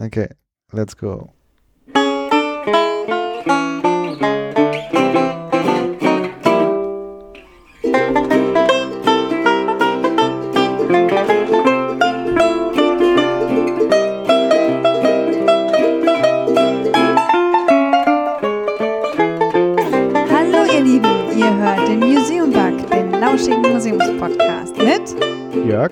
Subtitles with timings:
[0.00, 0.28] Okay,
[0.72, 1.32] let's go.
[20.30, 25.90] Hallo ihr Lieben, ihr hört den Museum Bug, den lauschigen Museumspodcast mit Jörg?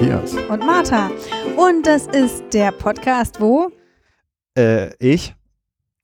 [0.00, 0.34] Und Matthias.
[0.48, 1.10] und Martha.
[1.56, 3.70] Und das ist der Podcast, wo
[4.56, 5.34] Äh, ich?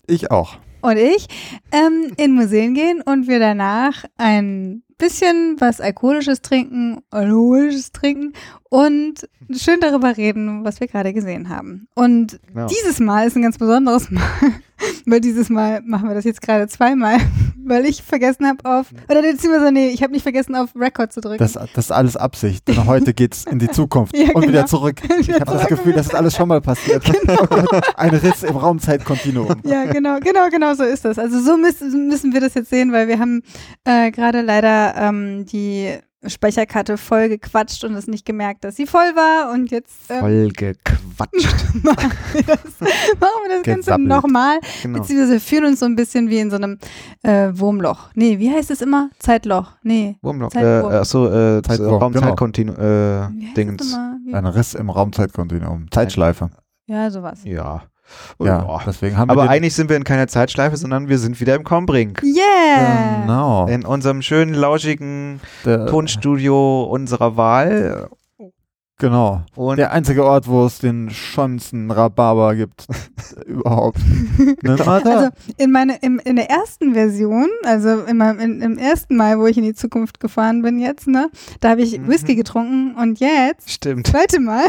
[0.07, 0.57] Ich auch.
[0.83, 1.27] und ich
[1.73, 8.33] ähm, in Museen gehen und wir danach ein bisschen was Alkoholisches trinken, Alkoholisches trinken
[8.69, 11.89] und schön darüber reden, was wir gerade gesehen haben.
[11.95, 12.67] Und Genau.
[12.67, 14.23] dieses Mal ist ein ganz besonderes Mal,
[15.07, 17.19] weil dieses Mal machen wir das jetzt gerade zweimal,
[17.65, 21.21] weil ich vergessen habe auf, oder beziehungsweise nee, ich habe nicht vergessen auf Record zu
[21.21, 21.39] drücken.
[21.39, 22.67] Das, das ist alles Absicht.
[22.69, 24.49] Denn heute geht's in die Zukunft Ja, und genau.
[24.49, 25.01] wieder zurück.
[25.19, 27.05] Ich habe das Gefühl, das ist alles schon mal passiert.
[27.97, 29.57] Ein Riss im Raumzeitkontinuum.
[29.65, 31.19] Ja, genau, genau, genau so ist das.
[31.19, 33.43] Also so müssen, müssen wir das jetzt sehen, weil wir haben
[33.85, 39.15] äh, gerade leider ähm, die Speicherkarte voll gequatscht und es nicht gemerkt, dass sie voll
[39.15, 41.75] war und jetzt ähm, Voll gequatscht.
[41.83, 45.01] machen wir das, machen wir das Ganze nochmal, genau.
[45.01, 46.79] beziehungsweise fühlen uns so ein bisschen wie in so einem
[47.23, 48.11] äh, Wurmloch.
[48.15, 49.11] Nee, wie heißt es immer?
[49.19, 49.73] Zeitloch.
[49.83, 50.17] Nee.
[50.23, 50.49] Wurmloch.
[50.51, 50.93] Äh, Zeitwurm.
[50.93, 53.83] achso, äh, Zeitwurm, Raumzeitkontinu äh, Wie heißt Dingens.
[53.83, 54.19] es immer?
[54.25, 55.91] Wie, Ein Riss im Raumzeitkontinuum.
[55.91, 56.51] Zeitschleife.
[56.87, 57.41] ja, sowas.
[57.45, 57.83] Ja.
[58.39, 58.81] Ja, Ja.
[58.87, 62.23] deswegen haben Aber eigentlich sind wir in keiner Zeitschleife, sondern wir sind wieder im Combrink.
[62.23, 63.23] Yeah!
[63.23, 63.67] Genau.
[63.67, 68.09] In unserem schönen, lauschigen Der, Tonstudio unserer Wahl.
[68.99, 69.43] genau.
[69.57, 72.87] Und Der einzige Ort, wo es den schönsten Rhabarber gibt.
[73.47, 73.99] überhaupt.
[74.63, 74.77] Ne?
[74.87, 75.29] Also
[75.59, 79.47] in, meine, im, in der ersten Version, also in meinem, in, im ersten Mal, wo
[79.47, 82.09] ich in die Zukunft gefahren bin jetzt, ne, da habe ich Mhm.
[82.09, 84.07] Whisky getrunken und jetzt, stimmt.
[84.07, 84.65] zweite Mal,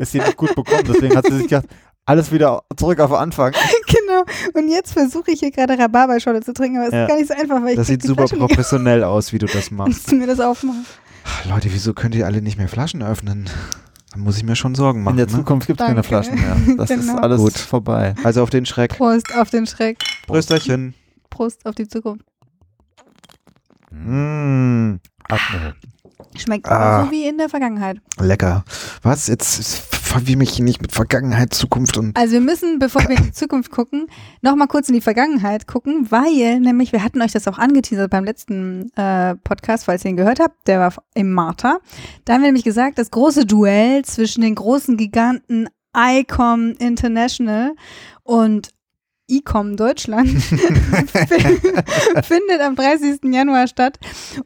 [0.00, 0.82] ist sie nicht gut bekommen.
[0.86, 1.66] Deswegen hat sie sich gedacht,
[2.10, 3.52] alles wieder zurück auf Anfang.
[3.86, 7.02] genau, und jetzt versuche ich hier gerade Rhabarberscholle zu trinken, aber es Ja.
[7.04, 9.46] ist gar nicht so einfach, weil ich Das sieht super Flasche professionell aus, wie du
[9.46, 9.92] das machst.
[9.92, 10.84] Kannst du mir das aufmachen?
[11.48, 13.48] Leute, wieso könnt ihr alle nicht mehr Flaschen öffnen?
[14.12, 15.12] Da muss ich mir schon Sorgen machen.
[15.14, 15.32] In der ne?
[15.32, 16.02] Zukunft gibt es keine.
[16.02, 16.56] Flaschen mehr.
[16.76, 17.20] Das ist Genau.
[17.20, 17.56] alles Gut.
[17.58, 18.14] vorbei.
[18.24, 18.96] Also auf den Schreck.
[18.96, 20.94] Prost auf den Schreck, Brüsterchen.
[21.30, 22.24] Prost auf die Zukunft.
[23.92, 24.98] Mmh,
[25.28, 25.58] Atmo.
[26.36, 27.04] Schmeckt Ah.
[27.04, 27.98] so wie in der Vergangenheit.
[28.20, 28.64] lecker.
[29.02, 29.26] Was?
[29.26, 32.16] Jetzt verwirr mich nicht mit Vergangenheit, Zukunft und.
[32.16, 34.06] Also wir müssen, bevor wir in die Zukunft gucken,
[34.42, 38.10] noch mal kurz in die Vergangenheit gucken, weil nämlich, wir hatten euch das auch angeteasert
[38.10, 41.78] beim letzten äh, Podcast, falls ihr ihn gehört habt, der war im Martha.
[42.24, 47.72] Da haben wir nämlich gesagt, das große Duell zwischen den großen Giganten ICOM International
[48.22, 48.70] und
[49.30, 50.28] ICOM Deutschland
[52.22, 53.20] findet am 30.
[53.24, 53.98] Januar statt.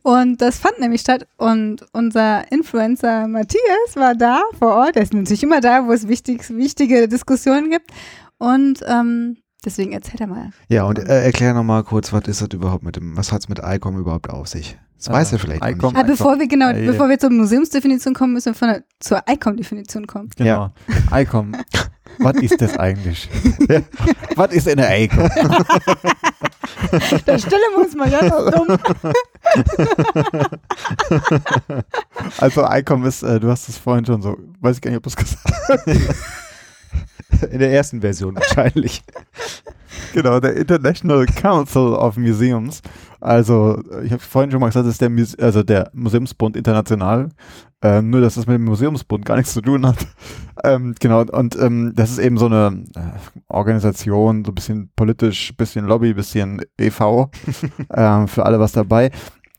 [0.02, 1.26] Und das fand nämlich statt.
[1.36, 4.96] Und unser Influencer Matthias war da vor Ort.
[4.96, 7.90] Er ist natürlich immer da, wo es wichtig, wichtige Diskussionen gibt.
[8.38, 10.50] Und ähm, deswegen erzählt er mal.
[10.68, 13.60] Ja, und äh, erklär nochmal kurz, was ist das überhaupt mit dem, was hat's mit
[13.64, 14.78] ICOM überhaupt auf sich?
[14.98, 15.92] Das weiß Äh, er vielleicht ICOM.
[15.92, 16.02] nicht.
[16.02, 19.22] Ah, bevor wir genau, Äh, bevor wir zur Museumsdefinition kommen, müssen wir von der, zur
[19.28, 20.30] ICOM-Definition kommen.
[20.36, 20.70] Genau.
[21.12, 21.52] ICOM.
[22.20, 23.28] Was ist das eigentlich?
[24.36, 25.28] Was ist eine ICOM?
[27.24, 28.78] Da stellen wir uns mal ganz dumm.
[32.38, 35.02] Also ICOM ist, äh, du hast es vorhin schon so, weiß ich gar nicht, ob
[35.04, 35.86] du es gesagt hast.
[37.50, 39.02] In der ersten Version wahrscheinlich.
[40.12, 42.82] Genau, der International Council of Museums.
[43.20, 47.30] Also, ich habe vorhin schon mal gesagt, das ist der, Muse also der Museumsbund international.
[47.82, 50.06] Ähm, nur, dass das mit dem Museumsbund gar nichts zu tun hat.
[50.62, 53.00] Ähm, genau, und ähm, das ist eben so eine äh,
[53.48, 57.28] Organisation, so ein bisschen politisch, bisschen Lobby, bisschen EV,
[57.92, 59.10] ähm, für alle was dabei.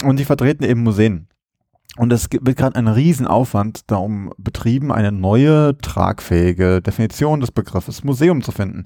[0.03, 1.27] Und die vertreten eben Museen.
[1.97, 8.41] Und es wird gerade ein Riesenaufwand darum betrieben, eine neue, tragfähige Definition des Begriffes Museum
[8.41, 8.85] zu finden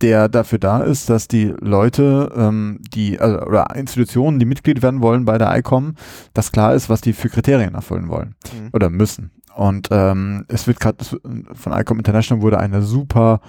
[0.00, 5.02] der dafür da ist, dass die Leute, ähm, die also, oder Institutionen, die Mitglied werden
[5.02, 5.94] wollen bei der ICOM,
[6.32, 8.70] dass klar ist, was die für Kriterien erfüllen wollen Mhm.
[8.72, 9.30] oder müssen.
[9.54, 13.40] Und ähm, es wird gerade von ICOM International wurde eine super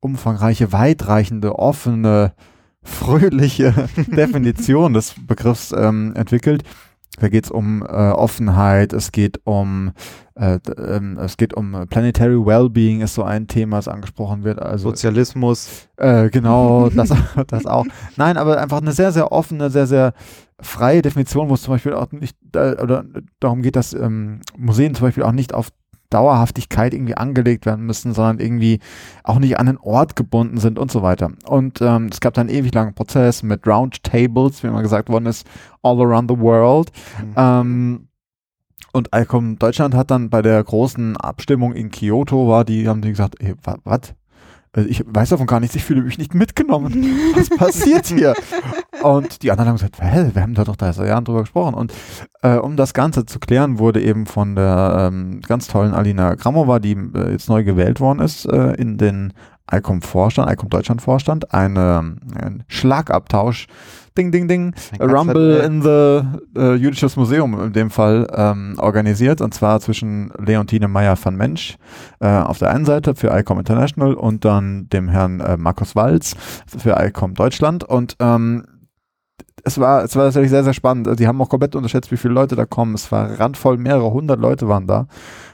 [0.00, 2.32] umfangreiche, weitreichende, offene,
[2.82, 3.74] fröhliche
[4.06, 6.62] Definition des Begriffs ähm, entwickelt.
[7.20, 9.92] Da geht es um äh, Offenheit, es geht um
[10.34, 14.60] äh, ähm, es geht um Planetary Wellbeing ist so ein Thema, das angesprochen wird.
[14.60, 15.88] Also Sozialismus.
[15.96, 17.12] äh, genau, das,
[17.48, 17.86] das auch.
[18.16, 20.12] Nein, aber einfach eine sehr, sehr offene, sehr, sehr
[20.60, 23.04] freie Definition, wo es zum Beispiel auch nicht, äh, oder
[23.40, 25.70] darum geht, dass ähm, Museen zum Beispiel auch nicht auf
[26.10, 28.80] Dauerhaftigkeit irgendwie angelegt werden müssen, sondern irgendwie
[29.24, 31.30] auch nicht an den Ort gebunden sind und so weiter.
[31.46, 35.26] Und ähm, es gab dann einen ewig langen Prozess mit Roundtables, wie immer gesagt worden
[35.26, 35.46] ist,
[35.82, 36.90] all around the world.
[37.20, 37.34] Mhm.
[37.36, 38.08] Ähm,
[38.92, 43.10] und ICOM Deutschland hat dann bei der großen Abstimmung in Kyoto war, die haben die
[43.10, 43.54] gesagt, ey,
[43.84, 44.14] was?
[44.76, 46.92] Ich weiß davon gar nichts, ich fühle mich nicht mitgenommen.
[47.34, 48.34] Was passiert hier?
[49.02, 51.74] Und die anderen haben gesagt, hä, wir haben da doch da seit Jahren drüber gesprochen.
[51.74, 51.92] Und
[52.42, 56.78] äh, um das Ganze zu klären, wurde eben von der ähm, ganz tollen Alina Gramova,
[56.78, 59.32] die äh, jetzt neu gewählt worden ist, äh, in den
[59.70, 63.66] ICOM Vorstand, ICOM Deutschland Vorstand, eine, ein Schlagabtausch
[64.18, 66.22] Ding, Ding, Ding, a Rumble in the
[66.58, 71.76] uh, Jüdisches Museum in dem Fall ähm, organisiert und zwar zwischen Leontine Meyer van Mensch
[72.20, 76.34] äh, auf der einen Seite für ICOM International und dann dem Herrn äh, Markus Walz
[76.66, 78.64] für ICOM Deutschland und ähm,
[79.64, 81.18] es war, es war tatsächlich sehr, sehr spannend.
[81.18, 82.94] Die haben auch komplett unterschätzt, wie viele Leute da kommen.
[82.94, 85.06] Es war randvoll, mehrere hundert Leute waren da.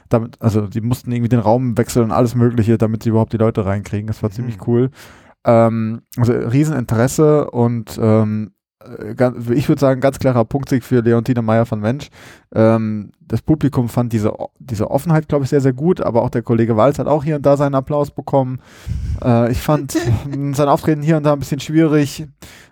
[0.09, 3.37] Damit, also die mussten irgendwie den Raum wechseln und alles Mögliche, damit sie überhaupt die
[3.37, 4.07] Leute reinkriegen.
[4.07, 4.63] Das war ziemlich mhm.
[4.67, 4.89] cool.
[5.45, 8.54] Ähm, also Rieseninteresse und ähm, äh,
[9.51, 12.09] ich würde sagen, ganz klarer Punktsieg für Leontine Meyer von Mensch.
[12.53, 16.43] Ähm, das Publikum fand diese, diese Offenheit, glaube ich, sehr, sehr gut, aber auch der
[16.43, 18.59] Kollege Walz hat auch hier und da seinen Applaus bekommen.
[19.23, 19.91] Äh, ich fand
[20.53, 22.27] sein Auftreten hier und da ein bisschen schwierig.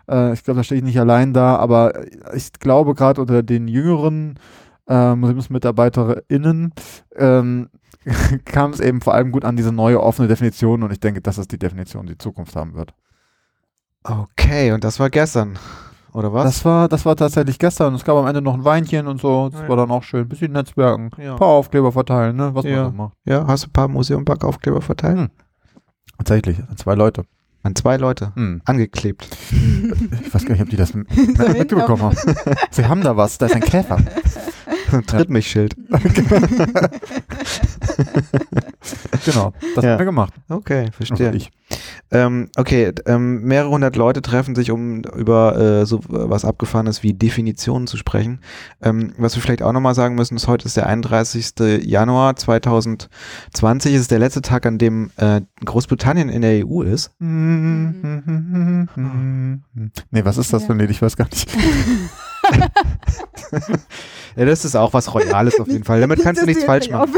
[0.09, 1.93] Äh, ich glaube, da stehe ich nicht allein da, aber
[2.33, 4.39] ich glaube, gerade unter den jüngeren
[4.87, 6.73] äh, MuseumsmitarbeiterInnen
[7.15, 7.69] ähm,
[8.45, 11.37] kam es eben vor allem gut an diese neue offene Definition und ich denke, das
[11.37, 12.93] ist die Definition, die Zukunft haben wird.
[14.03, 15.57] Okay, und das war gestern.
[16.13, 16.43] Oder was?
[16.43, 17.95] Das war, das war tatsächlich gestern.
[17.95, 19.49] Es gab am Ende noch ein Weinchen und so.
[19.49, 19.69] Das ja.
[19.69, 20.21] war dann auch schön.
[20.21, 21.09] Ein bisschen Netzwerken.
[21.17, 21.33] Ja.
[21.33, 22.53] Ein paar Aufkleber verteilen, ne?
[22.53, 22.83] Was ja.
[22.83, 23.13] man so macht.
[23.25, 25.17] Ja, hast du ein paar Museum-Backaufkleber verteilt?
[25.17, 25.29] Hm.
[26.17, 27.23] Tatsächlich, an zwei Leute.
[27.63, 28.31] An zwei Leute?
[28.35, 28.61] Hm.
[28.65, 29.27] Angeklebt.
[30.21, 32.17] Ich weiß gar nicht, ob die das mitbekommen haben.
[32.69, 33.97] Sie haben da was, da ist ein Käfer.
[35.07, 35.75] Tritt mich Schild.
[39.25, 39.91] Genau, das ja.
[39.91, 40.33] haben wir gemacht.
[40.49, 41.33] Okay, verstehe.
[41.35, 41.51] ich.
[42.11, 47.13] Ähm, okay, ähm, mehrere hundert Leute treffen sich, um über äh, so was Abgefahrenes wie
[47.13, 48.39] Definitionen zu sprechen.
[48.81, 51.53] Ähm, was wir vielleicht auch nochmal sagen müssen, ist heute ist der 31.
[51.83, 53.93] Januar 2020.
[53.93, 57.11] Es ist der letzte Tag, an dem äh, Großbritannien in der EU ist.
[57.19, 57.29] Nee,
[60.23, 60.91] was ist das für ein Lied?
[60.91, 61.49] Ich weiß gar nicht.
[64.35, 66.01] Ja, das ist auch was Royales auf jeden Fall.
[66.01, 67.13] Damit kannst du nichts falsch machen.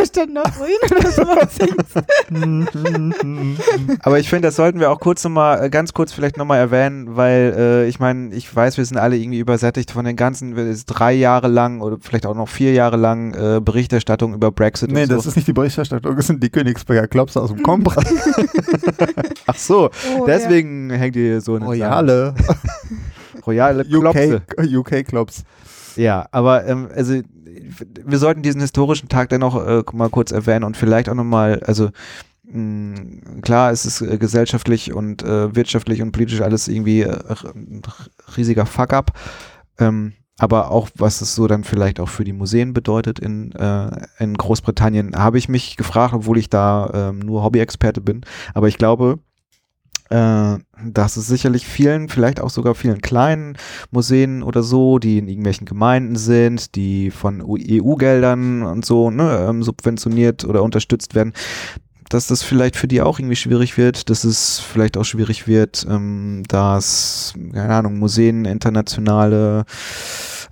[4.01, 7.15] Aber ich finde, das sollten wir auch kurz nochmal, äh, ganz kurz vielleicht nochmal erwähnen,
[7.15, 10.55] weil äh, ich meine, ich weiß, wir sind alle irgendwie übersättigt von den ganzen,
[10.85, 14.91] drei Jahre lang oder vielleicht auch noch vier Jahre lang äh, Berichterstattung über Brexit.
[14.91, 15.29] Nee, das so.
[15.29, 18.01] ist nicht die Berichterstattung, das sind die Königsberger Klops aus dem Kombra.
[19.47, 20.97] Ach so, oh, deswegen ja.
[20.97, 22.35] hängt ihr so eine Royale.
[23.45, 24.41] Royale Klopse.
[24.57, 25.43] UK, UK Klops.
[25.95, 27.21] Ja, aber ähm, also
[28.03, 31.89] wir sollten diesen historischen Tag dennoch äh, mal kurz erwähnen und vielleicht auch nochmal, also
[32.43, 37.17] mh, klar, es ist äh, gesellschaftlich und äh, wirtschaftlich und politisch alles irgendwie äh,
[38.37, 39.11] riesiger Fuck-up.
[39.79, 43.89] Ähm, aber auch, was es so dann vielleicht auch für die Museen bedeutet in, äh,
[44.19, 48.21] in Großbritannien, habe ich mich gefragt, obwohl ich da ähm, nur Hobby-Experte bin.
[48.53, 49.19] Aber ich glaube,
[50.09, 53.57] dass es sicherlich vielen, vielleicht auch sogar vielen kleinen
[53.91, 59.63] Museen oder so, die in irgendwelchen Gemeinden sind, die von EU-Geldern und so ne, ähm,
[59.63, 61.33] subventioniert oder unterstützt werden,
[62.09, 65.85] dass das vielleicht für die auch irgendwie schwierig wird, dass es vielleicht auch schwierig wird,
[65.89, 69.65] ähm, dass, keine Ahnung, Museen internationale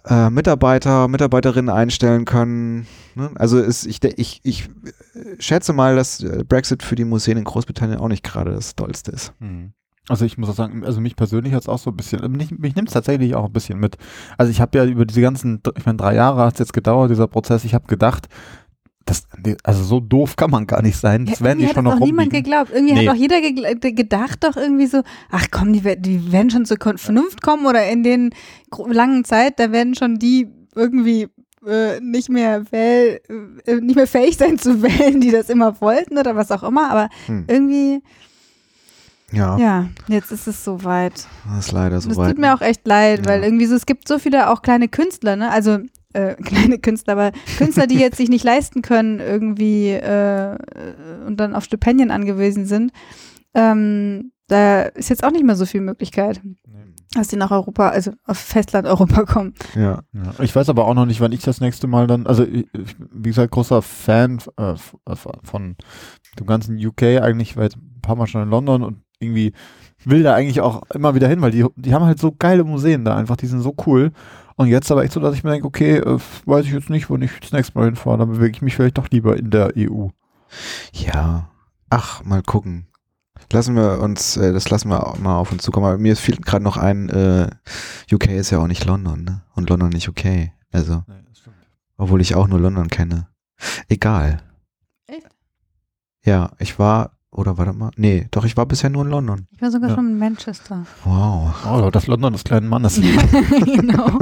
[0.05, 2.87] äh, Mitarbeiter, Mitarbeiterinnen einstellen können.
[3.15, 3.31] Ne?
[3.35, 4.69] Also ist, ich, ich, ich
[5.39, 9.11] schätze mal, dass äh, Brexit für die Museen in Großbritannien auch nicht gerade das Tollste
[9.11, 9.33] ist.
[9.39, 9.73] Mhm.
[10.09, 12.35] Also ich muss auch sagen, also mich persönlich hat es auch so ein bisschen, also
[12.35, 13.97] mich, mich nimmt es tatsächlich auch ein bisschen mit.
[14.37, 17.09] Also ich habe ja über diese ganzen, ich meine, drei Jahre hat es jetzt gedauert,
[17.09, 18.27] dieser Prozess, ich habe gedacht,
[19.05, 19.23] das,
[19.63, 21.25] also so doof kann man gar nicht sein.
[21.25, 22.71] Das ja, werden die schon noch niemand geglaubt.
[22.73, 23.07] Irgendwie nee.
[23.07, 27.41] hat auch jeder gedacht doch irgendwie so, ach komm, die, die werden schon zur Vernunft
[27.41, 28.29] kommen oder in den
[28.87, 31.27] langen Zeit, da werden schon die irgendwie
[31.67, 33.19] äh, nicht mehr wähl,
[33.65, 36.89] äh, nicht mehr fähig sein zu wählen, die das immer wollten oder was auch immer,
[36.89, 37.45] aber hm.
[37.47, 38.01] irgendwie
[39.31, 39.57] ja.
[39.57, 41.27] Ja, jetzt ist es soweit.
[41.47, 42.17] Das ist leider soweit.
[42.17, 43.31] Das tut mir auch echt leid, ja.
[43.31, 45.49] weil irgendwie so, es gibt so viele auch kleine Künstler, ne?
[45.49, 45.79] Also
[46.13, 50.57] äh, kleine Künstler, aber Künstler, die jetzt sich nicht leisten können, irgendwie äh,
[51.25, 52.91] und dann auf Stipendien angewiesen sind,
[53.53, 56.41] ähm, da ist jetzt auch nicht mehr so viel Möglichkeit,
[57.13, 59.53] dass die nach Europa, also auf Festland Europa kommen.
[59.75, 60.01] Ja.
[60.13, 60.33] ja.
[60.41, 63.29] Ich weiß aber auch noch nicht, wann ich das nächste Mal dann, also ich, wie
[63.29, 64.75] gesagt, großer Fan äh,
[65.43, 65.75] von
[66.39, 69.53] dem ganzen UK eigentlich, weil ein paar Mal schon in London und irgendwie
[70.05, 73.05] will da eigentlich auch immer wieder hin, weil die, die haben halt so geile Museen
[73.05, 74.11] da einfach, die sind so cool.
[74.55, 77.09] Und jetzt aber echt so, dass ich mir denke, okay, äh, weiß ich jetzt nicht,
[77.09, 79.73] wo ich das nächste Mal hinfahre, dann bewege ich mich vielleicht doch lieber in der
[79.77, 80.07] EU.
[80.93, 81.49] Ja,
[81.89, 82.87] ach, mal gucken.
[83.51, 85.85] Lassen wir uns, äh, das lassen wir auch mal auf uns zukommen.
[85.85, 87.49] Aber mir fehlt gerade noch ein, äh,
[88.11, 89.43] UK ist ja auch nicht London, ne?
[89.55, 90.51] Und London nicht UK.
[90.71, 91.03] Also.
[91.07, 91.13] Nee,
[91.97, 93.27] Obwohl ich auch nur London kenne.
[93.89, 94.41] Egal.
[95.07, 95.27] Echt?
[96.23, 99.47] Ja, ich war, oder warte mal, nee, doch, ich war bisher nur in London.
[99.55, 99.95] Ich war sogar Ja.
[99.95, 100.85] schon in Manchester.
[101.03, 101.53] Wow.
[101.69, 102.99] Oh, das London des kleinen Mannes.
[103.65, 104.07] genau.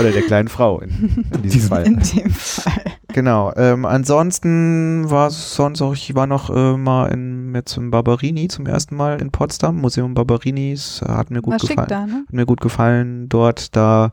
[0.00, 1.86] Oder der kleinen Frau in, in diesem Fall.
[1.86, 2.82] In dem Fall.
[3.08, 3.52] Genau.
[3.56, 8.48] Ähm, ansonsten war es sonst auch, ich war noch äh, mal in, jetzt im Barberini
[8.48, 9.76] zum ersten Mal in Potsdam.
[9.76, 11.88] Museum Barberinis, äh, hat mir gut War schick gefallen.
[11.88, 12.24] da, ne?
[12.26, 13.76] Hat mir gut gefallen dort.
[13.76, 14.10] Da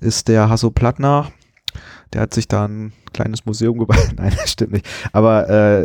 [0.00, 1.26] ist der Hasso Plattner.
[2.12, 4.12] Der hat sich da ein kleines Museum gebaut.
[4.16, 4.86] Nein, das stimmt nicht.
[5.12, 5.84] Aber äh,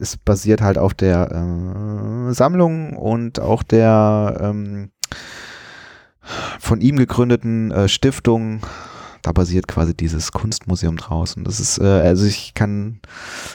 [0.00, 4.90] es basiert halt auf der äh, Sammlung und auch der ähm,
[6.58, 8.60] von ihm gegründeten äh, Stiftung.
[9.22, 11.36] Da basiert quasi dieses Kunstmuseum draus.
[11.36, 13.00] Und das ist, äh, also ich kann,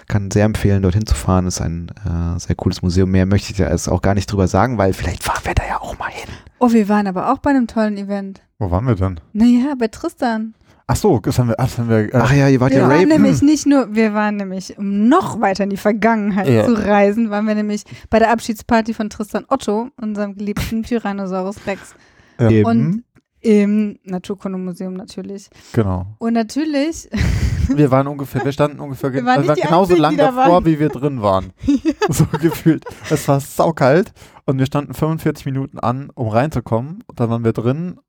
[0.07, 1.45] kann sehr empfehlen, dorthin zu fahren.
[1.45, 3.09] Das ist ein äh, sehr cooles Museum.
[3.09, 5.63] Mehr möchte ich da jetzt auch gar nicht drüber sagen, weil vielleicht fahren wir da
[5.67, 6.29] ja auch mal hin.
[6.59, 8.41] Oh, wir waren aber auch bei einem tollen Event.
[8.59, 9.19] Wo waren wir denn?
[9.33, 10.53] Naja, bei Tristan.
[10.87, 12.89] Ach so, das haben wir, das haben wir, äh, Ach ja, ihr wart Wir ja
[12.89, 16.65] waren nämlich nicht nur, wir waren nämlich, um noch weiter in die Vergangenheit Ja.
[16.65, 21.95] zu reisen, waren wir nämlich bei der Abschiedsparty von Tristan Otto, unserem geliebten Tyrannosaurus Rex.
[22.39, 22.65] ja, Eben.
[22.69, 23.03] Und
[23.41, 25.49] im Naturkundemuseum natürlich.
[25.73, 26.07] genau.
[26.19, 27.09] Und natürlich,
[27.67, 30.65] Wir waren ungefähr, wir standen ungefähr Wir waren wir waren genauso Einzigen, lang davor, waren.
[30.65, 31.51] wie wir drin waren.
[32.09, 32.85] So gefühlt.
[33.09, 34.13] Es war saukalt
[34.45, 37.03] und wir standen 45 Minuten an, um reinzukommen.
[37.07, 37.99] Und dann waren wir drin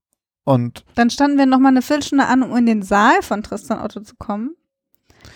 [0.46, 3.80] und dann standen wir noch mal eine Viertelstunde an, um in den Saal von Tristan
[3.82, 4.54] Otto zu kommen.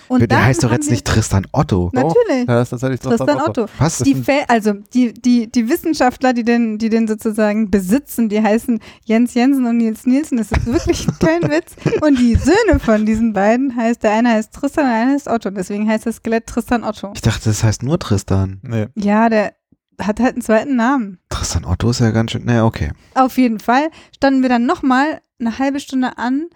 [0.06, 1.90] Und der heißt doch jetzt nicht Tristan Otto.
[1.92, 2.14] Natürlich.
[2.28, 3.66] ja, das ist tatsächlich Tristan Otto.
[3.78, 3.98] Was?
[3.98, 9.34] Die also die, die, die Wissenschaftler, die den, die den sozusagen besitzen, die heißen Jens
[9.34, 10.38] Jensen und Nils Nielsen.
[10.38, 11.74] Das ist wirklich kein Witz.
[12.02, 15.28] Und die Söhne von diesen beiden heißt, der eine heißt Tristan und der eine heißt
[15.28, 15.50] Otto.
[15.50, 17.10] Deswegen heißt das Skelett Tristan Otto.
[17.14, 18.60] Ich dachte, das heißt nur Tristan.
[18.62, 18.86] Nee.
[18.94, 19.54] Ja, der
[20.06, 21.18] hat halt einen zweiten Namen.
[21.28, 22.44] Tristan Otto ist ja ganz schön.
[22.44, 22.90] Ne, okay.
[23.14, 26.46] Auf jeden Fall standen wir dann nochmal eine halbe Stunde an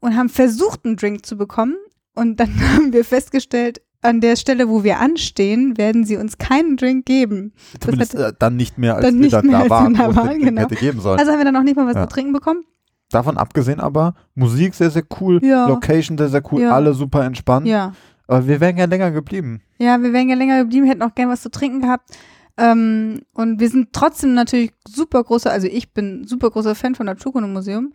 [0.00, 1.76] und haben versucht, einen Drink zu bekommen.
[2.14, 6.76] Und dann haben wir festgestellt, an der Stelle, wo wir anstehen, werden sie uns keinen
[6.76, 7.52] Drink geben.
[7.80, 10.62] Zumindest hatte- äh, dann nicht mehr, als dann wir dann da waren, da waren, genau.
[10.62, 11.18] hätte geben sollen.
[11.18, 12.02] Also haben wir dann noch nicht mal was Ja.
[12.06, 12.62] zu trinken bekommen.
[13.10, 15.66] Davon abgesehen aber, Musik sehr, sehr cool, Ja.
[15.68, 16.72] Location sehr, sehr cool, Ja.
[16.72, 17.66] alle super entspannt.
[17.66, 17.92] Ja.
[18.28, 19.62] Aber wir wären ja länger geblieben.
[19.78, 22.10] Ja, wir wären ja länger geblieben, hätten auch gern was zu trinken gehabt.
[22.58, 27.06] Ähm, und wir sind trotzdem natürlich super großer, also ich bin super großer Fan von
[27.06, 27.92] Naturkundemuseum.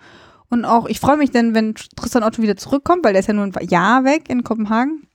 [0.50, 3.34] Und auch, ich freue mich dann, wenn Tristan Otto wieder zurückkommt, weil der ist ja
[3.34, 5.08] nur ein Jahr weg in Kopenhagen.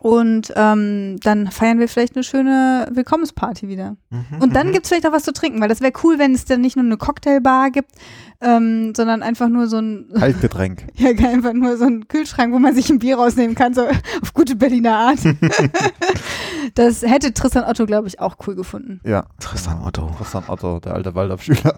[0.00, 3.96] Und ähm, dann feiern wir vielleicht eine schöne Willkommensparty wieder.
[4.10, 6.44] Mhm, Und dann gibt's vielleicht auch was zu trinken, weil das wäre cool, wenn es
[6.44, 7.90] dann nicht nur eine Cocktailbar gibt,
[8.40, 10.86] ähm, sondern einfach nur so ein, Kaltgetränk.
[10.94, 13.82] ja, einfach nur so ein Kühlschrank, wo man sich ein Bier rausnehmen kann, so
[14.22, 15.18] auf gute Berliner Art.
[16.74, 19.00] das hätte Tristan Otto, glaube ich, auch cool gefunden.
[19.04, 19.24] ja.
[19.40, 20.10] Tristan Otto.
[20.18, 21.74] Tristan Otto, der alte Waldorfschüler.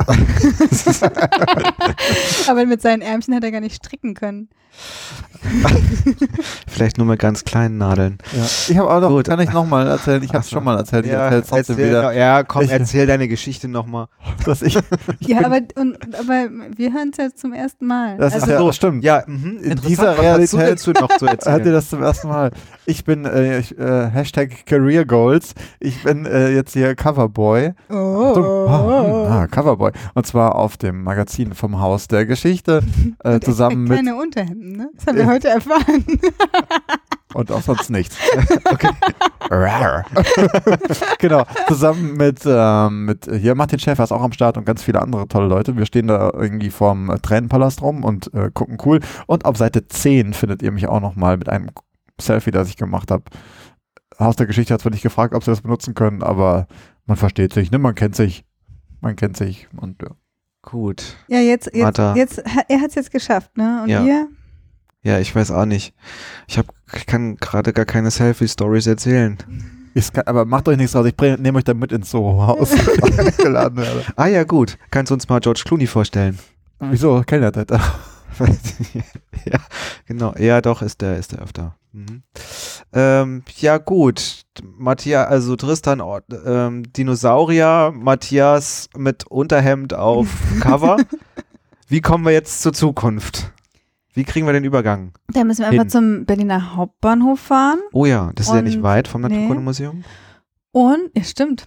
[2.48, 4.48] Aber mit seinen Ärmchen hat er gar nicht stricken können.
[6.68, 8.18] Vielleicht nur mit ganz kleinen Nadeln.
[8.36, 8.44] Ja.
[8.68, 9.26] Ich habe auch noch, Gut.
[9.26, 12.42] kann ich nochmal erzählen, ich habe es schon mal erzählt, ich Ja, erzähl, wieder, ja,
[12.44, 14.06] komm, Ich- erzähl deine Geschichte nochmal.
[14.44, 14.76] dass ich,
[15.20, 18.16] ich Ja, aber, und, aber wir hören es jetzt zum ersten Mal.
[18.18, 18.72] das also, ist ja, so.
[18.72, 19.04] stimmt.
[19.04, 19.88] Ja, mhm, In interessant.
[19.88, 21.72] dieser Was hast du Realität noch zu Hört ihr erzählen?
[21.72, 22.50] das zum ersten Mal?
[22.86, 25.54] Ich bin äh, ich, äh, Hashtag Career Goals.
[25.78, 27.72] Ich bin äh, jetzt hier Coverboy.
[27.88, 28.44] oh, Achtung.
[28.68, 29.92] Ah, ah, Coverboy.
[30.14, 32.82] Und zwar auf dem Magazin vom Haus der Geschichte
[33.24, 34.90] äh, Und zusammen mit keine Unterhemden, ne?
[34.96, 36.04] Das haben wir heute erfahren.
[37.34, 38.16] und auch sonst nichts.
[38.64, 38.90] Rar.
[41.18, 45.02] genau, zusammen mit, ähm, mit hier Martin Schäfer ist auch am Start und ganz viele
[45.02, 45.76] andere tolle Leute.
[45.76, 49.00] Wir stehen da irgendwie vorm äh, Tränenpalast rum und äh, gucken cool.
[49.26, 51.70] Und auf Seite 10 findet ihr mich auch nochmal mit einem
[52.20, 53.24] Selfie, das ich gemacht habe.
[54.18, 56.68] Haus der Geschichte hat zwar nicht gefragt, ob sie das benutzen können, aber
[57.06, 57.78] man versteht sich, ne?
[57.78, 58.44] Man kennt sich.
[59.00, 60.10] Man kennt sich und ja.
[60.62, 61.16] Gut.
[61.28, 62.14] Ja, jetzt, jetzt, Martha.
[62.14, 62.38] jetzt
[62.68, 63.80] er hat es jetzt geschafft, ne?
[63.82, 64.04] Und Ja.
[64.04, 64.28] ihr?
[65.02, 65.94] Ja, ich weiß auch nicht.
[66.46, 69.36] Ich, hab, ich kann gerade gar keine Selfie-Stories erzählen.
[70.12, 72.70] Ke- aber macht euch nichts raus, ich nehme euch da mit ins Soho-Haus.
[74.16, 74.78] Ah ja, gut.
[74.90, 76.38] Kannst du uns mal George Clooney vorstellen?
[76.78, 77.22] Wieso?
[77.26, 77.80] Kennt ihr das?
[79.44, 79.58] ja,
[80.06, 80.34] genau.
[80.38, 81.76] Ja, doch, ist der, ist der öfter.
[81.92, 82.22] Mhm.
[82.92, 84.42] Ähm, ja, gut.
[84.78, 90.28] Matthias, also Tristan, Ort- ähm, Dinosaurier, Matthias mit Unterhemd auf
[90.60, 90.96] Cover.
[91.88, 93.52] Wie kommen wir jetzt zur Zukunft?
[94.12, 95.12] Wie kriegen wir den Übergang?
[95.28, 95.90] Da müssen wir einfach Hin.
[95.90, 97.78] zum Berliner Hauptbahnhof fahren.
[97.92, 99.28] Oh ja, das ist ja nicht weit vom nee.
[99.28, 100.04] Naturkundemuseum.
[100.72, 101.66] Und, ja, stimmt.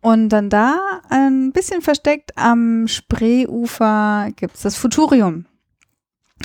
[0.00, 5.46] Und dann da ein bisschen versteckt am Spreeufer gibt es das Futurium.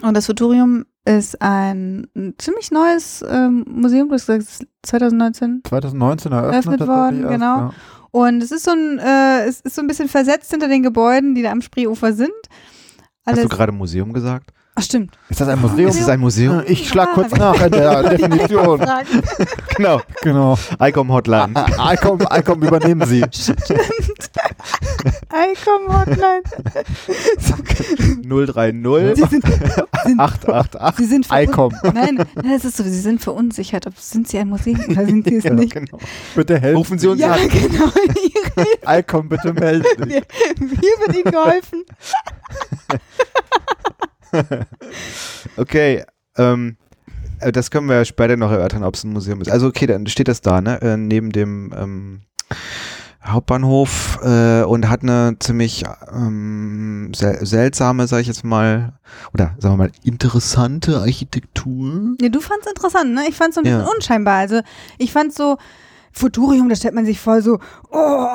[0.04, 5.62] Und das Futurium ist ein, ein ziemlich neues ähm, Museum, das ist 2019.
[5.68, 7.58] 2019 eröffnet, Eröffnet worden, erst, genau.
[7.58, 7.74] Ja.
[8.12, 11.36] Und es ist so ein, äh, es ist so ein bisschen versetzt hinter den Gebäuden,
[11.36, 12.30] die da am Spreeufer sind.
[13.26, 14.52] Hast du Alles, gerade Museum gesagt?
[14.80, 15.12] Ach, stimmt.
[15.28, 15.90] Ist das ein Museum?
[15.90, 16.64] Ist es ein Museum?
[16.66, 18.80] Ich schlag kurz nach in der Definition.
[19.76, 20.00] genau.
[20.22, 20.58] Genau.
[20.82, 21.54] ICOM Hotline.
[21.94, 23.20] Icom, Icom übernehmen Sie.
[25.34, 26.44] Icom Hotline.
[28.24, 29.44] 030 Sie sind,
[30.06, 30.98] sind, 888.
[30.98, 31.74] Sie sind Icom.
[31.84, 33.86] Nein, nein, das ist so, Sie sind verunsichert.
[33.86, 35.74] Ob, sind Sie ein Museum oder sind Sie es Ja, nicht?
[35.74, 36.00] genau.
[36.36, 37.50] Bitte helfen Rufen Sie uns Ja, an.
[37.50, 37.92] genau.
[38.88, 40.10] Icom, bitte melden Sie.
[40.14, 41.84] Hier wird Ihnen geholfen.
[45.58, 46.04] Okay,
[46.38, 46.78] ähm,
[47.40, 49.50] äh, das können wir ja später noch erörtern, ob es ein Museum ist.
[49.50, 50.82] Also okay, dann steht das da, ne?
[50.82, 52.22] Äh, neben dem ähm,
[53.24, 55.84] Hauptbahnhof äh, und hat eine ziemlich
[56.14, 58.94] ähm, sel seltsame, sag ich jetzt mal,
[59.34, 62.16] oder sagen wir mal, interessante Architektur.
[62.22, 63.24] Ja, du fandst interessant, ne?
[63.28, 63.88] Ich fand's so ein bisschen Ja.
[63.94, 64.36] unscheinbar.
[64.38, 64.62] Also
[64.98, 65.58] ich fand so
[66.12, 67.60] Futurium, da stellt man sich vor so,
[67.92, 68.26] oh,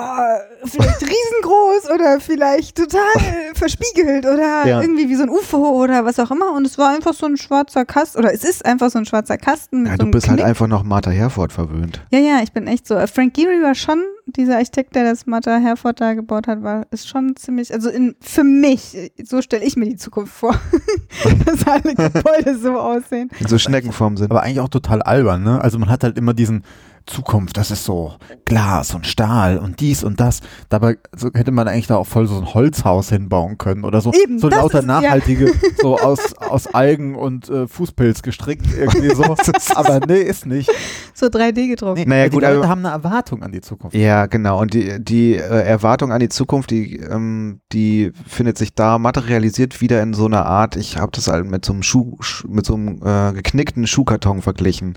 [0.65, 3.01] vielleicht riesengroß oder vielleicht total
[3.55, 4.81] verspiegelt oder Ja.
[4.81, 6.53] irgendwie wie so ein UFO oder was auch immer.
[6.53, 9.37] Und es war einfach so ein schwarzer Kasten, oder es ist einfach so ein schwarzer
[9.39, 10.49] Kasten mit Ja, so du bist halt Knick.
[10.49, 12.01] einfach noch Martha Herford verwöhnt.
[12.11, 12.95] Ja, ja, ich bin echt so.
[12.95, 16.87] Äh, Frank Gehry war schon, dieser Architekt, der das Mata Herford da gebaut hat, war,
[16.91, 20.59] ist schon ziemlich, also in, für mich, äh, so stelle ich mir die Zukunft vor,
[21.45, 23.31] dass alle Gebäude so aussehen.
[23.39, 24.31] In so Schneckenform sind.
[24.31, 25.61] Aber eigentlich auch total albern, ne?
[25.61, 26.65] Also man hat halt immer diesen
[27.07, 28.15] Zukunft, das ist so
[28.47, 30.41] Glas und Stahl und dies und das.
[30.69, 34.13] Dabei so hätte man eigentlich da auch voll so ein Holzhaus hinbauen können oder so.
[34.13, 35.01] Eben, so lauter ist- ja.
[35.01, 39.25] nachhaltige, so aus, aus Algen und äh, Fußpilz gestrickt irgendwie so.
[39.75, 40.71] aber nee, ist nicht.
[41.13, 41.99] So 3D gedruckt.
[41.99, 43.95] Nee, Naja, die gut, Leute aber- haben eine Erwartung an die Zukunft.
[43.97, 44.61] Ja, genau.
[44.61, 49.81] Und die, die äh, Erwartung an die Zukunft, die, ähm, die findet sich da materialisiert
[49.81, 52.65] wieder in so einer Art, ich habe das halt mit so einem Schuh, Sch- mit
[52.67, 54.95] so einem äh, geknickten Schuhkarton verglichen.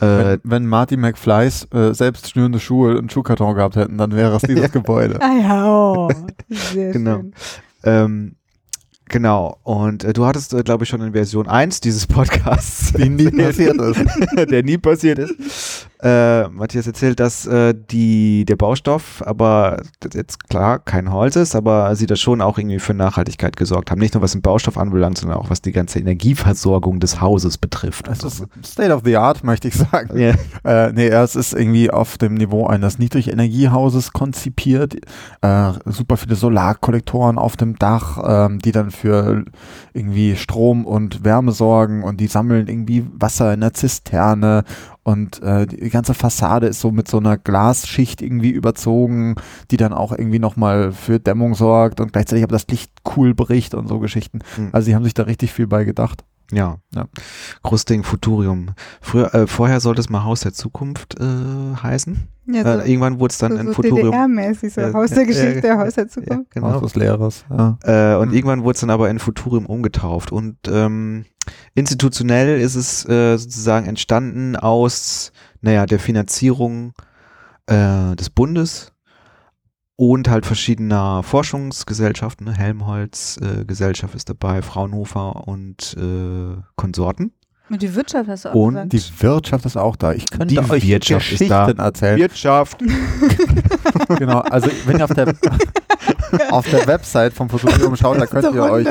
[0.00, 4.36] Äh, Wenn, wenn Marty McFlys äh, selbst schnürende Schuhe und Schuhkarton gehabt hätten, dann wäre
[4.36, 5.18] es dieses Gebäude.
[5.20, 6.08] Ah ja, oh,
[6.48, 7.16] sehr Genau.
[7.16, 7.32] schön.
[7.84, 8.35] ähm,
[9.08, 9.58] genau.
[9.62, 13.30] Und äh, du hattest, äh, glaube ich, schon in Version 1 dieses Podcasts, Die nie
[13.30, 14.04] passiert ist.
[14.50, 15.88] der nie passiert ist.
[16.02, 21.56] Äh, Matthias erzählt, dass äh, die, der Baustoff aber das jetzt klar kein Holz ist,
[21.56, 23.98] aber sie das schon auch irgendwie für Nachhaltigkeit gesorgt haben.
[23.98, 28.08] Nicht nur was den Baustoff anbelangt, sondern auch was die ganze Energieversorgung des Hauses betrifft.
[28.08, 30.18] Es ist State of the Art, möchte ich sagen.
[30.18, 30.34] ja.
[30.64, 34.96] Äh, nee, es ist irgendwie auf dem Niveau eines Niedrigenergiehauses konzipiert.
[35.40, 39.44] Äh, super viele Solarkollektoren auf dem Dach, ähm, die dann für
[39.92, 44.64] irgendwie Strom und Wärme sorgen und die sammeln irgendwie Wasser in der Zisterne
[45.06, 49.36] und äh, die ganze Fassade ist so mit so einer Glasschicht irgendwie überzogen,
[49.70, 53.74] die dann auch irgendwie nochmal für Dämmung sorgt und gleichzeitig aber das Licht cool bricht
[53.74, 54.40] und so Geschichten.
[54.56, 54.70] Hm.
[54.72, 56.24] Also die haben sich da richtig viel bei gedacht.
[56.50, 56.78] Ja.
[56.92, 57.06] Ja.
[57.62, 58.70] Großding Futurium.
[59.00, 62.28] Früher, äh, vorher sollte es mal Haus der Zukunft äh, heißen.
[62.48, 64.10] Ja, so, äh, irgendwann wurde es dann so, in so Futurium.
[64.12, 66.50] DDR-mäßig, so Haus der Geschichte, ja, Haus der Ja, Zukunft.
[66.52, 66.72] genau.
[66.72, 67.44] Haus des Lehrers.
[67.50, 67.78] Ja.
[67.82, 68.34] Äh, und Hm.
[68.34, 70.30] irgendwann wurde es dann aber in Futurium umgetauft.
[70.32, 71.24] Und ähm,
[71.74, 76.92] institutionell ist es äh, sozusagen entstanden aus, naja, der Finanzierung
[77.66, 78.92] äh, des Bundes
[79.96, 82.46] und halt verschiedener Forschungsgesellschaften.
[82.46, 82.52] Ne?
[82.52, 87.32] Helmholtz äh, Gesellschaft ist dabei, Fraunhofer und äh, Konsorten.
[87.68, 88.92] Und die Wirtschaft hast du auch Und gesagt.
[88.92, 90.12] Die Wirtschaft ist auch da.
[90.12, 91.84] Ich könnte Die euch Wirtschaft ist Geschichten da.
[91.84, 92.18] erzählen.
[92.18, 92.78] Wirtschaft.
[94.18, 95.34] genau, also wenn ihr auf der
[96.50, 98.86] auf der Website vom Futurium schaut, da könnt ihr euch,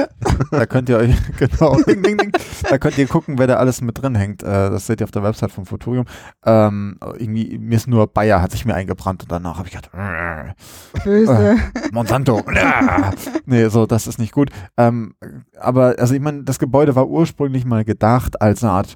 [0.51, 2.31] da könnt ihr euch, genau, ding, ding, ding,
[2.69, 4.43] da könnt ihr gucken, wer da alles mit drin hängt.
[4.43, 6.05] Äh, das seht ihr auf der Website vom Futurium.
[6.45, 9.91] Ähm, irgendwie, mir ist nur Bayer, hat sich mir eingebrannt und danach habe ich gedacht,
[9.93, 11.57] äh, Böse.
[11.91, 12.39] Monsanto.
[12.39, 13.11] äh.
[13.45, 14.49] nee, so, das ist nicht gut.
[14.77, 15.15] Ähm,
[15.59, 18.95] aber, also ich meine, das Gebäude war ursprünglich mal gedacht als eine Art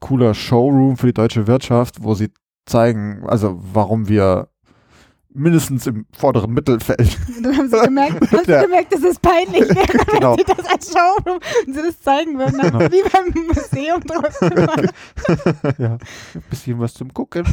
[0.00, 2.30] cooler Showroom für die deutsche Wirtschaft, wo sie
[2.66, 4.48] zeigen, also warum wir
[5.32, 8.62] mindestens im vorderen Mittelfeld Dann haben sie gemerkt, haben sie Ja.
[8.62, 10.36] gemerkt, das ist peinlich wäre, Genau.
[10.36, 12.58] wenn sie das als Showroom und sie das zeigen würden.
[12.58, 12.90] Dann Genau.
[12.90, 14.94] wie beim Museum gemacht.
[15.78, 15.92] ja,
[16.34, 17.44] ein bisschen was zum Gucken.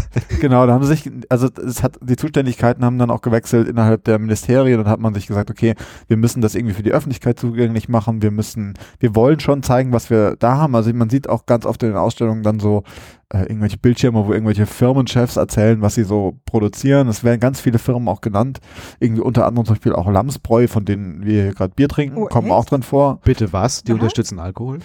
[0.42, 4.04] genau, da haben sie sich, also es hat, die Zuständigkeiten haben dann auch gewechselt innerhalb
[4.06, 5.76] der Ministerien und hat man sich gesagt, okay,
[6.08, 9.92] wir müssen das irgendwie für die Öffentlichkeit zugänglich machen, wir müssen, wir wollen schon zeigen,
[9.94, 10.76] was wir da haben.
[10.76, 12.84] Also man sieht auch ganz oft in den Ausstellungen dann so
[13.30, 17.10] äh, irgendwelche Bildschirme, wo irgendwelche Firmenchefs erzählen, was sie so produzieren.
[17.10, 18.60] Es werden ganz viele Firmen auch genannt.
[19.00, 22.26] Irgendwie unter anderem zum Beispiel auch Lamsbräu, von denen wir hier gerade Bier trinken, Oh,
[22.28, 22.56] kommen echt?
[22.56, 23.20] auch drin vor.
[23.24, 23.84] Bitte was?
[23.84, 23.96] Die Aha.
[24.00, 24.80] unterstützen Alkohol?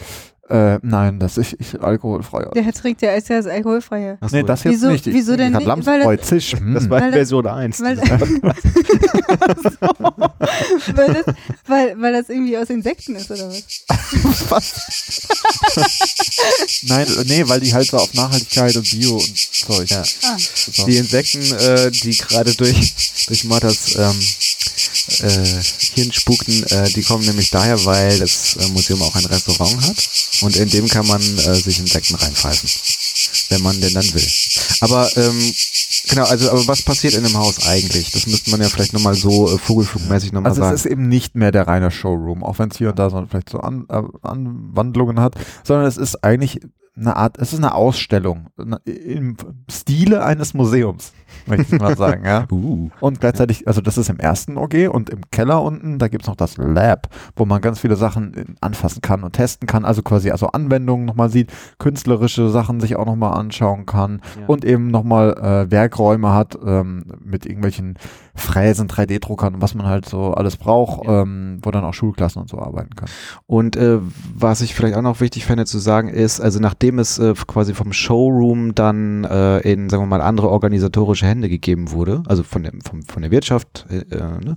[0.48, 2.46] Äh, nein, das ist ich, alkoholfrei.
[2.54, 4.18] Der trinkt ja ist ja das alkoholfreie.
[4.20, 5.06] Achso, Nee, das jetzt Wieso- nicht.
[5.06, 5.66] Ich- wieso denn nicht?
[5.66, 6.50] Weil Zisch.
[6.50, 6.90] das hm.
[6.90, 7.80] war Weil das- Version 1.
[7.80, 7.98] Weil,
[10.96, 11.34] weil, das,
[11.66, 13.48] weil, weil das irgendwie aus Insekten ist, oder
[14.48, 14.72] was?
[16.82, 19.88] Nein, äh, nee, weil die halt so auf Nachhaltigkeit und Bio und Zeug.
[19.90, 20.02] Ja.
[20.24, 20.36] Ah.
[20.38, 20.86] So.
[20.86, 22.92] Die Insekten, äh, die gerade durch,
[23.28, 24.20] durch Marthas ähm,
[25.22, 25.62] äh,
[25.94, 29.96] Hirnspukten, äh, die kommen nämlich daher, weil das äh, Museum auch ein Restaurant hat
[30.42, 32.68] und in dem kann man äh, sich Insekten reinpfeifen,
[33.50, 34.26] wenn man denn dann will.
[34.80, 35.54] Aber ähm,
[36.08, 38.10] genau, also aber was passiert in dem Haus eigentlich?
[38.12, 40.74] Das müsste man ja vielleicht nochmal so äh, vogelflugmäßig nochmal Also sagen.
[40.74, 43.24] es ist eben nicht mehr der reine Showroom, auch wenn es hier und da so
[43.28, 46.60] vielleicht so An äh, Anwandlungen hat, sondern es ist eigentlich
[46.94, 49.36] eine Art, es ist eine Ausstellung na- im
[49.70, 51.12] Stile eines Museums,
[51.46, 52.46] möchte ich mal sagen, ja.
[52.52, 52.90] uh.
[53.00, 56.36] Und gleichzeitig, also das ist im ersten OG und im Keller unten, da gibt's noch
[56.36, 60.48] das Lab, wo man ganz viele Sachen anfassen kann und testen kann, also quasi also
[60.48, 64.46] Anwendungen nochmal sieht, künstlerische Sachen sich auch nochmal anschauen kann Ja.
[64.46, 65.32] und eben nochmal
[65.66, 67.96] äh, Werkräume hat ähm, mit irgendwelchen
[68.34, 71.22] Fräsen, 3D-Druckern, was man halt so alles braucht, Ja.
[71.22, 73.10] ähm, wo dann auch Schulklassen und so arbeiten können.
[73.46, 73.98] Und äh,
[74.34, 77.74] was ich vielleicht auch noch wichtig fände zu sagen ist, also nachdem es äh, quasi
[77.74, 82.64] vom Showroom dann äh, in, sagen wir mal, andere organisatorische Hände gegeben wurde, also von
[82.64, 84.56] der, vom, von der Wirtschaft, äh, äh, ne,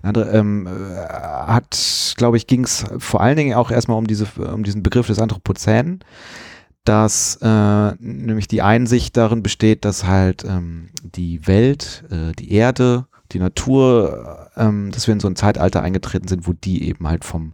[0.00, 4.26] andere, ähm, äh, hat, glaube ich, ging es vor allen Dingen auch erstmal um diese,
[4.36, 5.98] um diesen Begriff des Anthropozän,
[6.84, 12.04] dass äh, nämlich die Einsicht darin besteht, dass halt ähm, die Welt,
[12.38, 16.86] die Erde, die Natur, ähm, dass wir in so ein Zeitalter eingetreten sind, wo die
[16.86, 17.52] eben halt vom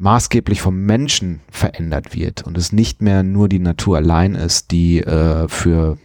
[0.00, 5.00] maßgeblich vom Menschen verändert wird und es nicht mehr nur die Natur allein ist, die
[5.00, 5.98] äh, für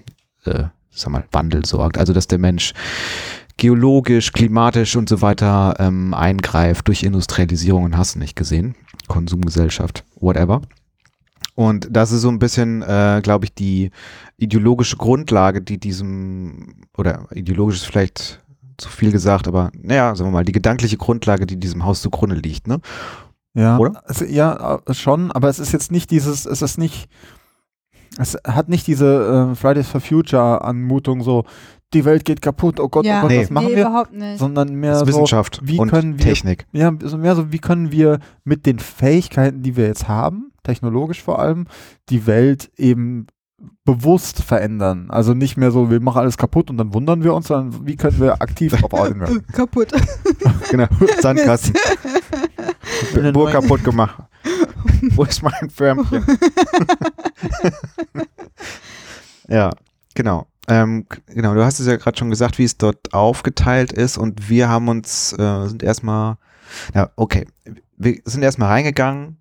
[0.43, 1.97] äh, sag mal, Wandel sorgt.
[1.97, 2.73] Also dass der Mensch
[3.57, 8.75] geologisch, klimatisch und so weiter ähm, eingreift durch Industrialisierung und hast nicht gesehen.
[9.07, 10.61] Konsumgesellschaft, whatever.
[11.55, 13.91] Und das ist so ein bisschen, äh, glaube ich, die
[14.37, 18.41] ideologische Grundlage, die diesem, oder ideologisch ist vielleicht
[18.77, 22.35] zu viel gesagt, aber naja, sagen wir mal, die gedankliche Grundlage, die diesem Haus zugrunde
[22.35, 22.81] liegt, ne?
[23.55, 24.01] Ja, Oder?
[24.07, 27.09] Also, ja, äh, schon, aber es ist jetzt nicht dieses, es ist nicht,
[28.19, 31.45] es hat nicht diese äh, Fridays for Future Anmutung so,
[31.93, 33.19] die Welt geht kaputt, oh Gott, Ja.
[33.19, 33.41] oh Gott, Nee.
[33.43, 33.85] was machen nee, wir?
[33.87, 34.39] überhaupt nicht.
[34.39, 36.65] Sondern mehr so, Wissenschaft wie und können wir- Technik.
[36.73, 41.23] ja, so mehr so, wie können wir mit den Fähigkeiten, die wir jetzt haben, technologisch
[41.23, 41.65] vor allem,
[42.09, 43.27] die Welt eben
[43.85, 45.05] bewusst verändern.
[45.09, 47.95] Also nicht mehr so, wir machen alles kaputt und dann wundern wir uns, sondern wie
[47.95, 49.45] können wir aktiv darauf arbeiten?
[49.53, 49.93] Kaputt.
[50.69, 50.87] Genau,
[51.21, 51.73] Sandkasten.
[53.13, 54.23] Bin Burg kaputt gemacht.
[55.11, 56.25] Wo ist mein Förmchen?
[59.47, 59.69] ja,
[60.13, 60.47] genau.
[60.67, 64.49] Ähm, genau, du hast es ja gerade schon gesagt, wie es dort aufgeteilt ist und
[64.49, 66.37] wir haben uns, äh, sind erstmal,
[66.93, 67.45] ja, okay,
[67.97, 69.37] wir sind erstmal reingegangen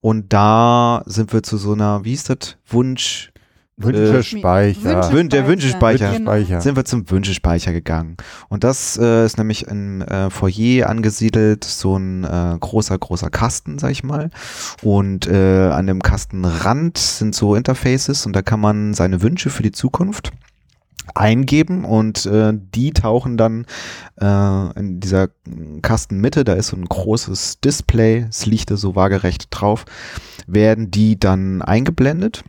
[0.00, 3.32] und da sind wir zu so einer, wie ist das, Wunsch,
[3.78, 4.82] Wünschespeicher.
[4.82, 6.12] Wünsche- Wün- der Wünschespeicher.
[6.12, 6.32] Genau.
[6.32, 6.60] Wünschespeicher.
[6.62, 8.16] sind wir zum Wünschespeicher gegangen.
[8.48, 13.78] Und das äh, ist nämlich im äh, Foyer angesiedelt, so ein äh, großer, großer Kasten,
[13.78, 14.30] sag ich mal.
[14.82, 19.62] Und äh, an dem Kastenrand sind so Interfaces und da kann man seine Wünsche für
[19.62, 20.32] die Zukunft
[21.14, 23.64] eingeben und äh, die tauchen dann
[24.20, 25.28] äh, in dieser
[25.80, 29.84] Kastenmitte, da ist so ein großes Display, es liegt da so waagerecht drauf,
[30.48, 32.42] werden die dann eingeblendet.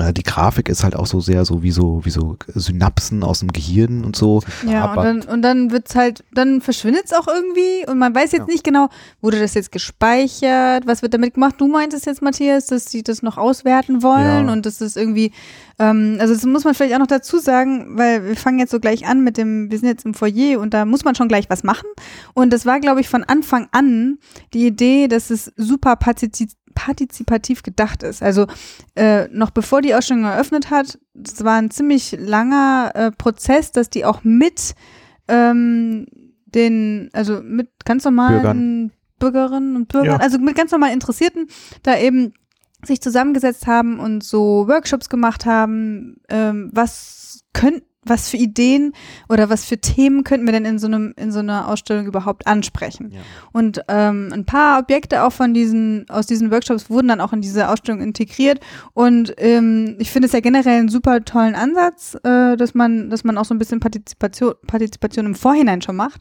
[0.00, 3.40] Äh, Die Grafik ist halt auch so sehr so wie so, wie so Synapsen aus
[3.40, 4.42] dem Gehirn und so.
[4.66, 8.14] Ja, und Aber- dann, und dann wird's halt, dann verschwindet es auch irgendwie und man
[8.14, 8.52] weiß jetzt Ja.
[8.52, 8.88] nicht genau,
[9.20, 11.56] wurde das jetzt gespeichert, was wird damit gemacht?
[11.58, 14.52] Du meintest jetzt, Matthias, dass sie das noch auswerten wollen Ja.
[14.52, 15.32] und das ist irgendwie,
[15.78, 18.80] ähm, also das muss man vielleicht auch noch dazu sagen, weil wir fangen jetzt so
[18.80, 21.48] gleich an mit dem, wir sind jetzt im Foyer und da muss man schon gleich
[21.50, 21.88] was machen
[22.34, 24.18] und das war, glaube ich, von Anfang an
[24.54, 28.22] die Idee, dass es super partizipativ partizipativ gedacht ist.
[28.22, 28.46] Also
[28.94, 33.90] äh, noch bevor die Ausstellung eröffnet hat, es war ein ziemlich langer äh, Prozess, dass
[33.90, 34.74] die auch mit
[35.28, 36.06] ähm,
[36.46, 40.24] den, also mit ganz normalen Bürgerinnen und Bürgern, Ja.
[40.24, 41.46] also mit ganz normalen Interessierten,
[41.82, 42.32] da eben
[42.84, 48.92] sich zusammengesetzt haben und so Workshops gemacht haben, ähm, was können, was für Ideen
[49.28, 52.46] oder was für Themen könnten wir denn in so einem in so einer Ausstellung überhaupt
[52.46, 53.12] ansprechen?
[53.12, 53.20] Ja.
[53.52, 57.40] Und ähm, ein paar Objekte auch von diesen aus diesen Workshops wurden dann auch in
[57.40, 58.60] diese Ausstellung integriert
[58.92, 63.24] und ähm, ich finde es ja generell einen super tollen Ansatz, äh, dass man dass
[63.24, 66.20] man auch so ein bisschen Partizipation Partizipation im Vorhinein schon macht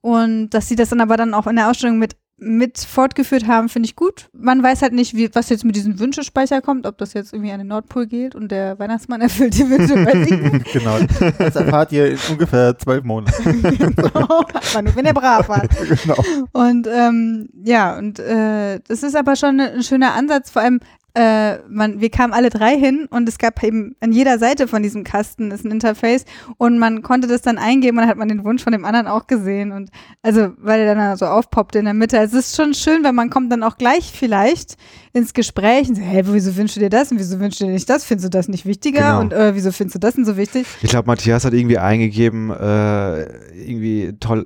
[0.00, 3.68] und dass sie das dann aber dann auch in der Ausstellung mit mit fortgeführt haben,
[3.70, 4.28] finde ich gut.
[4.32, 7.52] Man weiß halt nicht, wie, was jetzt mit diesem Wünschespeicher kommt, ob das jetzt irgendwie
[7.52, 10.62] an den Nordpol geht und der Weihnachtsmann erfüllt die Wünsche bei Ihnen.
[10.72, 10.98] genau.
[11.38, 13.62] Das erfahrt ihr in ungefähr zwölf Monaten.
[13.78, 14.44] genau.
[14.72, 15.66] Aber nur, wenn er brav war.
[16.02, 16.22] genau.
[16.52, 20.80] Und ähm, ja, und äh, das ist aber schon ein schöner Ansatz, vor allem
[21.16, 24.82] äh, man, wir kamen alle drei hin und es gab eben an jeder Seite von
[24.82, 26.26] diesem Kasten ist ein Interface
[26.58, 29.06] und man konnte das dann eingeben und dann hat man den Wunsch von dem anderen
[29.06, 29.88] auch gesehen und
[30.22, 32.18] also weil er dann so aufpoppte in der Mitte.
[32.18, 34.76] Also es ist schon schön, weil man kommt dann auch gleich vielleicht
[35.14, 37.72] ins Gespräch und sagt, hey, wieso wünschst du dir das und wieso wünschst du dir
[37.72, 38.04] nicht das?
[38.04, 39.20] Findest du das nicht wichtiger Genau.
[39.20, 40.66] und äh, wieso findest du das denn so wichtig?
[40.82, 43.22] Ich glaube, Matthias hat irgendwie eingegeben, äh,
[43.54, 44.44] irgendwie toll,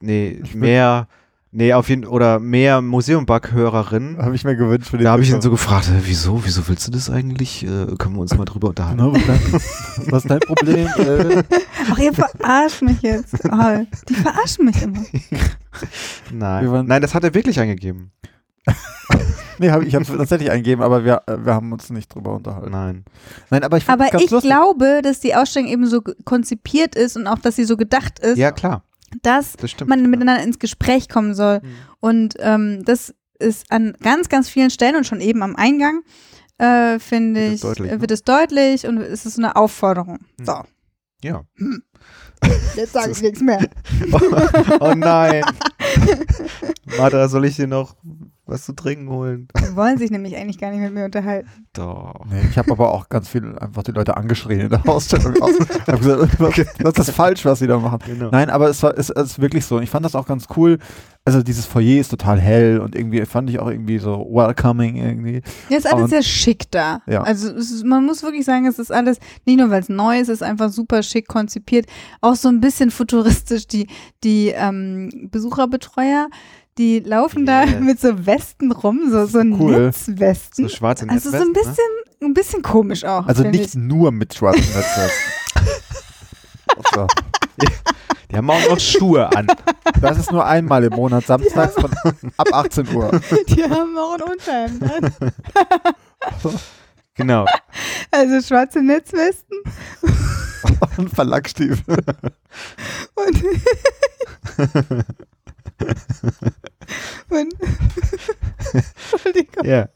[0.00, 1.06] nee, mehr,
[1.50, 4.18] nee, auf jeden oder mehr Museum-Bug-Hörerinnen.
[4.18, 6.86] Habe ich mir gewünscht für den Da habe ich ihn so gefragt, wieso, wieso willst
[6.86, 7.64] du das eigentlich?
[7.64, 9.02] Äh, können wir uns mal drüber unterhalten?
[9.02, 9.12] Ne,
[10.10, 10.86] was, ist dein Problem?
[10.98, 11.42] Äh,
[11.90, 13.34] Ach, ihr verarscht mich jetzt.
[13.50, 15.04] Oh, die verarschen mich immer.
[16.32, 18.10] Nein, waren- nein, das hat er wirklich eingegeben.
[19.58, 22.34] nee, hab, ich habe es tatsächlich eingegeben, aber wir, äh, wir haben uns nicht drüber
[22.34, 22.70] unterhalten.
[22.70, 23.04] Nein.
[23.50, 24.50] Nein, aber ich Aber ich lustig.
[24.50, 28.36] glaube, dass die Ausstellung eben so konzipiert ist und auch, dass sie so gedacht ist,
[28.38, 28.82] Ja, klar,
[29.22, 29.90] dass das stimmt.
[29.90, 31.60] man miteinander ins Gespräch kommen soll.
[31.60, 31.68] Mhm.
[32.00, 36.02] Und ähm, das ist an ganz, ganz vielen Stellen und schon eben am Eingang,
[36.58, 38.00] äh, finde ich, deutlich, äh, ne?
[38.00, 40.18] wird es deutlich und es ist eine Aufforderung.
[40.38, 40.44] Mhm.
[40.44, 40.62] So,
[41.22, 41.44] Ja.
[42.76, 43.68] jetzt sage ich nichts mehr.
[44.12, 44.20] Oh,
[44.80, 45.44] oh nein.
[46.98, 47.96] Martha, soll ich dir noch
[48.46, 49.48] was zu trinken holen?
[49.58, 51.48] Die wollen sich nämlich eigentlich gar nicht mit mir unterhalten.
[51.74, 52.24] Doch.
[52.30, 55.34] Nee, ich habe aber auch ganz viel einfach die Leute angeschrien in der Ausstellung.
[55.36, 55.42] Ich
[55.86, 57.98] habe gesagt, was, was ist falsch, was sie da machen?
[58.06, 58.30] Genau.
[58.30, 59.80] Nein, aber es war es, es ist wirklich so.
[59.80, 60.78] Ich fand das auch ganz cool.
[61.28, 65.42] Also dieses Foyer ist total hell und irgendwie fand ich auch irgendwie so welcoming irgendwie.
[65.68, 67.02] Ja, ist alles Und- sehr schick da.
[67.06, 67.22] Ja.
[67.22, 70.28] Also ist, man muss wirklich sagen, es ist alles, nicht nur weil es neu ist,
[70.28, 71.84] es ist einfach super schick konzipiert.
[72.22, 73.66] Auch so ein bisschen futuristisch.
[73.66, 73.88] Die,
[74.24, 76.28] die ähm, Besucherbetreuer,
[76.78, 77.80] die laufen da Yeah.
[77.80, 79.86] mit so Westen rum, so, so Cool.
[79.86, 80.66] Netzwesten.
[80.66, 83.26] So schwarze also so ein Netzwesten, bisschen, ein bisschen komisch auch.
[83.26, 83.74] Also nicht ich.
[83.74, 85.32] nur mit schwarzen Netzwesten.
[86.94, 87.06] so.
[88.30, 89.46] Die haben auch noch Schuhe an.
[90.00, 91.90] Das ist nur einmal im Monat, samstags von,
[92.36, 93.10] ab 18 Uhr.
[93.48, 95.32] Die haben auch ein Unterhemd an.
[97.14, 97.46] Genau.
[98.12, 99.58] Also schwarze Netzwesten
[100.96, 101.96] Und Verlagsstiefel.
[103.16, 103.42] und
[107.28, 107.54] und
[109.12, 109.64] Entschuldigung.
[109.64, 109.88] Ja.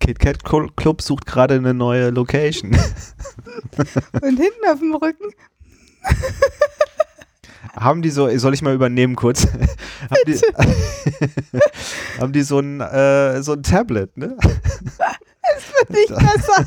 [0.00, 2.70] KitKat Cl- Club sucht gerade eine neue Location.
[4.22, 5.30] Und hinten auf dem Rücken
[7.76, 9.46] Haben die so, soll ich mal übernehmen kurz?
[9.46, 10.40] haben, die,
[12.20, 14.36] haben die so ein, äh, so ein Tablet, ne?
[15.90, 16.64] nicht besser.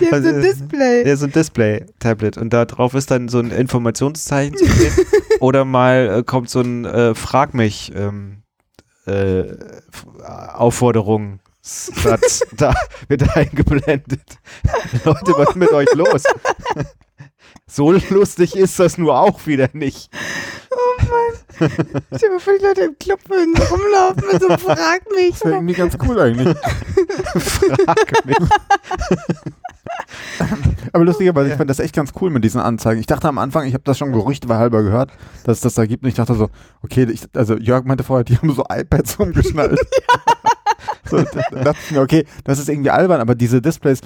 [0.00, 1.08] Die haben so ein Also, Display.
[1.08, 4.92] Ja, so ein Display-Tablet und da drauf ist dann so ein Informationszeichen zu sehen.
[5.40, 8.43] Oder mal äh, kommt so ein äh, Frag mich ähm,
[9.06, 9.44] äh,
[10.54, 12.74] Aufforderungssatz da
[13.08, 14.38] wird eingeblendet.
[15.04, 16.24] Leute, was ist mit euch los?
[17.66, 20.10] so lustig ist das nur auch wieder nicht.
[20.70, 21.70] Oh Mann.
[22.10, 25.32] Ich habe die Leute im Club würden so rumlaufen mit so Frag mich.
[25.32, 26.56] Das wäre irgendwie ganz cool eigentlich.
[27.36, 28.36] Frag mich.
[30.92, 33.00] Aber lustigerweise, ich fand das echt ganz cool mit diesen Anzeigen.
[33.00, 35.10] Ich dachte am Anfang, ich habe das schon gerüchtehalber gehört,
[35.44, 36.02] dass es das da gibt.
[36.02, 36.50] Und ich dachte so,
[36.82, 39.78] okay, ich, also Jörg meinte vorher, die haben so iPads umgeschnallt.
[41.04, 44.00] so, da da dachte ich mir, okay, das ist irgendwie albern, aber diese Displays,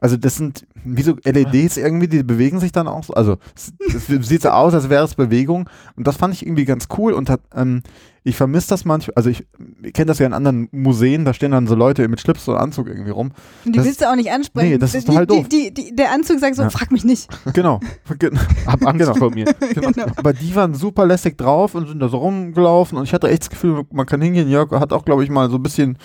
[0.00, 3.14] also das sind wie so LEDs irgendwie, die bewegen sich dann auch so.
[3.14, 5.68] Also es, es sieht so aus, als wäre es Bewegung.
[5.96, 7.82] Und das fand ich irgendwie ganz cool und hat, ähm,
[8.26, 9.46] ich vermisse das manchmal, also ich,
[9.82, 12.56] ich kenne das ja in anderen Museen, da stehen dann so Leute mit Schlips und
[12.56, 13.32] Anzug irgendwie rum.
[13.66, 14.70] Und die Das- willst du auch nicht ansprechen.
[14.70, 15.46] Nee, das ist die, total doof.
[15.48, 16.70] Die, die, die, der Anzug sagt so, Ja.
[16.70, 17.28] frag mich nicht.
[17.52, 17.80] Genau.
[18.18, 19.14] Gen- Hab Angst Genau.
[19.14, 19.44] vor mir.
[19.74, 19.90] Genau.
[19.92, 20.06] Genau.
[20.16, 23.42] Aber die waren super lässig drauf und sind da so rumgelaufen und ich hatte echt
[23.42, 24.48] das Gefühl, man kann hingehen.
[24.48, 25.98] Jörg hat auch, glaube ich, mal so ein bisschen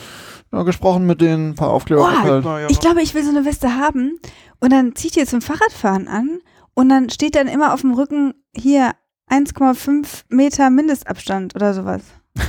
[0.51, 2.01] ja, gesprochen mit denen, ein paar Aufkleber.
[2.01, 2.67] Boah, aufgehalten.
[2.69, 4.19] Ich glaube, ich will so eine Weste haben
[4.60, 6.39] und dann zieht ihr zum Fahrradfahren an
[6.73, 8.91] und dann steht dann immer auf dem Rücken hier
[9.30, 12.02] 1,5 Meter Mindestabstand oder sowas.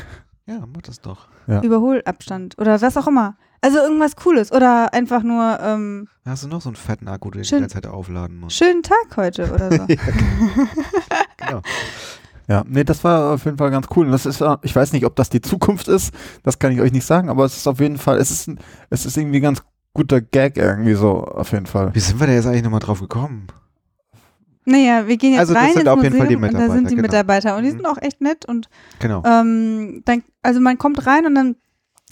[0.46, 1.28] Ja, mach das doch.
[1.62, 3.36] Überholabstand oder was auch immer.
[3.60, 7.42] Also irgendwas Cooles oder einfach nur ähm, Hast du noch so einen fetten Akku, den
[7.42, 7.58] du Schön.
[7.58, 8.56] die ganze Zeit aufladen musst?
[8.56, 9.86] schönen Tag heute oder so.
[11.36, 11.62] Genau.
[12.48, 14.06] Ja, nee, das war auf jeden Fall ganz cool.
[14.06, 16.12] Und das ist, äh, ich weiß nicht, ob das die Zukunft ist,
[16.42, 18.58] das kann ich euch nicht sagen, aber es ist auf jeden Fall, es ist, ein-
[18.88, 19.62] es ist irgendwie ein ganz
[19.94, 21.94] guter Gag irgendwie so, auf jeden Fall.
[21.94, 23.46] Wie sind wir da jetzt eigentlich nochmal drauf gekommen?
[24.66, 26.68] Naja, wir gehen jetzt Also das rein sind ins auf jeden Fall die Museum und
[26.68, 27.56] da sind die Mitarbeiter, genau.
[27.56, 27.76] Mitarbeiter und die Mhm.
[27.76, 28.68] sind auch echt nett und
[28.98, 29.22] Genau.
[29.24, 31.56] ähm, dann, also man kommt rein und dann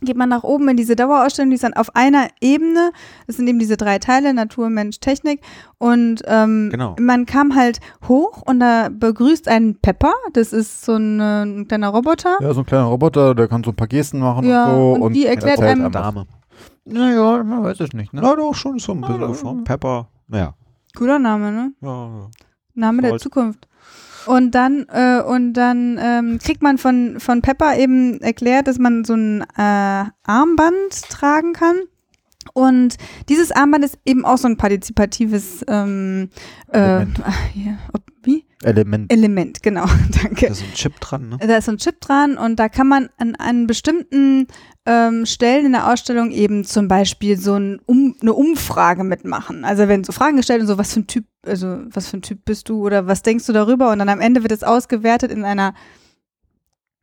[0.00, 2.92] geht man nach oben in diese Dauerausstellung, die ist dann auf einer Ebene.
[3.26, 5.40] Das sind eben diese drei Teile, Natur, Mensch, Technik.
[5.78, 6.94] Und ähm, Genau.
[7.00, 10.12] man kam halt hoch und da begrüßt einen Pepper.
[10.34, 12.36] Das ist so ein, äh, ein kleiner Roboter.
[12.40, 15.04] Ja, so ein kleiner Roboter, der kann so ein paar Gesten machen Ja, und so.
[15.06, 15.90] und die erklärt einem-.
[15.90, 16.26] Dame.
[16.84, 18.20] Naja, man weiß es nicht, ne?
[18.22, 19.64] Na doch, schon so ein bisschen.
[19.64, 20.08] Pepper.
[20.28, 20.54] Naja.
[20.98, 21.72] Cooler Name, ne?
[21.80, 22.28] Ja,
[22.74, 23.22] Name der Stolz.
[23.22, 23.68] Zukunft.
[24.26, 29.04] Und dann, äh, und dann ähm, kriegt man von, von Pepper eben erklärt, dass man
[29.04, 31.76] so ein äh, Armband tragen kann.
[32.52, 32.96] Und
[33.28, 36.30] dieses Armband ist eben auch so ein partizipatives ähm,
[36.72, 37.06] äh,
[37.92, 38.44] ob, wie?
[38.62, 39.12] Element.
[39.12, 39.86] Element, genau,
[40.22, 40.46] danke.
[40.46, 41.38] Da ist ein Chip dran, ne?
[41.38, 44.46] Da ist ein Chip dran und da kann man an, an bestimmten
[44.84, 49.64] ähm, Stellen in der Ausstellung eben zum Beispiel so ein um, eine Umfrage mitmachen.
[49.64, 52.22] Also wenn so Fragen gestellt und so, was für ein Typ, also was für ein
[52.22, 53.92] Typ bist du oder was denkst du darüber?
[53.92, 55.74] Und dann am Ende wird es ausgewertet in einer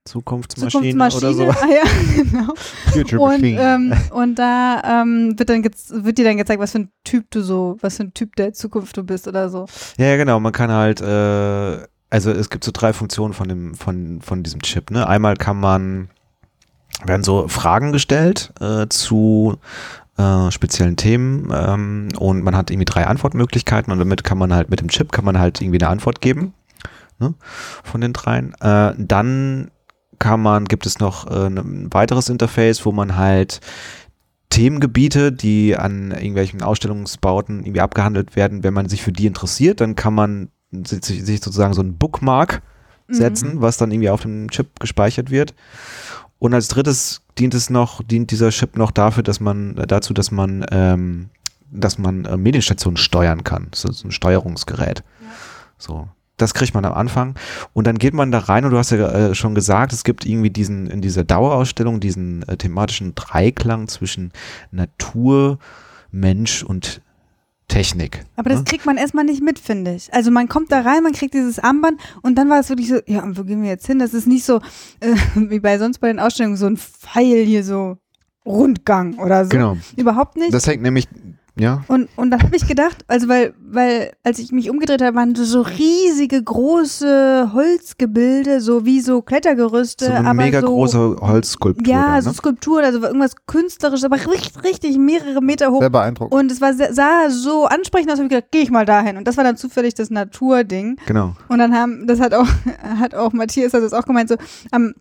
[0.06, 1.46] Zukunftsmaschine, Zukunftsmaschine.
[1.46, 1.60] oder so.
[1.60, 2.54] Ah, ja, genau.
[2.94, 6.92] Future Und, ähm, und da ähm, wird dann wird dir dann gezeigt, was für ein
[7.04, 9.66] Typ du so, was für ein Typ der Zukunft du bist oder so.
[9.98, 10.40] Ja, ja, genau.
[10.40, 14.62] Man kann halt, äh, also es gibt so drei Funktionen von dem, von, von diesem
[14.62, 14.92] Chip.
[14.92, 15.08] Ne?
[15.08, 16.10] Einmal kann man,
[17.04, 19.58] werden so Fragen gestellt äh, zu
[20.18, 24.70] äh, speziellen Themen ähm, und man hat irgendwie drei Antwortmöglichkeiten und damit kann man halt
[24.70, 26.54] mit dem Chip kann man halt irgendwie eine Antwort geben
[27.20, 27.34] ne?
[27.84, 28.54] von den dreien.
[28.62, 29.72] Äh, dann
[30.20, 33.62] kann man, gibt es noch äh, ein weiteres Interface, wo man halt
[34.50, 39.96] Themengebiete, die an irgendwelchen Ausstellungsbauten irgendwie abgehandelt werden, wenn man sich für die interessiert, dann
[39.96, 42.62] kann man sich, sozusagen so ein Bookmark
[43.08, 45.54] setzen, was dann irgendwie auf dem Chip gespeichert wird.
[46.40, 50.14] Und als drittes dient es noch, dient dieser Chip noch dafür, dass man äh, dazu,
[50.14, 51.30] dass man, ähm,
[51.72, 53.70] dass man äh, Medienstationen steuern kann.
[53.72, 55.04] Ist so ein Steuerungsgerät.
[55.78, 56.08] So.
[56.38, 57.36] Das kriegt man am Anfang.
[57.74, 60.26] Und dann geht man da rein und du hast ja äh, schon gesagt, es gibt
[60.26, 64.32] irgendwie diesen, in dieser Dauerausstellung diesen äh, thematischen Dreiklang zwischen
[64.72, 65.60] Natur,
[66.12, 67.02] Mensch und
[67.68, 68.24] Technik.
[68.36, 68.66] Aber das ne?
[68.66, 70.14] kriegt man erstmal nicht mit, finde ich.
[70.14, 73.00] Also man kommt da rein, man kriegt dieses Armband und dann war es wirklich so,
[73.08, 73.98] ja, und wo gehen wir jetzt hin?
[73.98, 74.62] Das ist nicht so,
[75.00, 77.98] äh, wie bei sonst bei den Ausstellungen, so ein Pfeil hier so
[78.46, 79.50] Rundgang oder so.
[79.50, 79.78] Genau.
[79.98, 80.54] Überhaupt nicht.
[80.54, 81.08] Das hängt nämlich,
[81.58, 85.16] ja, Und, und dann habe ich gedacht, also weil, weil, als ich mich umgedreht habe,
[85.16, 91.16] waren so riesige, große Holzgebilde, so wie so Klettergerüste, so eine aber mega so, große
[91.22, 91.94] Holzskulptur.
[91.94, 92.36] Ja, da, so ne?
[92.36, 95.80] Skulpturen, also irgendwas Künstlerisches, aber richtig, richtig mehrere Meter hoch.
[95.80, 96.38] Sehr beeindruckend.
[96.38, 99.16] Und es war sehr, sah so ansprechend aus, hab ich gedacht, geh ich mal dahin.
[99.16, 100.98] Und das war dann zufällig das Naturding.
[101.06, 101.36] Genau.
[101.48, 102.48] Und dann haben, das hat auch,
[103.00, 104.36] hat auch Matthias hat das auch gemeint, so,
[104.72, 104.94] am,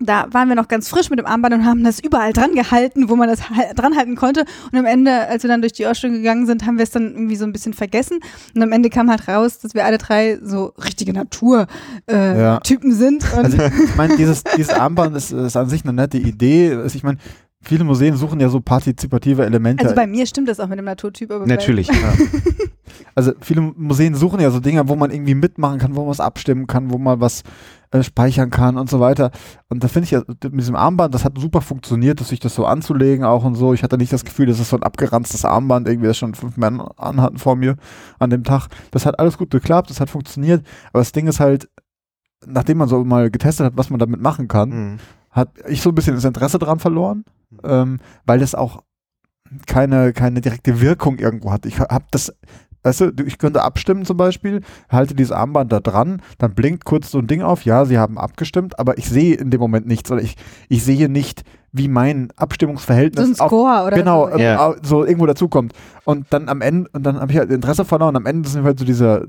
[0.00, 3.08] da waren wir noch ganz frisch mit dem Armband und haben das überall dran gehalten,
[3.08, 3.40] wo man das
[3.74, 4.44] dran halten konnte.
[4.70, 7.12] Und am Ende, als wir dann durch die Ausstellung gegangen sind, haben wir es dann
[7.12, 8.20] irgendwie so ein bisschen vergessen.
[8.54, 11.70] Und am Ende kam halt raus, dass wir alle drei so richtige Natur-Typen
[12.08, 12.60] äh, Ja.
[12.62, 13.24] Sind.
[13.38, 16.72] Also ich meine, dieses, dieses Armband ist, ist an sich eine nette Idee.
[16.74, 17.18] Also Ich meine,
[17.62, 19.84] viele Museen suchen ja so partizipative Elemente.
[19.84, 21.30] also bei mir stimmt das auch mit dem Naturtyp.
[21.30, 21.90] Aber Natürlich.
[23.14, 26.20] also viele Museen suchen ja so Dinge, wo man irgendwie mitmachen kann, wo man was
[26.20, 27.42] abstimmen kann, wo man was
[27.90, 29.30] äh, speichern kann und so weiter.
[29.68, 32.54] Und da finde ich ja mit diesem Armband, das hat super funktioniert, dass sich das
[32.54, 33.74] so anzulegen auch und so.
[33.74, 36.56] Ich hatte nicht das Gefühl, das ist so ein abgeranztes Armband, irgendwie das schon fünf
[36.56, 37.76] Männer anhatten vor mir
[38.18, 38.68] an dem Tag.
[38.90, 40.64] Das hat alles gut geklappt, das hat funktioniert.
[40.92, 41.68] Aber das Ding ist halt,
[42.46, 44.98] nachdem man so mal getestet hat, was man damit machen kann, Mhm.
[45.30, 47.24] Hat ich so ein bisschen das Interesse dran verloren,
[47.62, 48.82] ähm, weil das auch
[49.66, 51.66] keine, keine direkte Wirkung irgendwo hat.
[51.66, 52.34] Ich habe das,
[52.88, 57.10] weißt du, ich könnte abstimmen zum Beispiel, halte dieses Armband da dran, dann blinkt kurz
[57.10, 60.10] so ein Ding auf, ja, sie haben abgestimmt, aber ich sehe in dem Moment nichts
[60.10, 60.36] oder ich,
[60.68, 64.34] ich sehe nicht, wie mein Abstimmungsverhältnis so ein Score oder genau, so.
[64.34, 64.66] ähm, Ja.
[64.68, 65.74] au- so irgendwo dazukommt.
[66.04, 68.16] Und dann am Ende, und dann habe ich halt Interesse verloren.
[68.16, 69.28] Am Ende sind wir halt so diese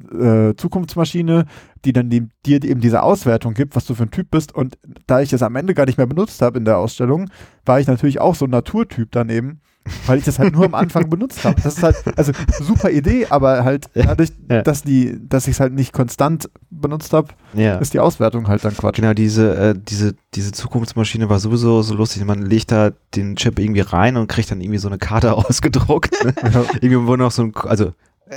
[0.51, 1.45] äh, Zukunftsmaschine,
[1.83, 4.55] die dann die, dir eben diese Auswertung gibt, was du für ein Typ bist.
[4.55, 7.29] Und da ich das am Ende gar nicht mehr benutzt habe in der Ausstellung,
[7.65, 9.59] war ich natürlich auch so ein Naturtyp daneben,
[10.05, 11.61] weil ich das halt nur am Anfang benutzt habe.
[11.61, 14.61] Das ist halt, also super Idee, aber halt dadurch, Ja.
[14.61, 17.75] dass die, dass ich es halt nicht konstant benutzt habe, Ja.
[17.77, 18.95] ist die Auswertung halt dann Quatsch.
[18.97, 22.23] Genau, diese, äh, diese, diese Zukunftsmaschine war sowieso so lustig.
[22.25, 26.11] Man legt da den Chip irgendwie rein und kriegt dann irgendwie so eine Karte ausgedruckt.
[26.23, 26.33] Ne?
[26.81, 27.93] irgendwie wo noch so ein, also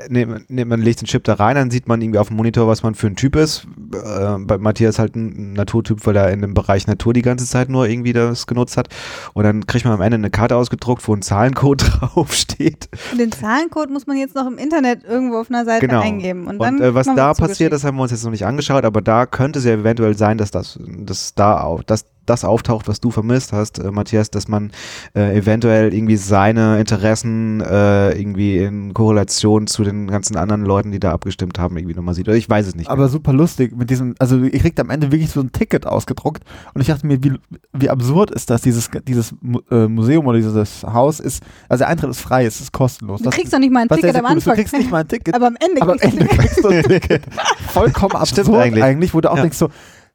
[0.09, 2.37] nee, man- nee, man legt den Chip da rein, dann sieht man irgendwie auf dem
[2.37, 3.67] Monitor, was man für ein Typ ist.
[3.93, 7.69] Äh, bei Matthias halt ein Naturtyp, weil er in dem Bereich Natur die ganze Zeit
[7.69, 8.89] nur irgendwie das genutzt hat.
[9.35, 12.89] Und dann kriegt man am Ende eine Karte ausgedruckt, wo ein Zahlencode draufsteht.
[13.13, 16.01] Und den Zahlencode muss man jetzt noch im Internet irgendwo auf einer Seite Genau.
[16.01, 16.43] eingeben.
[16.47, 18.85] Und, Und, dann äh, was da passiert, das haben wir uns jetzt noch nicht angeschaut,
[18.85, 22.89] aber da könnte es ja eventuell sein, dass das, dass da auch, dass das auftaucht,
[22.89, 24.71] was du vermisst hast, äh, Matthias, dass man
[25.15, 31.01] äh, eventuell irgendwie seine Interessen äh, irgendwie in Korrelation zu den ganzen anderen Leuten, die
[31.01, 32.29] da abgestimmt haben, irgendwie nochmal sieht.
[32.29, 32.89] Oder ich weiß es nicht.
[32.89, 36.45] Aber super lustig mit diesem, also ihr kriegt am Ende wirklich so ein Ticket ausgedruckt
[36.75, 37.33] und ich dachte mir, wie,
[37.73, 39.35] wie absurd ist das, dieses, dieses
[39.71, 43.19] äh, Museum oder dieses Haus ist, also der Eintritt ist frei, es ist kostenlos.
[43.19, 44.47] Du Das kriegst doch nicht mal ein Ticket am cool ist.
[44.47, 44.55] Du Anfang.
[44.55, 46.69] kriegst nicht mal ein Ticket, aber am Ende aber am kriegst du Ende kriegst du
[46.69, 47.23] ein Ticket.
[47.69, 48.85] Vollkommen Stimmt absurd eigentlich.
[48.85, 49.15] eigentlich.
[49.15, 49.43] wo du auch Ja.
[49.43, 49.69] denkst so,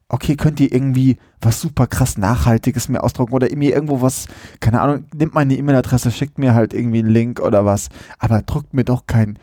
[0.08, 4.26] okay, könnt ihr irgendwie was super krass Nachhaltiges mir ausdrucken oder mir irgendwo was,
[4.60, 8.74] keine Ahnung, nimmt meine E-Mail-Adresse, schickt mir halt irgendwie einen Link oder was, aber druckt
[8.74, 9.38] mir doch kein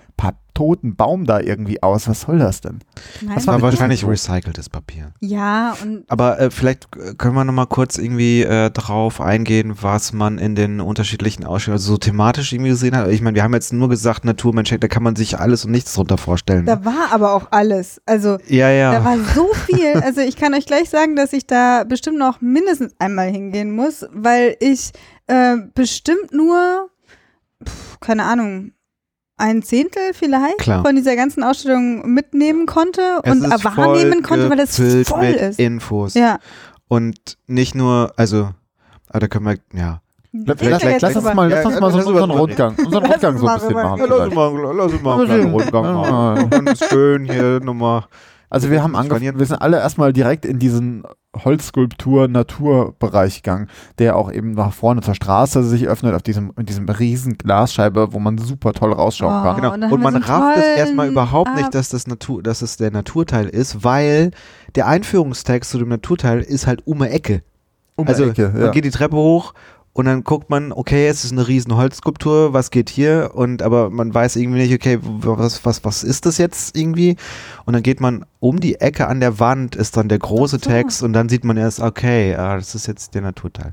[0.56, 2.08] toten Baum da irgendwie aus.
[2.08, 2.80] Was soll das denn?
[3.22, 4.10] Nein, Das war wahrscheinlich doof.
[4.10, 5.14] recyceltes Papier.
[5.20, 9.76] ja, und Aber äh, vielleicht äh, können wir noch mal kurz irgendwie äh, drauf eingehen,
[9.82, 13.10] was man in den unterschiedlichen Ausstellungen also so thematisch irgendwie gesehen hat.
[13.10, 15.94] Ich meine, wir haben jetzt nur gesagt, Naturmensch, da kann man sich alles und nichts
[15.94, 16.66] drunter vorstellen.
[16.66, 18.02] da war aber auch alles.
[18.08, 18.94] Also ja, ja.
[18.94, 19.94] Da war so viel.
[20.02, 24.06] Also ich kann euch gleich sagen, dass ich da bestimmt noch mindestens einmal hingehen muss,
[24.12, 24.92] weil ich
[25.28, 26.90] äh, bestimmt nur,
[27.64, 28.72] pf, keine Ahnung,
[29.38, 30.84] ein Zehntel vielleicht Klar.
[30.84, 34.76] von dieser ganzen Ausstellung mitnehmen konnte Es und wahrnehmen konnte, weil es
[35.08, 35.60] voll mit ist.
[35.60, 36.14] Infos.
[36.14, 36.40] Ja.
[36.88, 38.52] Und nicht nur, also,
[39.10, 40.02] aber da können wir, ja.
[40.32, 43.04] Lass, lass, lass uns mal, lass uns Ja, mal so lass uns unseren Rundgang, unseren
[43.04, 44.02] Lass Rundgang uns so ein mal bisschen machen.
[44.02, 44.14] reden.
[44.14, 44.36] vielleicht.
[44.36, 46.50] mal, lass uns mal einen kleinen Rundgang machen.
[46.50, 48.04] Ganz schön hier nochmal.
[48.56, 51.04] Also wir haben angefangen, wir sind alle erstmal direkt in diesen
[52.16, 53.68] Holzskulptur-Naturbereich gegangen,
[54.00, 58.14] der auch eben nach vorne zur Straße sich öffnet, auf diesem, in diesem riesen Glasscheibe,
[58.14, 59.44] wo man super toll rausschauen Oh.
[59.44, 59.56] kann.
[59.58, 59.74] Genau.
[59.74, 62.78] und Und, man so rafft es erstmal überhaupt Ab- nicht, dass das Natur, dass es
[62.78, 64.32] der Naturteil ist, weil
[64.76, 67.44] der Einführungstext zu dem Naturteil ist halt um die Ecke.
[67.98, 68.72] Um Also Ecke, man ja.
[68.72, 69.54] geht die Treppe hoch
[69.96, 73.32] und dann guckt man, okay, es ist eine riesen Holzskulptur, was geht hier?
[73.34, 77.16] Und aber man weiß irgendwie nicht, okay, was, was, was ist das jetzt irgendwie?
[77.64, 80.70] Und dann geht man um die Ecke an der Wand, ist dann der große so.
[80.70, 83.72] Text und dann sieht man erst, okay, ah, das ist jetzt der Naturteil.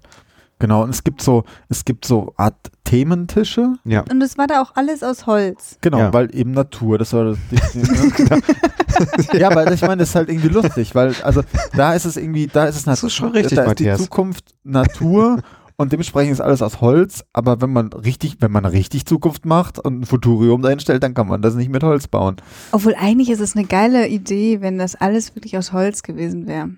[0.61, 2.55] Genau, und es gibt so, es gibt so Art
[2.85, 3.75] Thementische.
[3.85, 4.05] Ja.
[4.09, 5.77] Und es war da auch alles aus Holz.
[5.81, 6.13] Genau, Ja.
[6.13, 7.39] weil eben Natur, das war das.
[9.33, 11.43] ja, aber ich meine, das ist halt irgendwie lustig, weil, also
[11.75, 13.99] da ist es irgendwie, da ist es Das ist schon richtig, da ist Matthias.
[13.99, 15.41] die Zukunft Natur
[15.83, 19.79] und dementsprechend ist alles aus Holz, aber wenn man richtig, wenn man richtig Zukunft macht
[19.79, 22.37] und ein Futurium dahin stellt, dann kann man das nicht mit Holz bauen.
[22.71, 26.71] Obwohl eigentlich ist es eine geile Idee, wenn das alles wirklich aus Holz gewesen wäre.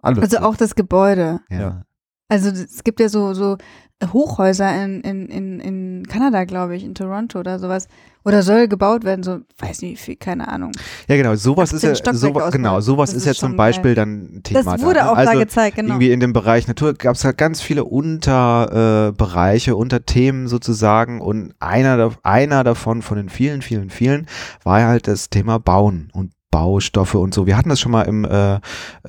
[0.00, 0.22] Alles.
[0.22, 1.40] Also auch das Gebäude.
[1.50, 1.60] Ja.
[1.60, 1.82] Ja.
[2.28, 3.56] Also es gibt ja so, so
[4.04, 7.88] Hochhäuser in, in, in, in Kanada, glaube ich, in Toronto oder sowas.
[8.24, 10.72] Oder soll gebaut werden, so, weiß nicht wie viel, keine Ahnung.
[11.06, 14.04] Ja, genau, sowas ist 18 ja, aus genau, sowas ist ist ja zum Beispiel geil.
[14.04, 14.74] dann Thema.
[14.74, 15.12] Das wurde da, ne?
[15.12, 15.90] auch also, da gezeigt, genau.
[15.90, 21.54] Irgendwie in dem Bereich Natur gab es halt ganz viele Unterbereiche, äh, Unterthemen sozusagen und
[21.60, 24.26] einer, einer davon von den vielen, vielen, vielen
[24.64, 27.46] war halt das Thema Bauen und Baustoffe und so.
[27.46, 28.58] Wir hatten das schon mal im, äh, äh,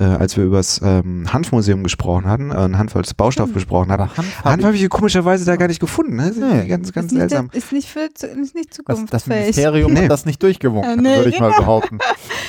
[0.04, 3.54] als wir über das ähm, Hanfmuseum gesprochen hatten, äh, Hanf als Baustoff Hm.
[3.54, 4.04] besprochen hatten.
[4.04, 6.18] Aber Hanf Hanf habe ich komischerweise da gar nicht gefunden.
[6.18, 6.34] Ne?
[6.38, 6.68] Nee.
[6.68, 7.50] Ganz, ganz ist, nicht, seltsam.
[7.54, 8.24] ist nicht, für, ist
[8.54, 9.40] nicht das, das zukunftsfähig.
[9.40, 10.02] Ministerium Nee.
[10.04, 12.00] hat das nicht durchgewunken, Äh, nee, würde ich mal behaupten.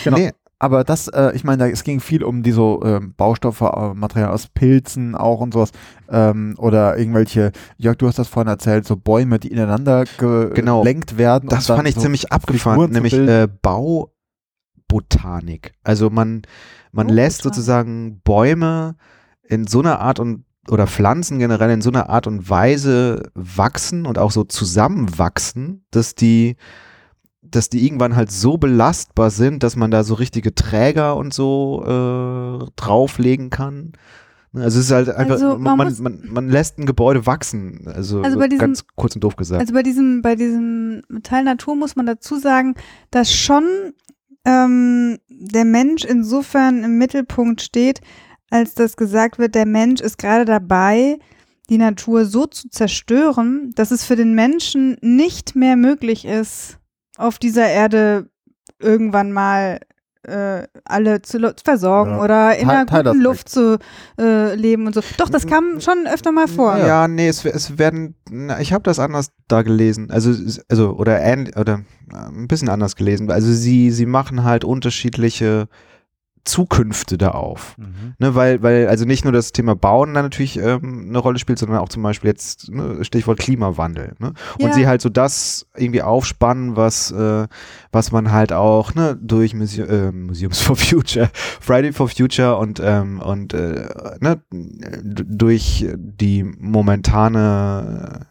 [0.03, 0.17] Genau.
[0.17, 3.61] Nee, Aber das, äh, ich meine, da, es ging viel um die so ähm, Baustoffe,
[3.61, 5.71] äh, Material aus Pilzen auch und sowas.
[6.11, 10.81] Ähm, oder irgendwelche, Jörg, du hast das vorhin erzählt, so Bäume, die ineinander ge Genau.
[10.81, 11.49] gelenkt werden.
[11.49, 13.53] Das fand ich so ziemlich abgefahren, nämlich bilden.
[14.89, 15.73] Baubotanik.
[15.85, 16.43] Also man,
[16.93, 17.55] man Oh, lässt Botanik.
[17.55, 18.97] sozusagen Bäume
[19.43, 24.05] in so einer Art und oder Pflanzen generell in so einer Art und Weise wachsen
[24.05, 26.57] und auch so zusammenwachsen, dass die
[27.41, 31.83] dass die irgendwann halt so belastbar sind, dass man da so richtige Träger und so
[31.87, 33.93] äh, drauflegen kann.
[34.53, 37.87] Also es ist halt einfach, Also man man, man, man lässt ein Gebäude wachsen.
[37.87, 39.61] Also, Also diesem- ganz kurz und doof gesagt.
[39.63, 42.75] Also bei diesem, bei diesem Teil Natur muss man dazu sagen,
[43.11, 43.65] dass schon
[44.45, 48.01] ähm, der Mensch insofern im Mittelpunkt steht,
[48.51, 51.19] als das gesagt wird, der Mensch ist gerade dabei,
[51.69, 56.79] die Natur so zu zerstören, dass es für den Menschen nicht mehr möglich ist,
[57.19, 58.31] auf dieser Erde
[58.79, 59.81] irgendwann mal
[60.29, 62.23] äh, alle zu versorgen Ja.
[62.23, 63.79] oder in Teil- das guten Luft zu
[64.21, 65.01] äh, leben und so.
[65.17, 66.77] Doch, das kam schon öfter mal vor.
[66.77, 70.33] Ja, nee, es, es werden, na, ich habe das anders da gelesen, also,
[70.69, 71.81] also oder, ähn- oder
[72.13, 73.31] äh, ein bisschen anders gelesen.
[73.31, 75.69] Also sie, sie machen halt unterschiedliche
[76.45, 77.77] Zukünfte da auf.
[77.79, 78.15] Mhm.
[78.19, 81.59] Ne, weil, weil, also nicht nur das Thema Bauen da natürlich ähm, eine Rolle spielt,
[81.59, 84.15] sondern auch zum Beispiel jetzt, ne, Stichwort Klimawandel.
[84.19, 84.33] Ne?
[84.59, 84.73] Und Ja.
[84.73, 87.47] sie halt so das irgendwie aufspannen, was, äh,
[87.93, 91.31] was man halt auch ne, durch Muse äh, Museums for Future,
[91.61, 93.89] Friday for Future und, ähm, und äh,
[94.21, 98.27] ne, durch die momentane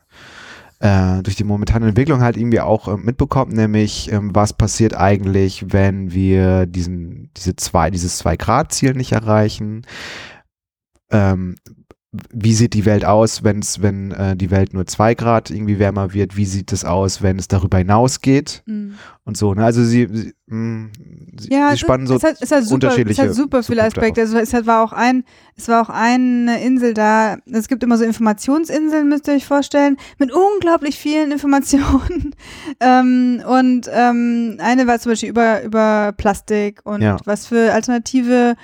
[0.80, 5.72] äh, durch die momentane Entwicklung halt irgendwie auch äh, mitbekommt, nämlich ähm, was passiert eigentlich,
[5.72, 9.86] wenn wir diesen, diese zwei, dieses Zwei-Grad-Ziel nicht erreichen.
[11.10, 11.56] Ähm,
[12.32, 16.14] wie sieht die Welt aus, wenn's, wenn äh, die Welt nur zwei Grad irgendwie wärmer
[16.14, 16.38] wird?
[16.38, 18.64] Wie sieht es aus, wenn es darüber hinausgeht?
[18.66, 18.96] Mhm.
[19.24, 19.64] Und so, ne?
[19.66, 20.90] Also sie, sie, mh,
[21.40, 23.62] sie, Ja, sie es, spannen so es, hat, es hat super, unterschiedliche es hat super
[23.64, 24.22] viele Aspekte.
[24.22, 25.24] Also es hat, war auch ein,
[25.58, 27.38] es war auch eine Insel da.
[27.52, 32.34] Es gibt immer so Informationsinseln, müsst ihr euch vorstellen, mit unglaublich vielen Informationen.
[32.80, 37.18] ähm, und ähm, eine war zum Beispiel über über Plastik und Ja.
[37.26, 38.56] was für alternative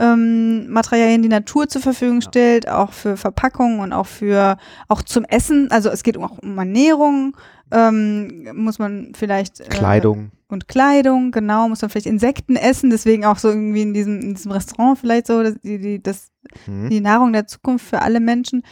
[0.00, 4.56] ähm, Materialien die Natur zur Verfügung stellt, auch für Verpackungen und auch für
[4.88, 5.70] auch zum Essen.
[5.70, 7.36] Also es geht auch um Ernährung.
[7.70, 10.32] ähm, muss man vielleicht äh, Kleidung.
[10.48, 14.34] und Kleidung, genau, muss man vielleicht Insekten essen, deswegen auch so irgendwie in diesem, in
[14.34, 16.32] diesem Restaurant vielleicht so, dass die, die, das,
[16.66, 16.88] Mhm.
[16.90, 18.62] die Nahrung der Zukunft für alle Menschen.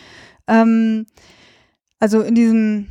[0.47, 1.07] Ähm,
[2.01, 2.87] also in diesem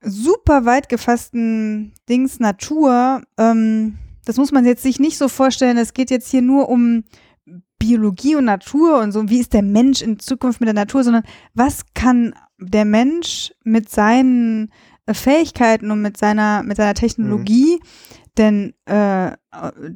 [0.00, 5.92] super weit gefassten Dings Natur, ähm, das muss man jetzt sich nicht so vorstellen, es
[5.92, 7.04] geht jetzt hier nur um
[7.84, 11.24] Biologie und Natur und so, wie ist der Mensch in Zukunft mit der Natur, sondern
[11.52, 14.70] was kann der Mensch mit seinen
[15.06, 17.80] äh, Fähigkeiten und mit seiner, mit seiner Technologie
[18.36, 19.30] denn, äh,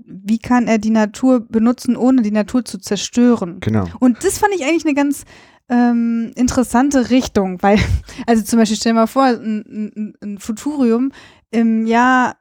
[0.06, 3.58] wie kann er die Natur benutzen, ohne die Natur zu zerstören?
[3.60, 3.86] Genau.
[3.98, 5.24] Und das fand ich eigentlich eine ganz
[5.68, 7.78] ähm, interessante Richtung, weil,
[8.26, 11.10] also zum Beispiel stell dir mal vor, ein, ein, ein Futurium
[11.50, 12.36] im Jahr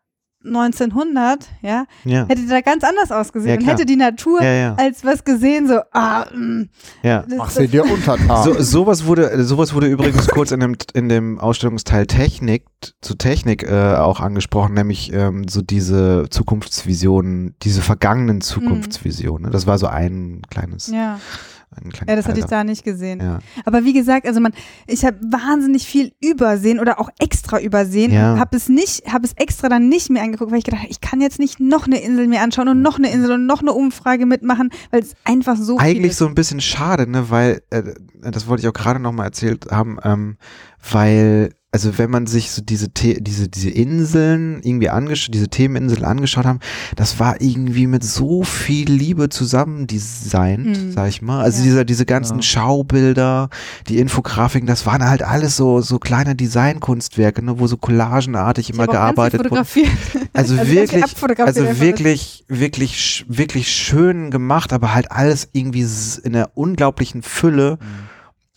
[0.48, 2.26] 1900, ja, Ja.
[2.28, 4.76] hätte da ganz anders ausgesehen Ja, und hätte die Natur Ja, ja.
[4.76, 6.70] als was gesehen, so, ah, mm,
[7.04, 7.24] ja.
[7.28, 8.44] das, Mach sie dir untertan.
[8.44, 12.66] So, sowas wurde, sowas wurde übrigens kurz in dem, in dem Ausstellungsteil Technik,
[13.02, 19.46] zu Technik äh, auch angesprochen, nämlich ähm, so diese Zukunftsvisionen, diese vergangenen Zukunftsvisionen.
[19.48, 19.52] ne?
[19.52, 21.20] Das war so ein kleines, ja,
[21.76, 23.20] ein kleiner ja, das Teil hatte ich da nicht gesehen.
[23.20, 23.40] Ja.
[23.66, 24.54] Aber wie gesagt, also man,
[24.88, 28.12] ich habe wahnsinnig viel übersehen oder auch extra übersehen.
[28.12, 28.38] Ja.
[28.38, 31.02] Habe es nicht, habe es extra dann nicht mehr angeguckt, weil ich gedacht, habe, ich
[31.02, 33.74] kann jetzt nicht noch eine Insel mir anschauen und noch eine Insel und noch eine
[33.74, 37.84] Umfrage mitmachen, weil es einfach so viel Eigentlich so ein bisschen schade, ne, weil, äh,
[38.22, 40.38] das wollte ich auch gerade nochmal erzählt haben, ähm,
[40.92, 46.06] weil, also wenn man sich so diese, The diese, diese Inseln irgendwie angeschaut, diese Themeninseln
[46.06, 46.60] angeschaut haben,
[46.96, 50.92] das war irgendwie mit so viel Liebe zusammen designt, Mhm.
[50.94, 51.42] sag ich mal.
[51.44, 51.64] Also Ja.
[51.66, 52.42] dieser, diese ganzen Ja.
[52.44, 53.50] Schaubilder,
[53.90, 58.76] die Infografiken, das waren halt alles so, so kleine Designkunstwerke, ne, wo so collagenartig Ich
[58.76, 59.66] immer gearbeitet wurde.
[60.34, 61.04] Also, viel wirklich,
[61.40, 65.86] also wirklich, wirklich, wirklich schön gemacht, aber halt alles irgendwie
[66.24, 67.78] in einer unglaublichen Fülle,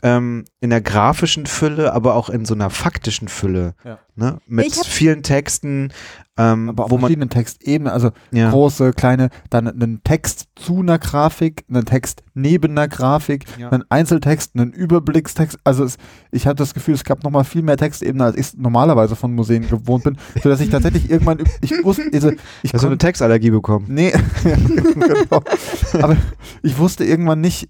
[0.03, 3.98] ähm, in der grafischen Fülle, aber auch in so einer faktischen Fülle, Ja.
[4.16, 4.38] ne?
[4.46, 5.92] Mit vielen Texten,
[6.38, 10.78] ähm, Aber auf wo man, verschiedenen Textebenen, also ja, große, kleine, dann einen Text zu
[10.80, 13.68] einer Grafik, einen Text neben einer Grafik, Ja.
[13.70, 15.59] einen Einzeltext, einen Überblickstext.
[15.64, 15.98] Also es,
[16.30, 19.34] ich hatte das Gefühl, es gab noch mal viel mehr Textebenen, als ich normalerweise von
[19.34, 22.32] Museen gewohnt bin, sodass ich tatsächlich irgendwann, ich wusste, also,
[22.62, 23.84] ich hast du eine Textallergie bekommen.
[23.88, 24.12] nee,
[24.44, 25.42] genau.
[26.01, 26.16] aber
[26.62, 27.68] ich wusste irgendwann nicht,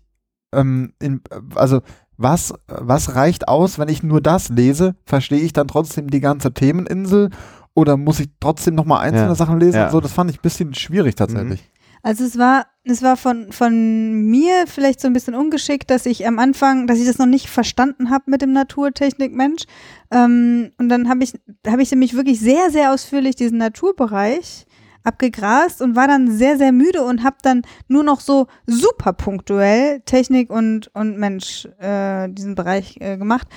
[0.53, 1.21] ähm, in,
[1.55, 1.81] also
[2.21, 4.95] was, was reicht aus, wenn ich nur das lese?
[5.05, 7.31] Verstehe ich dann trotzdem die ganze Themeninsel?
[7.75, 9.35] Oder muss ich trotzdem nochmal einzelne Ja.
[9.35, 9.77] Sachen lesen?
[9.77, 9.91] Ja.
[9.91, 11.65] So, das fand ich ein bisschen schwierig tatsächlich.
[12.03, 16.27] Also es war, es war von, von mir vielleicht so ein bisschen ungeschickt, dass ich
[16.27, 19.65] am Anfang, dass ich das noch nicht verstanden habe mit dem Naturtechnik-Mensch.
[20.11, 21.35] Ähm, und dann habe ich,
[21.67, 24.67] habe ich nämlich wirklich sehr, sehr ausführlich diesen Naturbereich
[25.03, 30.01] abgegrast und war dann sehr, sehr müde und habe dann nur noch so super punktuell
[30.01, 33.49] Technik und, und Mensch äh, diesen Bereich äh, gemacht.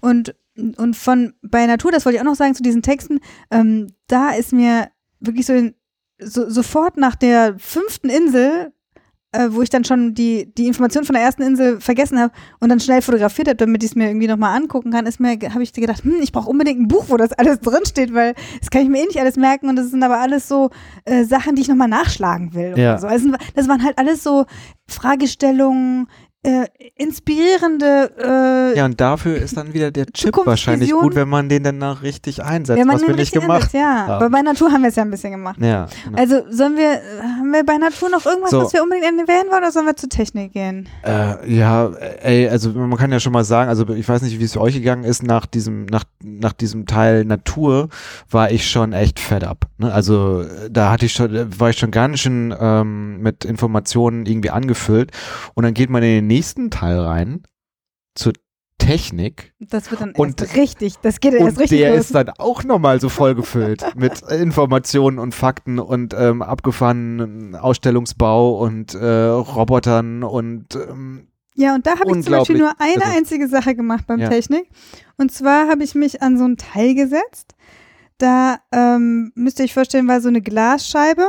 [0.00, 3.88] Und, und von bei Natur, das wollte ich auch noch sagen zu diesen Texten, ähm,
[4.06, 4.88] da ist mir
[5.20, 5.74] wirklich so, in,
[6.18, 8.72] so sofort nach der fünften Insel,
[9.32, 12.68] äh, wo ich dann schon die, die Information von der ersten Insel vergessen habe und
[12.68, 15.62] dann schnell fotografiert habe, damit ich es mir irgendwie nochmal angucken kann, ist mir, habe
[15.62, 18.82] ich gedacht, hm, ich brauche unbedingt ein Buch, wo das alles drinsteht, weil das kann
[18.82, 20.70] ich mir eh nicht alles merken und das sind aber alles so
[21.04, 22.74] äh, Sachen, die ich nochmal nachschlagen will.
[22.76, 22.98] Ja.
[22.98, 23.06] So.
[23.06, 24.44] Also, das waren halt alles so
[24.86, 26.08] Fragestellungen,
[26.44, 26.66] äh,
[26.96, 31.62] inspirierende äh, Ja, und dafür ist dann wieder der Chip wahrscheinlich gut, wenn man den
[31.62, 34.06] danach richtig einsetzt, wenn man was wir nicht gemacht einsetzt, ja.
[34.06, 34.10] haben.
[34.10, 35.60] Aber bei Natur haben wir es ja ein bisschen gemacht.
[35.60, 36.18] Ja, genau.
[36.18, 38.62] Also sollen wir, haben wir bei Natur noch irgendwas, So.
[38.62, 40.88] was wir unbedingt erwähnen wollen oder sollen wir zur Technik gehen?
[41.04, 41.90] Äh, ja,
[42.22, 44.74] ey, also man kann ja schon mal sagen, also ich weiß nicht, wie es euch
[44.74, 47.88] gegangen ist, nach diesem, nach, nach diesem Teil Natur
[48.30, 49.66] war ich schon echt fed up.
[49.78, 49.92] Ne?
[49.92, 54.26] Also äh, da hatte ich schon, äh, war ich schon ganz schön ähm, mit Informationen
[54.26, 55.12] irgendwie angefüllt.
[55.54, 57.42] Und dann geht man in den nächsten Teil rein,
[58.14, 58.32] zur
[58.78, 59.52] Technik.
[59.60, 62.00] Das wird dann Und- erst richtig, das geht erst Und richtig der los.
[62.00, 68.58] ist dann auch nochmal so voll gefüllt mit Informationen und Fakten und ähm, abgefahrenen Ausstellungsbau
[68.58, 73.16] und äh, Robotern und ähm, Ja, und da habe ich zum Beispiel nur eine Also-
[73.16, 74.28] einzige Sache gemacht beim Ja.
[74.28, 74.68] Technik.
[75.16, 77.54] Und zwar habe ich mich an so ein Teil gesetzt.
[78.18, 81.28] Da ähm, müsst ihr euch vorstellen, war so eine Glasscheibe.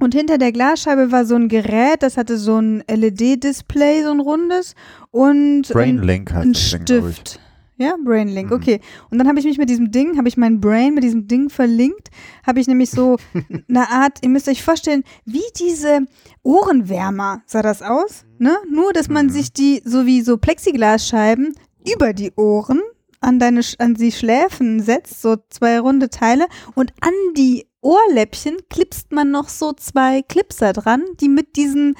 [0.00, 4.20] Und hinter der Glasscheibe war so ein Gerät, das hatte so ein LED-Display, so ein
[4.20, 4.74] rundes.
[5.10, 6.66] Und ein, Brainlink heißt ein ich.
[6.82, 7.40] Stift.
[7.76, 8.56] Ja, Brainlink, Mhm.
[8.56, 8.80] okay.
[9.10, 11.48] Und dann habe ich mich mit diesem Ding, habe ich mein Brain mit diesem Ding
[11.50, 12.08] verlinkt,
[12.46, 13.16] habe ich nämlich so
[13.68, 16.06] eine Art, ihr müsst euch vorstellen, wie diese
[16.44, 18.56] Ohrenwärmer sah das aus, ne?
[18.70, 19.30] Nur, dass man Mhm.
[19.30, 21.54] sich die, so wie so Plexiglasscheiben
[21.92, 22.80] über die Ohren
[23.24, 29.12] an deine, an die Schläfen setzt, so zwei runde Teile und an die Ohrläppchen klipst
[29.12, 31.96] man noch so zwei Clipser dran, die mit diesen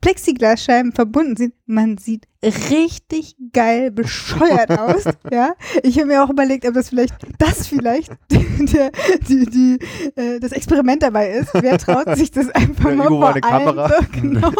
[0.00, 5.04] Plexiglasscheiben verbunden sind, man sieht richtig geil bescheuert aus.
[5.32, 8.92] ja, ich habe mir auch überlegt, ob das vielleicht, das vielleicht der,
[9.28, 9.78] die, die,
[10.20, 11.48] äh, das Experiment dabei ist.
[11.54, 13.84] Wer traut sich das einfach Ja, mal vor eine Kamera.
[13.86, 14.52] allen- Genau.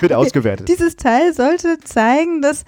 [0.00, 0.68] Wird ausgewertet.
[0.68, 2.64] Dieses Teil sollte zeigen, dass,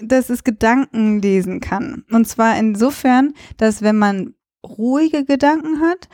[0.00, 2.04] dass es Gedanken lesen kann.
[2.10, 4.34] Und zwar insofern, dass wenn man
[4.64, 6.08] ruhige Gedanken hat,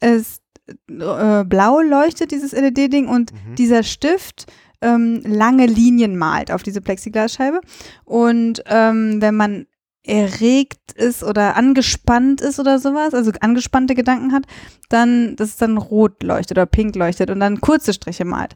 [0.00, 0.40] es
[0.88, 3.54] äh, blau leuchtet, dieses LED-Ding, und Mhm.
[3.56, 4.46] dieser Stift
[4.82, 7.60] ähm, lange Linien malt auf diese Plexiglasscheibe.
[8.04, 9.66] Und ähm, wenn man
[10.02, 14.44] erregt ist oder angespannt ist oder sowas, also angespannte Gedanken hat,
[14.88, 18.54] dann, dass es dann rot leuchtet oder pink leuchtet und dann kurze Striche malt.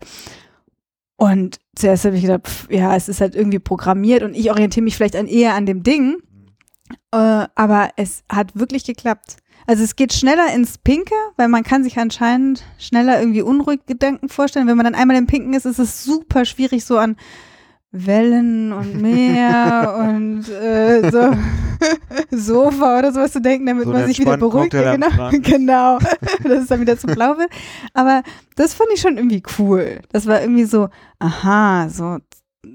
[1.16, 4.84] Und zuerst habe ich gedacht, pff, ja, es ist halt irgendwie programmiert und ich orientiere
[4.84, 6.16] mich vielleicht an, eher an dem Ding.
[7.12, 9.36] Äh, aber es hat wirklich geklappt.
[9.66, 14.28] Also es geht schneller ins Pinke, weil man kann sich anscheinend schneller irgendwie unruhig Gedanken
[14.28, 14.66] vorstellen.
[14.66, 17.16] Wenn man dann einmal im Pinken ist, ist es super schwierig, so an
[17.90, 21.30] Wellen und Meer und äh, so
[22.30, 24.72] Sofa oder sowas zu denken, damit So man sich wieder beruhigt.
[24.72, 25.42] Genau, Strand.
[25.44, 25.98] genau.
[26.44, 27.50] dass es dann wieder zu blau wird.
[27.92, 28.22] Aber
[28.56, 30.00] das fand ich schon irgendwie cool.
[30.12, 32.18] Das war irgendwie so, aha, so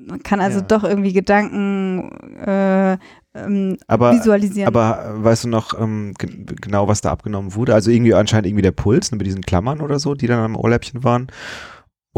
[0.08, 0.66] man kann also Ja.
[0.66, 2.12] doch irgendwie Gedanken
[2.46, 2.98] äh,
[3.36, 4.68] ähm, Aber, visualisieren.
[4.68, 7.74] aber äh, weißt du noch ähm, ge- genau, was da abgenommen wurde?
[7.74, 10.56] Also irgendwie anscheinend irgendwie der Puls ne, mit diesen Klammern oder so, die dann am
[10.56, 11.28] Ohrläppchen waren.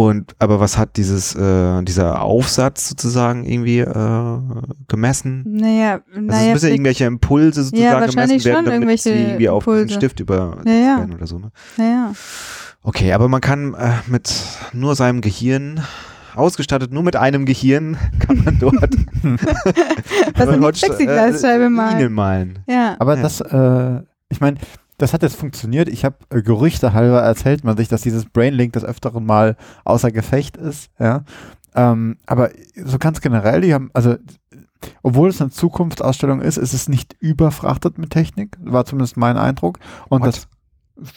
[0.08, 4.38] Und aber was hat dieses äh, dieser Aufsatz sozusagen irgendwie äh,
[4.88, 5.44] gemessen?
[5.46, 8.74] naja, Also es naja, müssen ja irgendwelche Impulse sozusagen Ja, wahrscheinlich gemessen werden, schon damit
[8.74, 9.94] irgendwelche sie irgendwie auf den Impulse.
[9.96, 10.98] Stift über Ja, ja.
[11.00, 11.38] werden oder so.
[11.40, 11.52] Ne?
[11.78, 12.14] naja.
[12.84, 14.34] Okay, aber man kann äh, mit
[14.74, 15.82] nur seinem Gehirn
[16.36, 18.74] ausgestattet, nur mit einem Gehirn kann man dort
[20.36, 21.92] Was in die Plexiglasscheibe malen.
[21.98, 22.60] Linien malen.
[22.68, 22.96] Ja.
[23.00, 23.22] Aber Ja.
[23.22, 24.58] das, äh, ich meine,
[25.02, 25.90] das hat jetzt funktioniert.
[25.90, 30.12] Ich habe äh, Gerüchte halber erzählt man sich, dass dieses Brainlink des Öfteren mal außer
[30.12, 30.90] Gefecht ist.
[31.00, 31.24] Ja.
[31.76, 34.16] Ähm, aber so ganz generell, die haben, also
[35.04, 39.80] obwohl es eine Zukunftsausstellung ist, ist es nicht überfrachtet mit Technik, war zumindest mein Eindruck.
[40.10, 40.28] Und What?
[40.28, 40.48] das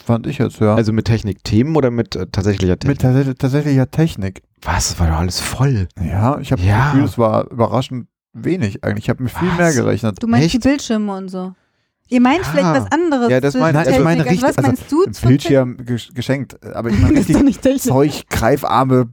[0.05, 0.75] fand ich jetzt, ja.
[0.75, 2.97] Also mit Technikthemen oder mit äh, tatsächlicher Technik?
[2.97, 4.41] mit tatsächlich, tatsächlicher Technik.
[4.61, 4.89] Was?
[4.89, 5.87] Das war doch alles voll.
[6.03, 6.77] Ja, ich habe Ja.
[6.77, 9.05] das Gefühl, es war überraschend wenig eigentlich.
[9.05, 9.57] Ich habe mir viel Was?
[9.57, 10.21] mehr gerechnet.
[10.21, 10.63] Du meinst Echt?
[10.63, 11.53] die Bildschirme und so.
[12.09, 12.43] Ihr meint Ja.
[12.43, 13.29] vielleicht was anderes.
[13.31, 15.03] Ja, das zwischen meine- Nein, ich meine richtig, Also was meinst du?
[15.05, 17.81] Ein zu Bildschirm gesch- geschenkt, aber ich meine Das ist doch richtig.
[17.81, 19.07] Zeug, Greifarme,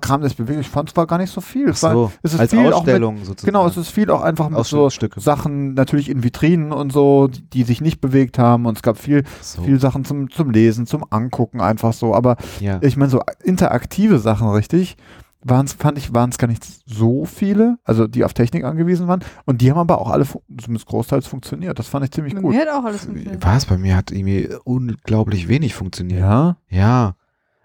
[0.00, 0.58] Kram, das bewegt.
[0.60, 1.68] Ich fand es war gar nicht so viel.
[1.68, 3.46] Es war, so, es ist als viel auch mit, Ausstellung sozusagen.
[3.46, 4.88] genau, es ist viel auch einfach mit so.
[5.16, 8.98] Sachen natürlich in Vitrinen und so, die, die sich nicht bewegt haben und es gab
[8.98, 12.78] viel, So, viel Sachen zum, zum Lesen, zum Angucken einfach so, aber ja.
[12.82, 14.96] ich meine so interaktive Sachen richtig,
[15.42, 19.20] waren's, fand ich, waren es gar nicht so viele, also die auf Technik angewiesen waren
[19.44, 22.54] und die haben aber auch alle, zumindest großteils funktioniert, das fand ich ziemlich Bei gut.
[22.54, 23.44] mir hat auch alles funktioniert.
[23.44, 23.66] Was?
[23.66, 26.20] Bei mir hat irgendwie unglaublich wenig funktioniert.
[26.20, 27.14] Ja, Ja.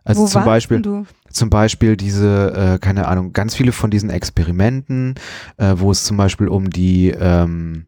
[0.05, 1.05] Also Wo zum Beispiel, denn du?
[1.31, 5.15] zum Beispiel diese, äh, keine Ahnung, ganz viele von diesen Experimenten,
[5.55, 7.85] äh, wo es zum Beispiel um die, ähm,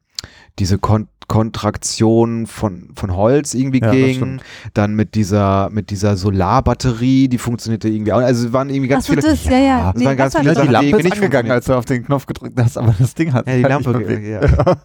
[0.57, 4.41] diese Kon Kontraktion von, von Holz irgendwie Ja, ging,
[4.73, 9.03] dann mit dieser, mit dieser Solarbatterie, die funktionierte irgendwie auch, also es waren irgendwie ganz
[9.03, 9.93] Achso, viele, das, ja, ja.
[9.93, 10.53] das waren ganz viele das.
[10.53, 11.51] die Sachen, Lampe ist nicht angegangen, funktioniert.
[11.51, 14.19] als du auf den Knopf gedrückt hast, aber das Ding hat Ja, die halt Lampe,
[14.21, 14.77] ja.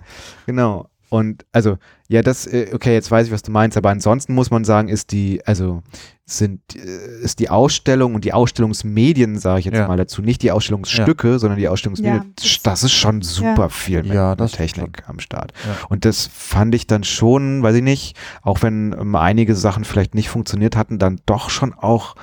[0.46, 0.89] Genau.
[1.10, 1.76] Und also,
[2.08, 4.88] ja, das, äh, okay, jetzt weiß ich, was du meinst, aber ansonsten muss man sagen,
[4.88, 5.82] ist die, also
[6.24, 9.88] sind, äh, ist die Ausstellung und die Ausstellungsmedien, sage ich jetzt Ja.
[9.88, 13.68] mal dazu, nicht die Ausstellungsstücke, sondern die Ausstellungsmedien, Ja, das, ist schon super ja.
[13.68, 15.52] viel mit, Ja, Technik am Start.
[15.66, 15.86] Ja.
[15.88, 20.14] Und das fand ich dann schon, weiß ich nicht, auch wenn ähm, einige Sachen vielleicht
[20.14, 22.14] nicht funktioniert hatten, dann doch schon auch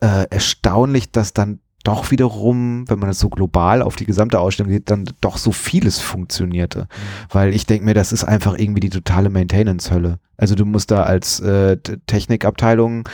[0.00, 4.70] äh, erstaunlich, dass dann doch wiederum, wenn man es so global auf die gesamte Ausstellung
[4.72, 6.80] sieht, dann doch so vieles funktionierte.
[6.80, 6.84] Mhm.
[7.30, 10.18] Weil ich denke mir, das ist einfach irgendwie die totale Maintenance-Hölle.
[10.36, 11.76] Also du musst da als äh,
[12.06, 13.08] Technikabteilung,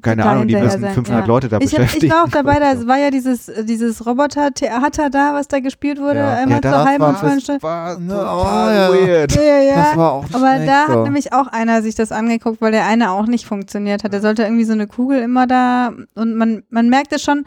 [0.00, 1.26] keine Ahnung, die müssen sein, 500 ja.
[1.26, 2.06] Leute da Ich, hab, beschäftigen.
[2.06, 6.18] ich war auch dabei, da war ja dieses, dieses Roboter-Theater da, was da gespielt wurde,
[6.18, 6.34] Ja.
[6.34, 7.62] einmal ja, zur das halben war- und vollen das Stunde.
[7.62, 8.88] war Ne, oh, ja.
[8.92, 9.32] weird.
[9.36, 9.74] Ja, ja, ja.
[9.76, 10.92] Das war auch Aber schlecht, da so.
[10.92, 14.12] hat nämlich auch einer sich das angeguckt, weil der eine auch nicht funktioniert hat.
[14.12, 17.44] Der sollte irgendwie so eine Kugel immer da und man, man merkte schon,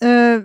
[0.00, 0.40] äh,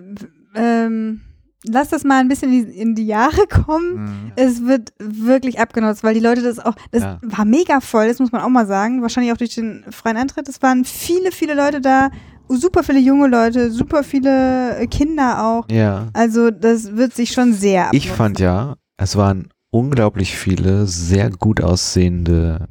[0.56, 1.22] ähm,
[1.66, 4.04] lass das mal ein bisschen in die, in die Jahre kommen.
[4.04, 4.32] Mhm.
[4.36, 7.20] Es wird wirklich abgenutzt, weil die Leute das auch, das Ja.
[7.22, 9.02] war mega voll, das muss man auch mal sagen.
[9.02, 10.48] Wahrscheinlich auch durch den freien Eintritt.
[10.50, 12.10] Es waren viele, viele Leute da,
[12.50, 15.66] super viele junge Leute, super viele äh, Kinder auch.
[15.72, 16.08] Ja.
[16.14, 18.18] Also das wird sich schon sehr Ich abnutzen.
[18.18, 22.68] fand ja, es waren unglaublich viele sehr gut aussehende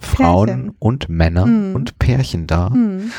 [0.00, 0.72] Frauen Pärchen.
[0.80, 1.74] und Männer Mhm.
[1.76, 2.70] und Pärchen da.
[2.72, 3.12] Hm.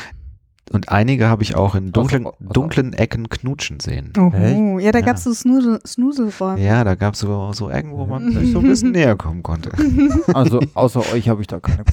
[0.72, 4.12] Und einige habe ich auch in dunklen, Also- also- dunklen Ecken knutschen sehen.
[4.18, 5.04] Oh, ja, da Ja.
[5.06, 6.60] gab es so Snusel, Snuselräume.
[6.62, 9.42] Ja, da gab es so, so Ecken, wo man sich so ein bisschen näher kommen
[9.42, 9.70] konnte.
[10.34, 11.84] Also außer euch habe ich da keine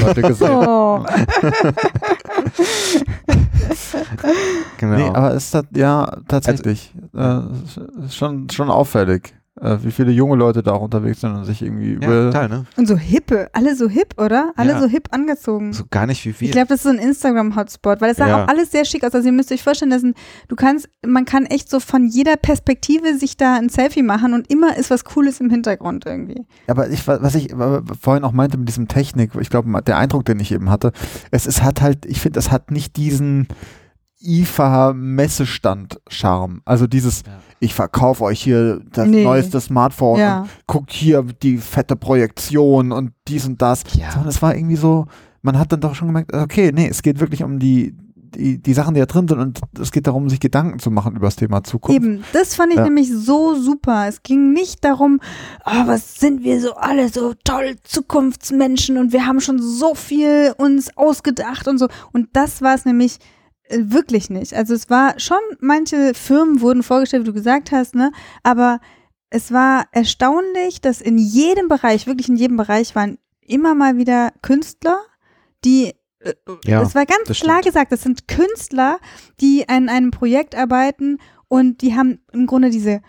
[0.00, 0.50] Leute gesehen.
[0.50, 1.04] Oh.
[4.78, 4.96] Genau.
[4.96, 7.40] Nee, aber es ist das, ja tatsächlich äh,
[8.04, 11.62] ist schon, schon auffällig, äh, wie viele junge Leute da auch unterwegs sind und sich
[11.62, 12.24] irgendwie ja, über.
[12.32, 12.64] total, ne?
[12.76, 14.52] Und so hippe, alle so hip, oder?
[14.56, 14.80] Alle Ja.
[14.80, 15.72] so hip angezogen.
[15.72, 16.48] So gar nicht wie wir.
[16.48, 18.44] Ich glaube, das ist so ein Instagram-Hotspot, weil es sah Ja.
[18.44, 19.14] auch alles sehr schick aus.
[19.14, 20.14] Also ihr müsst euch vorstellen, dass ein,
[20.48, 24.50] du kannst, man kann echt so von jeder Perspektive sich da ein Selfie machen und
[24.50, 26.44] immer ist was Cooles im Hintergrund irgendwie.
[26.66, 30.24] Aber ich, was ich äh, vorhin auch meinte mit diesem Technik, ich glaube, der Eindruck,
[30.24, 30.92] den ich eben hatte,
[31.30, 33.46] es ist hat halt, ich finde, es hat nicht diesen
[34.24, 36.60] IFA-Messestand-Charme.
[36.64, 37.32] Also dieses, Ja.
[37.60, 39.24] ich verkaufe euch hier das Nee.
[39.24, 40.40] neueste Smartphone Ja.
[40.42, 43.82] und guckt hier die fette Projektion und dies und das.
[43.94, 44.10] Ja.
[44.12, 45.06] Sondern es war irgendwie so,
[45.42, 47.94] man hat dann doch schon gemerkt, okay, nee, es geht wirklich um die,
[48.36, 51.14] die, die Sachen, die da drin sind und es geht darum, sich Gedanken zu machen
[51.14, 52.02] über das Thema Zukunft.
[52.02, 52.84] Eben, das fand ich Ja.
[52.84, 54.08] nämlich so super.
[54.08, 55.20] Es ging nicht darum,
[55.64, 60.52] oh, was sind wir so alle so toll Zukunftsmenschen und wir haben schon so viel
[60.58, 61.86] uns ausgedacht und so.
[62.12, 63.18] Und das war es nämlich
[63.70, 64.54] wirklich nicht.
[64.54, 68.12] Also es war schon, manche Firmen wurden vorgestellt, wie du gesagt hast, ne?
[68.42, 68.80] Aber
[69.30, 74.32] es war erstaunlich, dass in jedem Bereich, wirklich in jedem Bereich waren immer mal wieder
[74.42, 74.98] Künstler,
[75.64, 76.34] die äh,
[76.64, 77.64] Ja, das war ganz das klar stimmt.
[77.74, 78.98] gesagt, das sind Künstler,
[79.40, 83.00] die an einem Projekt arbeiten und die haben im Grunde diese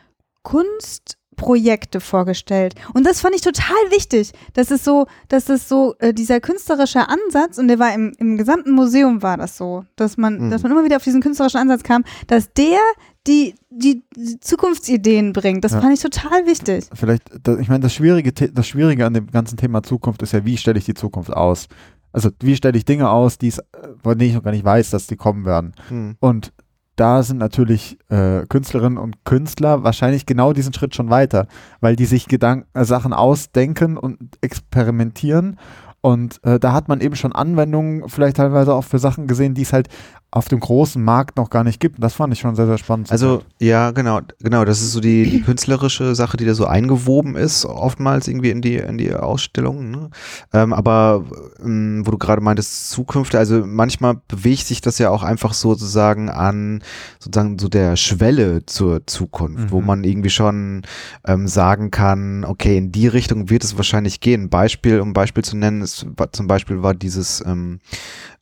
[1.35, 2.75] Kunstprojekte vorgestellt.
[2.93, 4.31] Und das fand ich total wichtig.
[4.53, 8.37] Das ist so, dass es so, äh, dieser künstlerische Ansatz, und der war im, im
[8.37, 10.49] gesamten Museum war das so, dass man, Mhm.
[10.51, 12.79] dass man immer wieder auf diesen künstlerischen Ansatz kam, dass der
[13.27, 15.63] die, die, die Zukunftsideen bringt.
[15.63, 15.81] Das Ja.
[15.81, 16.85] fand ich total wichtig.
[16.93, 17.23] Vielleicht,
[17.59, 20.57] ich meine, das Schwierige, The- das Schwierige an dem ganzen Thema Zukunft ist ja, wie
[20.57, 21.67] stelle ich die Zukunft aus?
[22.11, 23.63] Also, wie stelle ich Dinge aus, die es, äh,
[24.01, 25.73] von denen ich noch gar nicht weiß, dass die kommen werden?
[25.89, 26.15] Hm.
[26.19, 26.53] Und
[26.95, 31.47] da sind natürlich äh, Künstlerinnen und Künstler wahrscheinlich genau diesen Schritt schon weiter,
[31.81, 35.57] weil die sich Gedanken, äh, Sachen ausdenken und experimentieren.
[36.01, 39.63] Und äh, da hat man eben schon Anwendungen vielleicht teilweise auch für Sachen gesehen, die
[39.63, 39.89] es halt
[40.35, 41.95] auf dem großen Markt noch gar nicht gibt.
[41.97, 43.09] Und das fand ich schon sehr, sehr spannend.
[43.11, 44.65] Also ja, genau, genau.
[44.65, 48.61] Das ist so die, die künstlerische Sache, die da so eingewoben ist, oftmals irgendwie in
[48.61, 49.91] die in die Ausstellungen.
[49.91, 50.09] Ne?
[50.53, 51.23] Ähm, aber
[51.63, 56.29] ähm, wo du gerade meintest Zukünfte, also manchmal bewegt sich das ja auch einfach sozusagen
[56.29, 56.83] an
[57.19, 59.87] sozusagen so der Schwelle zur Zukunft, wo Mhm.
[59.87, 60.81] man irgendwie schon
[61.25, 64.43] ähm, sagen kann, okay, in die Richtung wird es wahrscheinlich gehen.
[64.43, 67.41] Ein Beispiel, um Beispiel zu nennen, ist zum Beispiel war dieses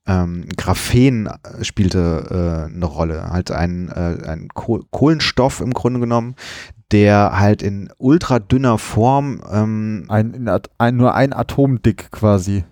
[0.06, 3.30] ähm, Graphen äh, spielte äh, eine Rolle.
[3.30, 6.36] Halt ein, äh, ein Koh Kohlenstoff im Grunde genommen,
[6.92, 12.66] der halt in ultra dünner Form ähm, ein, ein, nur ein Atom dick quasi.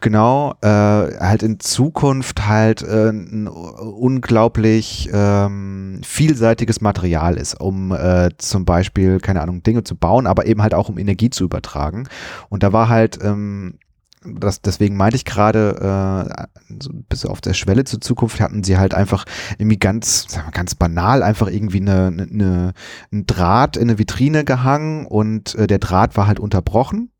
[0.00, 8.30] genau äh, halt in Zukunft halt äh, ein unglaublich ähm, vielseitiges Material ist, um äh,
[8.38, 12.08] zum Beispiel, keine Ahnung, Dinge zu bauen, aber eben halt auch um Energie zu übertragen.
[12.48, 13.74] Und da war halt ähm,
[14.22, 18.76] das, deswegen meinte ich gerade, äh, so bis auf der Schwelle zur Zukunft hatten sie
[18.76, 19.24] halt einfach
[19.58, 22.72] irgendwie ganz, sagen wir, ganz banal einfach irgendwie eine, eine, eine,
[23.12, 27.10] ein Draht in eine Vitrine gehangen und äh, der Draht war halt unterbrochen.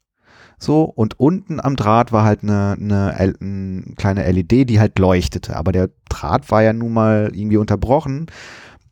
[0.59, 5.57] So, und unten am Draht war halt eine, eine, eine kleine LED, die halt leuchtete.
[5.57, 8.27] Aber der Draht war ja nun mal irgendwie unterbrochen.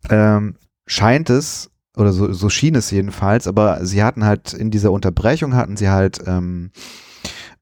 [0.08, 0.56] Ähm,
[0.86, 5.54] scheint es, oder so, so schien es jedenfalls, aber sie hatten halt in dieser Unterbrechung
[5.54, 6.70] hatten sie halt ähm,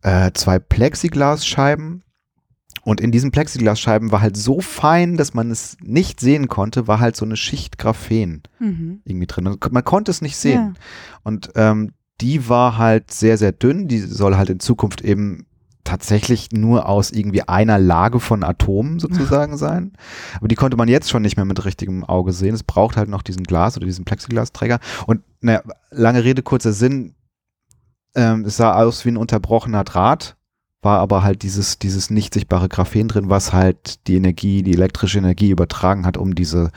[0.03, 2.03] äh, zwei Plexiglasscheiben.
[2.85, 7.01] Und in diesen Plexiglasscheiben war halt so fein, dass man es nicht sehen konnte, war
[7.01, 9.01] halt so eine Schicht Graphen Mhm.
[9.05, 9.45] irgendwie drin.
[9.45, 10.75] Man, man konnte es nicht sehen.
[10.77, 10.81] Ja.
[11.25, 13.89] Und ähm, die war halt sehr, sehr dünn.
[13.89, 15.47] Die soll halt in Zukunft eben
[15.83, 19.93] tatsächlich nur aus irgendwie einer Lage von Atomen sozusagen sein.
[20.37, 22.55] Aber die konnte man jetzt schon nicht mehr mit richtigem Auge sehen.
[22.55, 24.79] Es braucht halt noch diesen Glas oder diesen Plexiglasträger.
[25.07, 27.15] Und naja, lange Rede, kurzer Sinn.
[28.17, 30.37] Ähm, es sah aus wie ein unterbrochener Draht,
[30.83, 35.19] war aber halt dieses, dieses nicht sichtbare Graphen drin, was halt die Energie, die elektrische
[35.19, 36.71] Energie übertragen hat, um diese,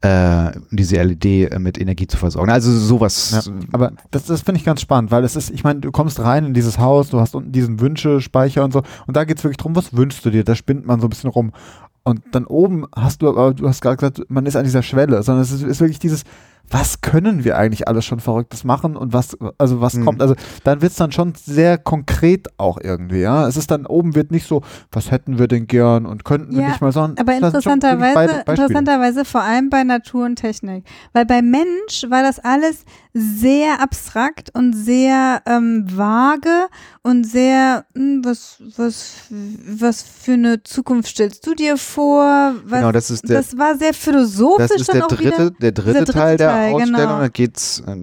[0.00, 2.50] äh, diese LED äh, mit Energie zu versorgen.
[2.50, 3.32] Also sowas.
[3.32, 6.20] Ja, aber das, das finde ich ganz spannend, weil es ist, ich meine, du kommst
[6.20, 9.44] rein in dieses Haus, du hast unten diesen Wünschespeicher und so, und da geht es
[9.44, 10.44] wirklich drum, was wünschst du dir?
[10.44, 11.52] Da spinnt man so ein bisschen rum.
[12.04, 15.22] Und dann oben hast du, aber du hast gerade gesagt, man ist an dieser Schwelle,
[15.22, 16.24] sondern es ist, ist wirklich dieses,
[16.70, 20.04] was können wir eigentlich alles schon Verrücktes machen und was, also was Mhm.
[20.04, 23.46] kommt, also dann wird es dann schon sehr konkret auch irgendwie, ja.
[23.48, 24.62] Es ist dann oben wird nicht so,
[24.92, 29.24] was hätten wir denn gern und könnten wir Ja, nicht mal, sondern Aber interessanterweise, interessanterweise
[29.24, 30.84] vor allem bei Natur und Technik.
[31.12, 36.68] Weil bei Mensch war das alles sehr abstrakt und sehr ähm, vage
[37.02, 39.12] und sehr, hm, was, was,
[39.66, 42.54] was für eine Zukunft stellst du dir vor?
[42.64, 45.30] Was, Genau, das ist der- das war sehr philosophisch Das ist dann der auch wieder.
[45.30, 46.72] dritte, der dritte, Dieser dritte Teil der Teil.
[46.72, 47.18] Teil, Ausstellung, genau.
[47.20, 47.96] da geht's, äh,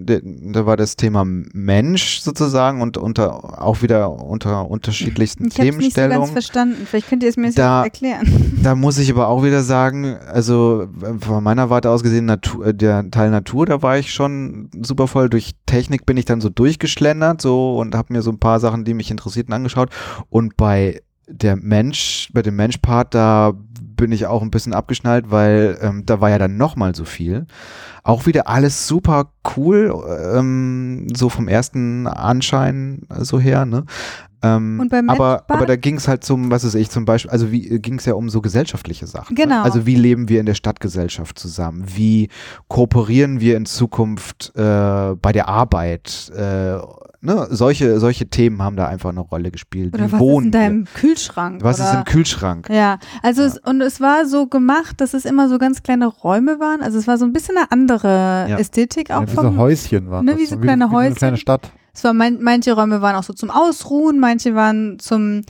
[0.52, 5.78] da- war das Thema Mensch sozusagen und unter auch wieder unter unterschiedlichsten Ich habe es
[5.78, 6.32] nicht so ganz Themenstellungen.
[6.34, 6.88] verstanden.
[6.88, 8.54] Vielleicht könnt ihr es mir Da- erklären.
[8.66, 12.68] Da muss ich aber auch wieder sagen, also äh, von meiner Warte aus gesehen, Natur,
[12.68, 15.30] äh, der Teil Natur, da war ich schon super voll.
[15.30, 18.84] Durch Technik bin ich dann so durchgeschlendert so und habe mir so ein paar Sachen,
[18.86, 19.90] die mich interessierten, angeschaut.
[20.30, 23.54] Und bei der Mensch, bei dem Mensch-Part, da
[23.96, 27.46] bin ich auch ein bisschen abgeschnallt, weil ähm, da war ja dann nochmal so viel.
[28.04, 29.94] Auch wieder alles super cool,
[30.36, 33.86] ähm, so vom ersten Anschein so her, ne?
[34.46, 37.80] Ähm, aber, aber da ging es halt zum, was weiß ich, zum Beispiel, also wie
[37.80, 39.36] ging es ja um so gesellschaftliche Sachen.
[39.36, 39.56] Genau.
[39.56, 39.64] Ne?
[39.64, 41.86] Also wie leben wir in der Stadtgesellschaft zusammen?
[41.88, 42.30] Wie
[42.68, 46.32] kooperieren wir in Zukunft äh, bei der Arbeit?
[46.36, 46.78] Äh,
[47.26, 47.48] ne?
[47.50, 49.94] solche, solche Themen haben da einfach eine Rolle gespielt.
[49.94, 51.62] Oder wie was ist wohnen in deinem Kühlschrank?
[51.62, 51.66] wir?
[51.66, 51.90] Was oder?
[51.90, 52.70] ist im Kühlschrank?
[52.70, 53.48] Ja, also Ja.
[53.48, 56.82] Es, und es war so gemacht, dass es immer so ganz kleine Räume waren.
[56.82, 58.58] Also es war so ein bisschen eine andere Ja.
[58.58, 59.58] Ästhetik auch Ja, wie so vom.
[59.58, 61.16] Häuschen waren ne, wie so kleine wie so eine Häuschen.
[61.16, 61.72] kleine Stadt.
[61.94, 65.44] Es war mein, manche Räume waren auch so zum Ausruhen, manche waren zum,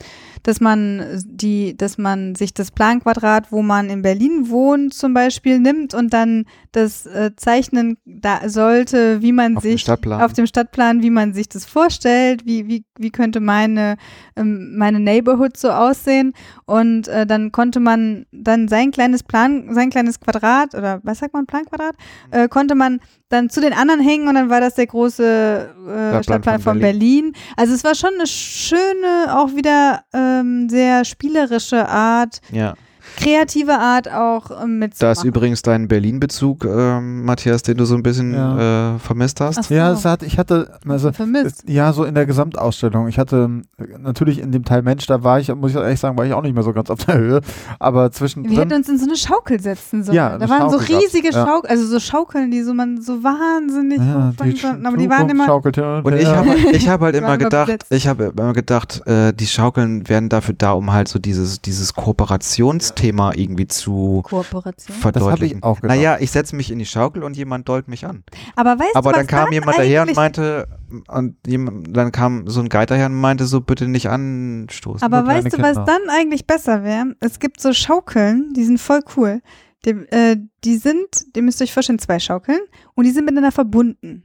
[0.46, 5.58] dass man die, dass man sich das Planquadrat, wo man in Berlin wohnt, zum Beispiel
[5.58, 10.22] nimmt und dann das äh, zeichnen da sollte, wie man Auf dem sich Stadtplan.
[10.22, 13.96] auf dem Stadtplan, wie man sich das vorstellt, wie, wie, wie könnte meine,
[14.36, 16.32] ähm, meine Neighborhood so aussehen.
[16.64, 21.34] Und äh, dann konnte man dann sein kleines Plan, sein kleines Quadrat oder was sagt
[21.34, 21.96] man, Planquadrat,
[22.30, 26.22] äh, konnte man dann zu den anderen hängen und dann war das der große äh,
[26.22, 27.32] Stadtplan, von, Berlin.
[27.56, 30.04] Also es war schon eine schöne, auch wieder
[30.40, 32.74] ähm, sehr spielerische Art, Ja.
[33.16, 38.02] Kreative Art auch ähm, Da ist übrigens dein Berlin-Bezug, ähm, Matthias, den du so ein
[38.02, 38.94] bisschen Ja.
[38.94, 39.64] äh, vermisst hast.
[39.64, 41.64] So, Ja, es hat, ich hatte, also, vermisst.
[41.68, 43.08] ja, so in der Gesamtausstellung.
[43.08, 46.16] Ich hatte äh, natürlich in dem Teil Mensch, da war ich, muss ich ehrlich sagen,
[46.18, 47.40] war ich auch nicht mehr so ganz auf der Höhe.
[47.78, 50.16] Aber Wir hätten uns in so eine Schaukel setzen sollen.
[50.16, 51.46] Ja, da eine waren so Schaukel riesige ja.
[51.46, 55.28] Schaukeln, also so Schaukeln, die so man so wahnsinnig Ja, hochfahren konnten, aber die waren
[55.28, 58.32] immer schaukelt hin und ich habe ich hab halt Die waren immer gedacht, ich habe
[58.36, 63.66] immer gedacht, äh, die Schaukeln werden dafür da, um halt so dieses, dieses Kooperationsthema irgendwie
[63.66, 64.96] zu Kooperation.
[64.96, 65.58] verdeutlichen.
[65.58, 65.96] ich auch gedacht.
[65.96, 68.24] Naja, ich setze mich in die Schaukel und jemand dollt mich an.
[68.54, 70.68] Aber weißt Aber du, was dann kam jemand daher und eigentlich- meinte,
[71.08, 75.02] und jemand, dann kam so ein Guide daher und meinte so, bitte nicht anstoßen.
[75.02, 75.84] Aber weißt du, was Kinder.
[75.86, 77.14] dann eigentlich besser wäre?
[77.20, 79.40] Es gibt so Schaukeln, die sind voll cool.
[79.84, 82.60] Die, äh, die sind, die müsst ihr euch vorstellen, zwei Schaukeln
[82.94, 84.24] und die sind miteinander verbunden.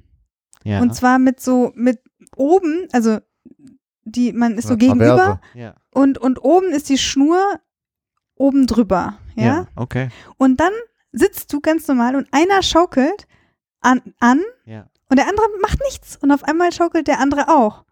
[0.64, 0.82] ja.
[0.82, 2.00] Und zwar mit so, mit
[2.36, 3.20] oben, also
[4.04, 5.76] die, man ist so gegenüber ja.
[5.94, 7.40] und, und oben ist die Schnur
[8.42, 9.14] oben drüber.
[9.36, 9.44] ja?
[9.46, 10.10] ja, okay.
[10.38, 10.72] Und dann
[11.12, 13.28] sitzt du ganz normal und einer schaukelt
[13.82, 14.86] an, an Ja.
[15.10, 16.18] und der andere macht nichts.
[16.18, 17.84] Und auf einmal schaukelt der andere auch.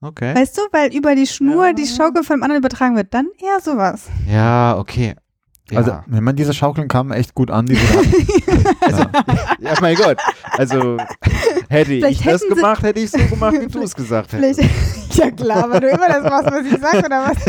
[0.00, 0.34] Okay.
[0.34, 1.72] Weißt du, weil über die Schnur Ja.
[1.72, 3.12] die Schaukel vom anderen übertragen wird.
[3.12, 4.06] Dann eher sowas.
[4.30, 5.14] Ja, okay.
[5.70, 5.78] Ja.
[5.78, 7.66] Also, ich meine, diese Schaukeln kamen echt gut an.
[7.66, 7.82] Diese
[8.80, 9.02] also,
[9.60, 10.16] ja, mein Gott.
[10.52, 10.96] Also,
[11.68, 14.30] hätte ich Vielleicht das hätten sie- gemacht, hätte ich so gemacht, wie du es gesagt
[14.30, 14.97] Vielleicht, hättest.
[15.18, 17.44] Ja klar, weil du immer das machst, was ich sage, oder was?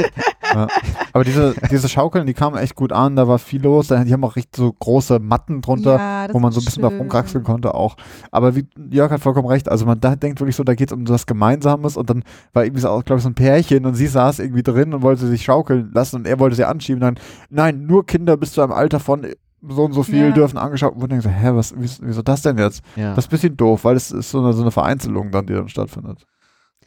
[0.53, 0.67] ja.
[1.13, 3.15] Aber diese, diese Schaukeln, die kamen echt gut an.
[3.15, 3.88] Da war viel los.
[3.88, 5.95] Da- Die haben auch richtig so große Matten drunter.
[5.97, 6.97] Ja, wo man so ein bisschen schön.
[6.99, 7.95] rumkraxeln konnte auch.
[8.32, 10.97] Aber wie Jörg hat vollkommen recht, also man da denkt wirklich so, da geht es
[10.97, 14.07] um was Gemeinsames und dann war irgendwie so, glaube ich, so ein Pärchen und sie
[14.07, 16.99] saß irgendwie drin und wollte sich schaukeln lassen und er wollte sie anschieben.
[17.01, 17.15] Dann,
[17.49, 19.28] nein, nur Kinder bis zu einem Alter von
[19.67, 20.32] so und so viel Ja.
[20.32, 20.93] dürfen angeschaut.
[20.95, 22.82] Und denken so, hä, was, wieso, wieso das denn jetzt?
[22.95, 25.45] Ja, Das ist ein bisschen doof, weil es ist so eine, so eine Vereinzelung dann,
[25.45, 26.26] die dann stattfindet.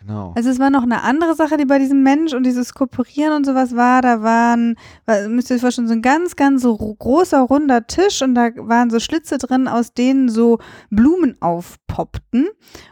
[0.07, 0.32] Genau.
[0.36, 3.46] Also es war noch eine andere Sache, die bei diesem Mensch und dieses Kooperieren und
[3.46, 4.03] sowas war.
[4.03, 4.76] Da waren,
[5.07, 8.50] war- müsst ihr euch vorstellen, so ein ganz, ganz so großer, runder Tisch und da
[8.57, 10.59] waren so Schlitze drin, aus denen so
[10.90, 12.48] Blumen aufpoppten.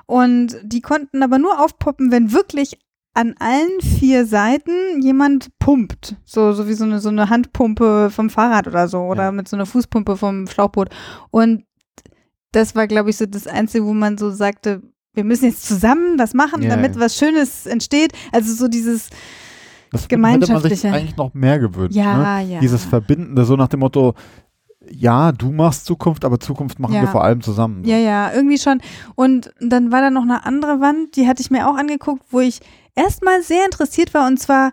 [0.07, 2.79] Und die konnten aber nur aufpoppen, wenn wirklich
[3.13, 6.17] an allen vier Seiten jemand pumpt.
[6.25, 9.01] So, so wie so eine, so eine Handpumpe vom Fahrrad oder so.
[9.01, 9.33] Oder Ja.
[9.33, 10.91] mit so einer Fußpumpe vom Schlauchboot.
[11.31, 11.65] Und
[12.53, 14.83] das war, glaube ich, so das Einzige, wo man so sagte,
[15.21, 17.01] wir müssen jetzt zusammen was machen, Ja, damit ja.
[17.03, 18.13] was Schönes entsteht.
[18.33, 19.09] Also so dieses,
[19.93, 20.89] Das hätte man sich Gemeinschaftliche.
[20.93, 21.95] eigentlich noch mehr gewünscht.
[21.97, 22.03] Ne?
[22.03, 22.61] ja, ja.
[22.61, 24.15] Dieses Verbindende, so nach dem Motto,
[24.91, 27.03] ja, du machst Zukunft, aber Zukunft machen Ja.
[27.03, 27.85] wir vor allem zusammen.
[27.85, 28.81] Ja, ja, irgendwie schon.
[29.15, 32.41] Und dann war da noch eine andere Wand, die hatte ich mir auch angeguckt, wo
[32.41, 32.61] ich
[32.95, 34.73] erstmal sehr interessiert war und zwar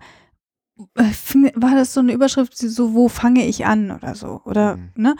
[1.56, 4.90] war das so eine Überschrift, so wo fange ich an oder so oder Mhm.
[4.96, 5.16] ne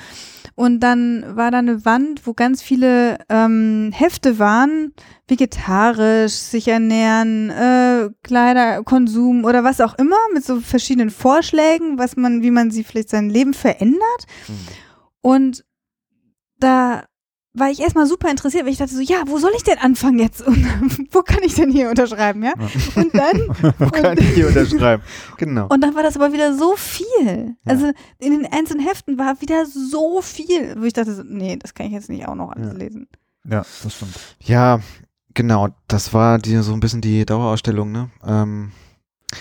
[0.56, 4.94] und dann war da eine Wand, wo ganz viele ähm, Hefte waren,
[5.28, 12.42] vegetarisch, sich ernähren, äh, Kleiderkonsum oder was auch immer mit so verschiedenen Vorschlägen, was man,
[12.44, 14.54] wie man sie vielleicht sein Leben verändert Mhm.
[15.22, 15.66] und
[16.60, 17.06] da
[17.60, 20.20] war ich erstmal super interessiert, weil ich dachte so, ja, wo soll ich denn anfangen
[20.20, 20.42] jetzt?
[20.42, 20.58] Und
[21.14, 22.54] wo kann ich denn hier unterschreiben, ja?
[22.96, 25.04] Und dann, Wo kann ich hier unterschreiben?
[25.38, 25.68] Genau.
[25.68, 27.56] und dann war das aber wieder so viel.
[27.66, 31.74] Also in den einzelnen Heften war wieder so viel, wo ich dachte so, nee, das
[31.74, 32.74] kann ich jetzt nicht auch noch alles Ja.
[32.74, 33.08] lesen.
[33.50, 34.14] Ja, das stimmt.
[34.44, 34.80] Ja,
[35.34, 35.70] genau.
[35.88, 38.10] Das war die, so ein bisschen die Dauerausstellung, ne?
[38.26, 38.72] Ähm,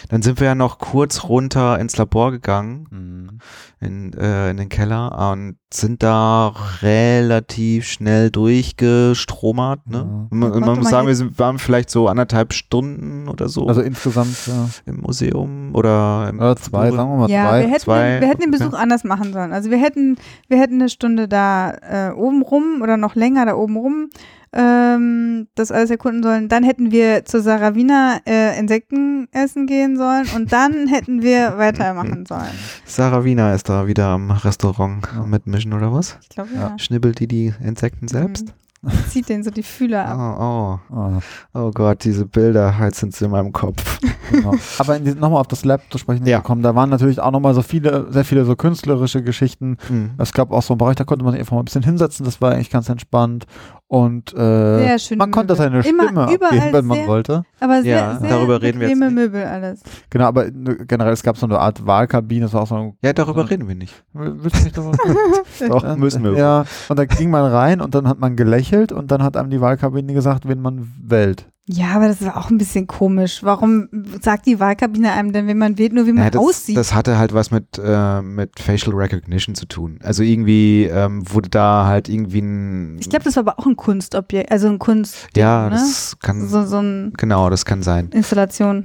[0.08, 3.38] dann sind wir ja noch kurz runter ins Labor gegangen, Mhm.
[3.80, 9.98] in, äh, in den Keller und sind da relativ schnell durchgestromert, ne?
[10.30, 10.36] Ja.
[10.36, 14.68] Man, man muss sagen, wir waren vielleicht so anderthalb Stunden oder so Also insgesamt ja,
[14.86, 17.60] im Museum oder im äh, zwei, sagen wir mal Ja, zwei.
[17.62, 18.64] wir hätten, zwei, den, wir hätten den okay.
[18.64, 19.52] Besuch anders machen sollen.
[19.52, 20.16] Also wir hätten,
[20.48, 24.08] wir hätten eine Stunde da äh, oben rum oder noch länger da oben rum
[24.56, 26.48] ähm, das alles erkunden sollen.
[26.48, 32.24] Dann hätten wir zur Saravina äh, Insekten essen gehen sollen und dann hätten wir weitermachen
[32.26, 32.42] sollen.
[32.84, 35.24] Sarah Wiener ist da wieder am Restaurant Ja.
[35.26, 36.18] mitmischen oder was?
[36.22, 36.60] Ich glaube, Ja.
[36.70, 36.78] ja.
[36.78, 38.52] Schnibbelt die die Insekten selbst?
[39.08, 40.38] Zieht den so die Fühler ab.
[40.38, 40.94] Oh, oh.
[40.96, 41.20] Ah,
[41.54, 43.98] Oh Gott, diese Bilder, jetzt sind sie in meinem Kopf.
[44.30, 44.54] genau.
[44.78, 46.38] Aber nochmal auf das Lab zu sprechen Ja.
[46.38, 49.78] gekommen, da waren natürlich auch nochmal so viele, sehr viele so künstlerische Geschichten.
[49.88, 50.10] Hm.
[50.18, 52.24] Es gab auch so einen Bereich, da konnte man sich einfach mal ein bisschen hinsetzen,
[52.26, 53.46] das war eigentlich ganz entspannt.
[53.88, 55.56] Und äh, man konnte Möbel.
[55.56, 57.42] seine Immer, Stimme überall abgeben, wenn man sehr- wollte.
[57.60, 59.12] Aber sehr, Ja, sehr darüber reden wir jetzt nicht.
[59.12, 59.80] Möbel alles.
[60.10, 63.12] Genau, aber ne, generell, es gab so eine Art Wahlkabine, das war auch so Ja,
[63.12, 63.46] darüber Ja.
[63.46, 63.94] reden wir nicht.
[64.12, 64.98] Willst du nicht darüber
[65.68, 66.32] Doch, Äh, müssen wir.
[66.32, 69.50] Ja, und da ging man rein und dann hat man gelächelt und dann hat einem
[69.50, 71.46] die Wahlkabine gesagt, wen man wählt.
[71.68, 73.42] Ja, aber das war auch ein bisschen komisch.
[73.42, 73.88] Warum
[74.22, 76.76] sagt die Wahlkabine einem denn, wenn man wählt, nur wie man Ja, das, aussieht?
[76.76, 79.98] das hatte halt was mit, äh, mit Facial Recognition zu tun.
[80.02, 82.98] Also irgendwie ähm, wurde da halt irgendwie ein.
[83.00, 85.28] ich glaube, das war aber auch ein Kunstobjekt, also ein Kunst.
[85.36, 85.70] ja, ne?
[85.70, 86.46] das kann.
[86.48, 88.10] so, so eine Genau, das kann sein.
[88.12, 88.84] Installation.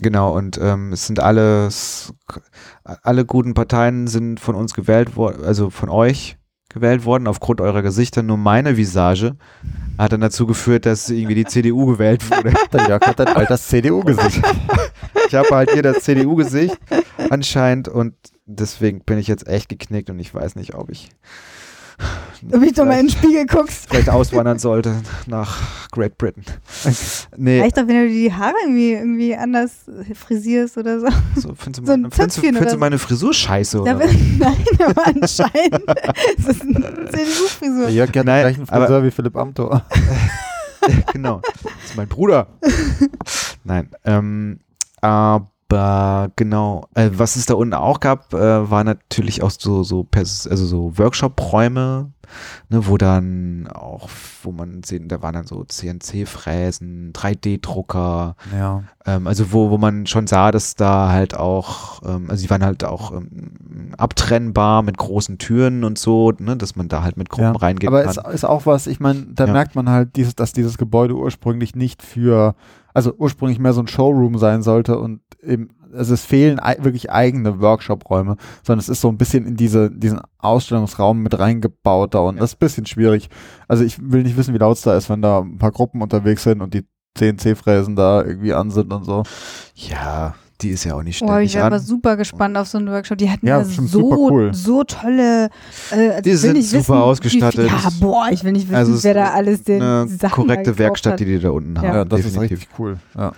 [0.00, 2.14] Genau, und ähm, es sind alles,
[2.84, 6.38] alle guten Parteien sind von uns gewählt worden, also von euch
[6.70, 8.22] gewählt worden, aufgrund eurer Gesichter.
[8.22, 9.36] Nur meine Visage
[9.98, 12.54] hat dann dazu geführt, dass irgendwie die CDU gewählt wurde.
[12.72, 14.40] Der Jörg hat dann halt das CDU-Gesicht.
[15.28, 16.78] Ich habe halt hier das CDU-Gesicht
[17.28, 18.14] anscheinend und
[18.46, 21.10] deswegen bin ich jetzt echt geknickt und ich weiß nicht, ob ich
[22.62, 23.86] Ich doch mal in den Spiegel guckst.
[23.90, 24.94] vielleicht auswandern sollte
[25.26, 25.58] nach
[25.90, 26.42] Great Britain.
[27.36, 29.72] Nee, Reicht doch, wenn du die Haare irgendwie, irgendwie anders
[30.14, 31.06] frisierst oder so.
[31.36, 33.94] so, findest, du so ein meine, findest, du, findest oder du meine Frisur scheiße oder
[34.38, 35.84] nein, aber anscheinend
[36.36, 37.88] ist das eine Der CDU-Frisur.
[37.90, 39.84] Jörg hat den Nein, gleichen aber- Friseur wie Philipp Amthor.
[41.12, 41.40] genau.
[41.62, 42.46] Das ist mein Bruder.
[43.64, 43.90] Nein.
[44.04, 44.60] Ähm,
[45.02, 45.50] aber
[46.36, 50.46] genau, äh, was es da unten auch gab, äh, war natürlich auch so, so, Pers
[50.46, 52.10] also so Workshop-Räume,
[52.68, 54.08] ne, wo dann auch,
[54.42, 58.84] wo man sehen, da waren dann so CNC-Fräsen, 3D-Drucker, Ja.
[59.06, 62.64] ähm, also wo, wo man schon sah, dass da halt auch, ähm, also die waren
[62.64, 67.28] halt auch ähm, abtrennbar mit großen Türen und so, ne, dass man da halt mit
[67.28, 68.10] Gruppen Ja, reingehen Aber kann.
[68.28, 69.52] es ist auch was, ich meine, da Ja.
[69.52, 72.54] merkt man halt, dieses, dass dieses Gebäude ursprünglich nicht für,
[72.94, 77.60] also ursprünglich mehr so ein Showroom sein sollte und eben, also es fehlen wirklich eigene
[77.60, 82.40] Workshop-Räume, sondern es ist so ein bisschen in diese, diesen Ausstellungsraum mit reingebaut da und
[82.40, 83.28] das ist ein bisschen schwierig.
[83.68, 86.02] Also ich will nicht wissen, wie laut es da ist, wenn da ein paar Gruppen
[86.02, 86.86] unterwegs sind und die
[87.16, 89.24] CNC-Fräsen da irgendwie an sind und so.
[89.74, 92.78] ja, die ist ja auch nicht Oh, ständig ich wäre aber super gespannt auf so
[92.78, 93.18] einen Workshop.
[93.18, 94.54] Die hatten Ja, ja, so, super cool.
[94.54, 95.46] so tolle.
[95.90, 97.70] Äh, also Die ich will sind nicht super wissen, wie ausgestattet.
[97.70, 100.46] Viel, ja, boah, ich will nicht wissen, Also wer ist da alles den Eine Sachen
[100.46, 101.20] korrekte Werkstatt, hat.
[101.20, 101.86] die die da unten haben.
[101.86, 102.58] Ja, das ist definitiv.
[102.60, 102.98] richtig cool.
[103.16, 103.32] Ja.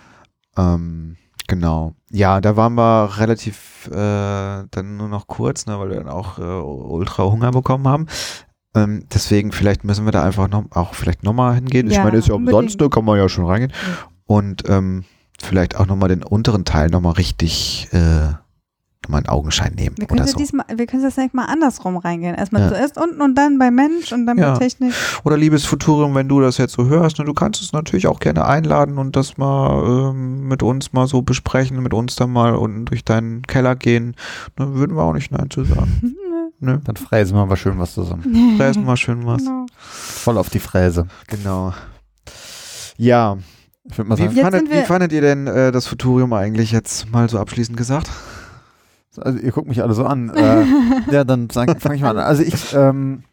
[0.57, 1.17] Ähm,
[1.47, 1.95] genau.
[2.11, 3.93] Ja, da waren wir relativ äh,
[4.71, 8.07] dann nur noch kurz, ne, weil wir dann auch äh, ultra Hunger bekommen haben.
[8.75, 11.89] Ähm, deswegen, vielleicht müssen wir da einfach noch, auch vielleicht nochmal hingehen.
[11.89, 13.73] ich Ja, meine, ist ja umsonst, da kann man ja schon reingehen.
[14.25, 15.05] Und ähm,
[15.41, 18.33] vielleicht auch nochmal den unteren Teil nochmal richtig äh,
[19.05, 20.39] nochmal in Augenschein nehmen Wir können, so.
[20.39, 22.37] diesmal, wir können das nächste Mal andersrum reingehen.
[22.37, 22.69] Erstmal Ja.
[22.69, 24.53] zuerst unten und dann bei Mensch und dann Ja.
[24.53, 24.93] bei Technik.
[25.25, 28.21] Oder liebes Futurium, wenn du das jetzt so hörst, ne, du kannst es natürlich auch
[28.21, 32.55] gerne einladen und das mal ähm, mit uns mal so besprechen, mit uns dann mal
[32.55, 34.15] unten durch deinen Keller gehen.
[34.57, 36.17] Ne, würden wir auch nicht Nein zu sagen.
[36.65, 36.81] Ne?
[36.85, 38.55] Dann fräsen wir mal schön was zusammen.
[38.57, 39.43] Fräsen mal schön was.
[39.45, 39.67] Genau.
[39.77, 41.09] Voll auf die Fräse.
[41.27, 41.73] Genau.
[42.97, 43.37] Ja,
[43.91, 45.87] Ich würde mal wie sagen, Jetzt fandet, sind wir- wie fandet ihr denn äh, das
[45.87, 48.09] Futurium eigentlich jetzt mal so abschließend gesagt?
[49.19, 50.31] Also ihr guckt mich alle so an.
[50.31, 50.65] Äh,
[51.11, 52.19] ja, dann fange ich mal an.
[52.19, 53.25] Also ich, ähm,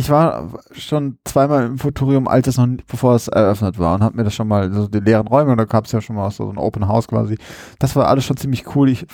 [0.00, 4.16] ich war schon zweimal im Futurium, als es noch, bevor es eröffnet war und habe
[4.16, 6.30] mir das schon mal, so die leeren Räume, und da gab es ja schon mal
[6.30, 7.36] so ein Open House quasi.
[7.80, 8.88] Das war alles schon ziemlich cool.
[8.90, 9.04] Ich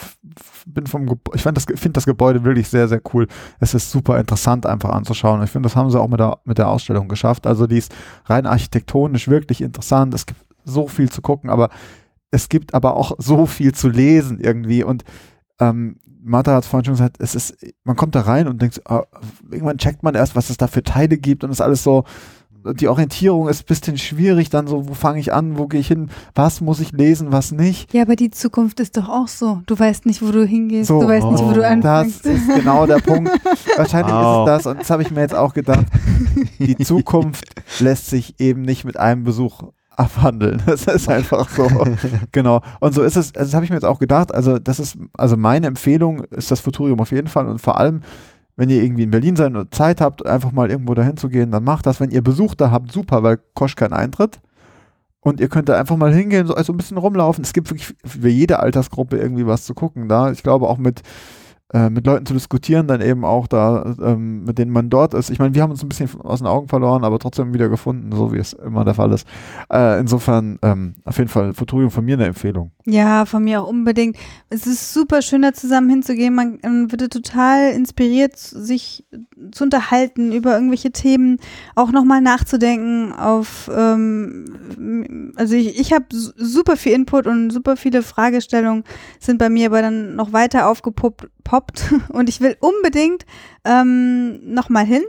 [0.66, 3.26] bin vom, Gebä- ich das, finde das Gebäude wirklich sehr, sehr cool.
[3.61, 5.43] Es ist super interessant einfach anzuschauen.
[5.43, 7.47] Ich finde, das haben sie auch mit der, mit der Ausstellung geschafft.
[7.47, 7.95] Also die ist
[8.26, 10.12] rein architektonisch wirklich interessant.
[10.12, 11.70] Es gibt so viel zu gucken, aber
[12.30, 15.03] es gibt aber auch so viel zu lesen irgendwie und
[15.61, 18.81] ähm, Martha hat es vorhin schon gesagt, es ist, man kommt da rein und denkt,
[18.87, 19.05] ah,
[19.51, 22.05] irgendwann checkt man erst, was es da für Teile gibt und ist alles so,
[22.72, 25.89] die Orientierung ist ein bisschen schwierig, dann so, wo fange ich an, wo gehe ich
[25.89, 27.93] hin, was muss ich lesen, was nicht.
[27.93, 29.61] Ja, aber die Zukunft ist doch auch so.
[29.66, 32.25] Du weißt nicht, wo du hingehst, So, du weißt nicht, wo du oh, anfängst.
[32.25, 33.31] Das ist genau der Punkt.
[33.77, 34.49] Wahrscheinlich Wow.
[34.49, 35.85] ist es das, und das habe ich mir jetzt auch gedacht.
[36.59, 37.45] Die Zukunft
[37.81, 39.64] lässt sich eben nicht mit einem Besuch
[39.99, 40.62] abhandeln.
[40.66, 41.68] Das ist einfach so.
[42.32, 42.61] genau.
[42.80, 44.34] Und so ist es, also das habe ich mir jetzt auch gedacht.
[44.34, 48.03] Also, das ist, also meine Empfehlung ist das Futurium auf jeden Fall und vor allem,
[48.57, 51.51] wenn ihr irgendwie in Berlin seid und Zeit habt, einfach mal irgendwo dahin zu gehen,
[51.51, 52.01] dann macht das.
[52.01, 54.40] Wenn ihr Besuch da habt, super, weil kostet keinen Eintritt.
[55.20, 57.42] Und ihr könnt da einfach mal hingehen, so also ein bisschen rumlaufen.
[57.42, 60.30] Es gibt wirklich für jede Altersgruppe irgendwie was zu gucken da.
[60.30, 61.03] Ich glaube auch mit,
[61.75, 65.31] äh, mit Leuten zu diskutieren, dann eben auch da, ähm, mit denen man dort ist.
[65.31, 68.14] Ich meine, wir haben uns ein bisschen aus den Augen verloren, aber trotzdem wieder gefunden,
[68.14, 69.27] so wie es immer der Fall ist.
[69.72, 72.70] Äh, insofern ähm, auf jeden Fall Futurium von mir eine Empfehlung.
[72.87, 74.16] Ja, von mir auch unbedingt.
[74.51, 76.35] Es ist super schön, da zusammen hinzugehen.
[76.35, 79.05] Man ähm, wird total inspiriert, sich
[79.53, 81.39] zu unterhalten über irgendwelche Themen,
[81.75, 88.03] auch nochmal nachzudenken auf, ähm, also ich, ich habe super viel Input und super viele
[88.03, 88.85] Fragestellungen
[89.18, 91.29] sind bei mir aber dann noch weiter aufgepoppt
[91.65, 91.95] poppt.
[92.11, 93.25] und ich will unbedingt
[93.65, 95.05] ähm, nochmal hin.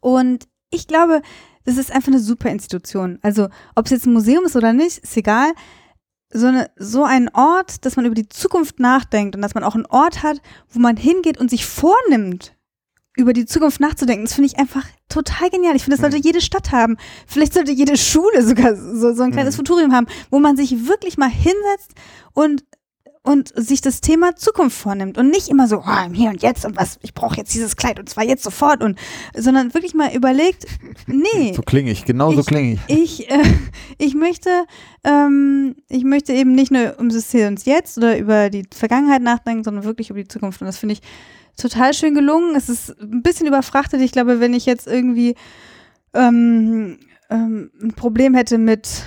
[0.00, 1.22] Und ich glaube,
[1.64, 3.18] das ist einfach eine super Institution.
[3.22, 5.52] Also ob es jetzt ein Museum ist oder nicht, ist egal
[6.30, 9.74] so, eine, so ein Ort, dass man über die Zukunft nachdenkt und dass man auch
[9.74, 12.54] einen Ort hat, wo man hingeht und sich vornimmt,
[13.16, 15.74] über die Zukunft nachzudenken, das finde ich einfach total genial.
[15.74, 16.96] Ich finde, das sollte jede Stadt haben.
[17.26, 19.58] Vielleicht sollte jede Schule sogar so, so ein kleines Mhm.
[19.58, 21.94] Futurium haben, wo man sich wirklich mal hinsetzt
[22.32, 22.64] und
[23.22, 26.64] und sich das Thema Zukunft vornimmt und nicht immer so oh, im hier und jetzt
[26.64, 28.98] und was ich brauche jetzt dieses Kleid und zwar jetzt sofort und
[29.36, 30.66] sondern wirklich mal überlegt
[31.06, 33.20] nee So klinge ich, genau so klinge ich.
[33.20, 33.42] ich, äh,
[33.98, 34.50] ich möchte,
[35.04, 39.22] ähm, ich möchte eben nicht nur um das Hier und Jetzt oder über die Vergangenheit
[39.22, 40.60] nachdenken, sondern wirklich über die Zukunft.
[40.60, 41.02] Und das finde ich
[41.56, 42.54] total schön gelungen.
[42.56, 44.00] Es ist ein bisschen überfrachtet.
[44.00, 45.34] Ich glaube, wenn ich jetzt irgendwie
[46.14, 46.98] ähm,
[47.30, 49.02] ähm, ein Problem hätte mit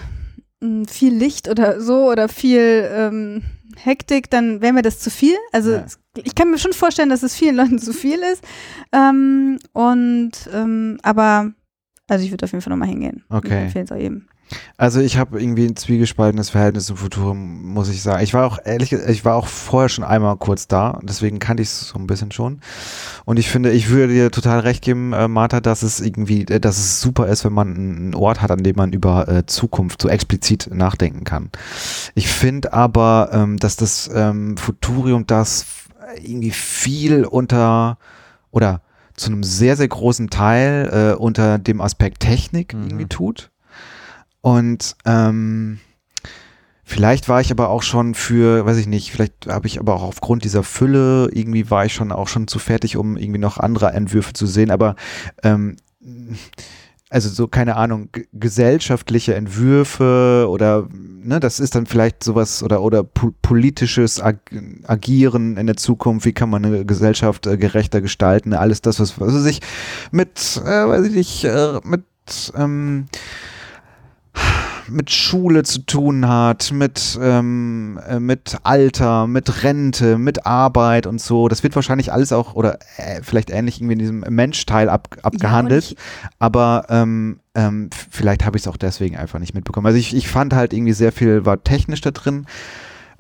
[0.62, 3.44] ähm, viel Licht oder so oder viel ähm,
[3.78, 5.36] Hektik, dann wäre mir das zu viel.
[5.52, 5.86] Also Ja.
[6.24, 8.44] ich kann mir schon vorstellen, dass es vielen Leuten zu viel ist.
[8.92, 11.52] Ähm, und ähm, aber
[12.08, 13.24] also ich würde auf jeden Fall nochmal hingehen.
[13.30, 13.48] Okay.
[13.48, 14.28] Ich empfehle es auch jedem.
[14.78, 18.24] Also ich habe irgendwie ein zwiegespaltenes Verhältnis zum Futurum, muss ich sagen.
[18.24, 21.70] Ich war auch ehrlich, ich war auch vorher schon einmal kurz da, deswegen kannte ich
[21.70, 22.62] es so ein bisschen schon.
[23.26, 26.60] Und ich finde, ich würde dir total recht geben, äh, Martha, dass es irgendwie, äh,
[26.60, 30.02] dass es super ist, wenn man einen Ort hat, an dem man über äh, Zukunft
[30.02, 31.50] so explizit nachdenken kann.
[32.16, 35.66] Ich finde aber, ähm, dass das ähm, Futurium das
[36.22, 37.98] irgendwie viel unter
[38.52, 38.82] oder
[39.16, 42.84] zu einem sehr, sehr großen Teil äh, unter dem Aspekt Technik Mhm.
[42.88, 43.52] irgendwie tut.
[44.42, 45.80] Und ähm,
[46.84, 50.04] vielleicht war ich aber auch schon für, weiß ich nicht, vielleicht habe ich aber auch
[50.04, 53.94] aufgrund dieser Fülle, irgendwie war ich schon auch schon zu fertig, um irgendwie noch andere
[53.94, 54.72] Entwürfe zu sehen.
[54.72, 54.96] Aber
[55.44, 55.78] ähm,
[57.12, 63.04] also so, keine Ahnung, gesellschaftliche Entwürfe oder, ne, das ist dann vielleicht sowas oder, oder
[63.04, 64.38] po politisches Ag
[64.88, 69.20] Agieren in der Zukunft, wie kann man eine Gesellschaft äh, gerechter gestalten, alles das, was,
[69.20, 69.60] was sich
[70.12, 72.06] mit, äh, weiß ich nicht, äh, mit,
[72.56, 73.08] ähm,
[74.92, 81.22] mit Schule zu tun hat, mit, ähm, äh, mit Alter, mit Rente, mit Arbeit und
[81.22, 81.48] so.
[81.48, 85.92] Das wird wahrscheinlich alles auch, oder äh, vielleicht ähnlich irgendwie in diesem Menschteil ab, abgehandelt.
[85.92, 85.98] Ja,
[86.40, 89.88] aber ähm, ähm, vielleicht habe ich es auch deswegen einfach nicht mitbekommen.
[89.88, 92.46] Also ich, ich fand halt irgendwie sehr viel war technisch da drin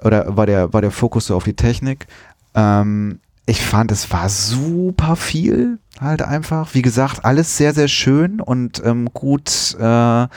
[0.03, 2.07] oder war der, war der Fokus so auf die Technik.
[2.53, 6.73] Ähm, ich fand, es war super viel halt einfach.
[6.73, 10.27] Wie gesagt, alles sehr, sehr schön und ähm, gut äh,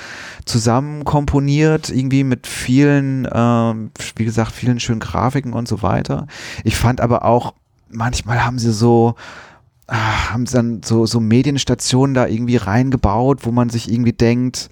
[0.45, 6.27] zusammen komponiert, irgendwie mit vielen, ähm, wie gesagt, vielen schönen Grafiken und so weiter.
[6.65, 7.55] Ich fand aber auch,
[7.89, 9.15] manchmal haben sie so,
[9.87, 14.71] ah, haben sie dann so, so Medienstationen da irgendwie reingebaut, wo man sich irgendwie denkt,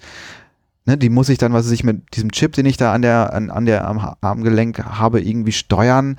[0.85, 3.33] ne, die muss ich dann, was ich, mit diesem Chip, den ich da an der,
[3.33, 6.17] an, an der, am Ha- Armgelenk habe, irgendwie steuern.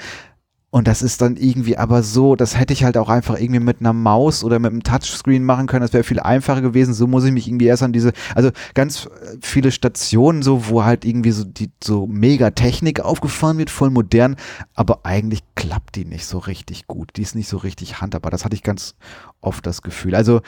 [0.74, 3.78] Und das ist dann irgendwie aber so, das hätte ich halt auch einfach irgendwie mit
[3.78, 5.82] einer Maus oder mit einem Touchscreen machen können.
[5.82, 6.94] Das wäre viel einfacher gewesen.
[6.94, 9.08] So muss ich mich irgendwie erst an diese, also ganz
[9.40, 14.34] viele Stationen so, wo halt irgendwie so die so mega Technik aufgefahren wird, voll modern,
[14.74, 17.12] aber eigentlich klappt die nicht so richtig gut.
[17.14, 18.32] Die ist nicht so richtig handhabbar.
[18.32, 18.96] Das hatte ich ganz
[19.40, 20.16] oft das Gefühl.
[20.16, 20.40] Also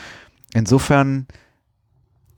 [0.54, 1.28] insofern,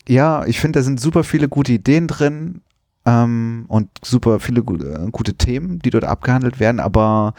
[0.06, 2.60] ja, ich finde, da sind super viele gute Ideen drin
[3.06, 7.32] ähm, und super viele äh, gute Themen, die dort abgehandelt werden, aber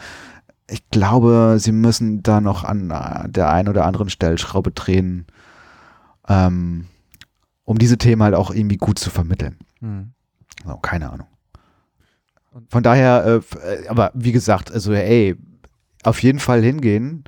[0.70, 5.26] ich glaube, sie müssen da noch an äh, der einen oder anderen Stellschraube drehen,
[6.28, 6.86] ähm,
[7.64, 9.58] um diese Themen halt auch irgendwie gut zu vermitteln.
[9.80, 10.12] Hm.
[10.64, 11.26] Also, keine Ahnung.
[12.68, 15.36] Von daher, äh, äh, aber wie gesagt, also ey,
[16.02, 17.24] auf jeden Fall hingehen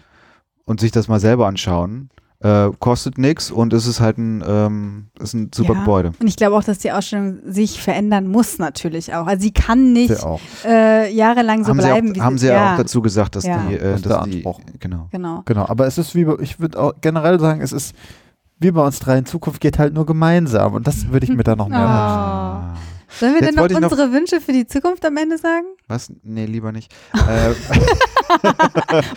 [0.64, 2.10] und sich das mal selber anschauen.
[2.42, 5.78] Äh, kostet nichts und es ist halt ein, ähm, ist ein super Ja.
[5.80, 6.12] Gebäude.
[6.20, 9.26] Und ich glaube auch, dass die Ausstellung sich verändern muss natürlich auch.
[9.28, 10.12] Also sie kann nicht
[10.64, 12.54] äh, jahrelang so haben bleiben, sie wie auch, haben sie ja.
[12.54, 13.62] ja auch dazu gesagt, dass Ja.
[13.68, 14.44] die, äh, Das dass der die
[14.80, 15.08] genau.
[15.12, 15.42] Genau.
[15.44, 17.94] Genau, aber es ist wie, bei- ich würde auch generell sagen, es ist
[18.58, 21.42] wie bei uns drei in Zukunft geht halt nur gemeinsam und das würde ich mir
[21.44, 22.62] da noch mehr Ah.
[22.72, 22.76] wünschen.
[22.76, 22.91] Ah.
[23.18, 25.66] Sollen wir Jetzt denn noch ich noch- unsere Wünsche für die Zukunft am Ende sagen?
[25.88, 26.12] Was?
[26.22, 26.92] Nee, lieber nicht.
[27.14, 27.52] äh,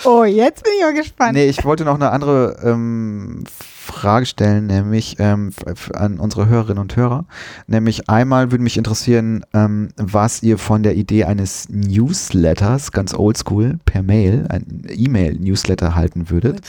[0.03, 1.33] Oh, jetzt bin ich auch gespannt.
[1.33, 5.51] nee, ich wollte noch eine andere ähm, Frage stellen, nämlich ähm,
[5.93, 7.25] an unsere Hörerinnen und Hörer.
[7.67, 13.79] Nämlich einmal würde mich interessieren, ähm, was ihr von der Idee eines Newsletters, ganz oldschool,
[13.85, 16.61] per Mail, ein E-Mail-Newsletter halten würdet.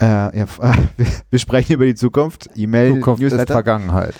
[0.00, 0.46] Äh, ja, wir,
[1.30, 2.50] wir sprechen über die Zukunft.
[2.54, 3.54] E-Mail, Zukunft ist Newsletter.
[3.54, 4.14] Vergangenheit.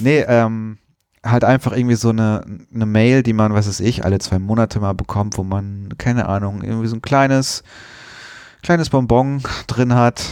[0.00, 0.78] Nee, ähm,
[1.24, 2.42] halt einfach irgendwie so eine,
[2.74, 6.28] eine Mail, die man, was weiß ich, alle zwei Monate mal bekommt, wo man, keine
[6.28, 7.62] Ahnung, irgendwie so ein kleines,
[8.62, 10.22] kleines Bonbon drin hat.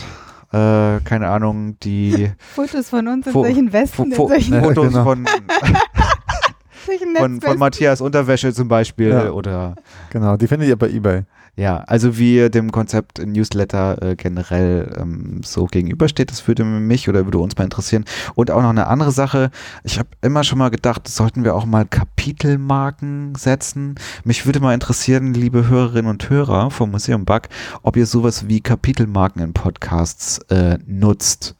[0.51, 4.89] Äh, keine Ahnung, die Fotos von uns in Fo- solchen Westen, Fo in solchen, Fotos
[4.89, 5.05] genau.
[5.05, 5.27] von,
[7.19, 7.59] von, von.
[7.59, 9.31] Matthias Unterwäsche zum Beispiel Ja.
[9.31, 9.75] oder
[10.11, 11.25] Genau, die findet ihr bei eBay.
[11.59, 17.25] Ja, also wie dem Konzept Newsletter äh, generell ähm, so gegenübersteht, das würde mich oder
[17.25, 18.05] würde uns mal interessieren.
[18.37, 19.51] Und auch noch eine andere Sache,
[19.83, 23.97] ich habe immer schon mal gedacht, sollten wir auch mal Kapitelmarken setzen.
[24.23, 27.43] Mich würde mal interessieren, liebe Hörerinnen und Hörer vom Museum Bug,
[27.83, 31.57] ob ihr sowas wie Kapitelmarken in Podcasts äh, nutzt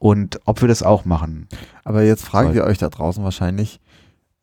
[0.00, 1.46] und ob wir das auch machen.
[1.84, 3.78] Aber jetzt fragt Soll- ihr euch da draußen wahrscheinlich,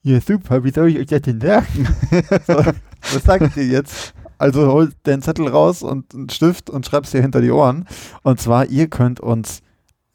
[0.04, 1.88] ja super, wie soll ich euch das denn sagen?
[2.48, 4.14] so, was sagt ihr jetzt?
[4.38, 7.86] Also holt den Zettel raus und einen Stift und schreibt dir hinter die Ohren.
[8.24, 9.62] Und zwar, ihr könnt uns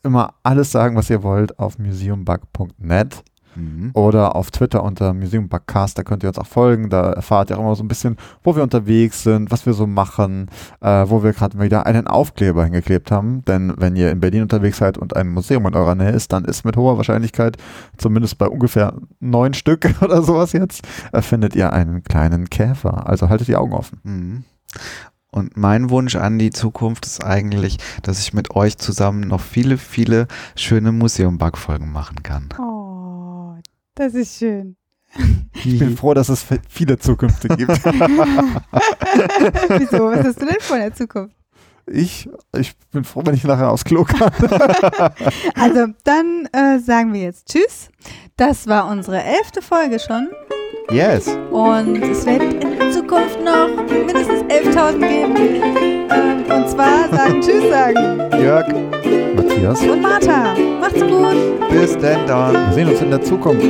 [0.02, 3.22] immer alles sagen, was ihr wollt auf museumbug.net
[3.58, 3.90] Mhm.
[3.94, 7.62] oder auf Twitter unter Museumbugcast, da könnt ihr uns auch folgen, da erfahrt ihr auch
[7.62, 10.48] immer so ein bisschen, wo wir unterwegs sind, was wir so machen,
[10.80, 14.78] äh, wo wir gerade wieder einen Aufkleber hingeklebt haben, denn wenn ihr in Berlin unterwegs
[14.78, 17.56] seid und ein Museum in eurer Nähe ist, dann ist mit hoher Wahrscheinlichkeit,
[17.96, 23.28] zumindest bei ungefähr neun Stück oder sowas jetzt, äh, findet ihr einen kleinen Käfer, also
[23.28, 24.00] haltet die Augen offen.
[24.04, 24.44] Mhm.
[25.30, 29.76] Und mein Wunsch an die Zukunft ist eigentlich, dass ich mit euch zusammen noch viele,
[29.76, 30.26] viele
[30.56, 32.48] schöne Museum-Bug-Folgen machen kann.
[32.58, 32.87] Oh,
[33.98, 34.76] das ist schön.
[35.54, 37.70] Ich bin froh, dass es viele Zukünfte gibt.
[37.84, 37.84] Wieso?
[40.10, 41.38] Was hast du denn vor in der Zukunft?
[41.92, 44.32] ich, ich bin froh, wenn ich nachher aufs Klo kann.
[45.54, 47.88] Also, dann äh, sagen wir jetzt Tschüss.
[48.36, 50.28] Das war unsere elfte Folge schon.
[50.90, 51.28] Yes!
[51.50, 55.97] Und es wird in Zukunft noch mindestens 11.000 geben.
[56.10, 58.20] Und zwar sagen Tschüss sagen.
[58.40, 58.66] Jörg,
[59.36, 60.54] Matthias, Und Martha.
[60.80, 61.70] Macht's gut.
[61.70, 62.54] bis denn dann.
[62.54, 63.66] wir sehen uns in der Zukunft.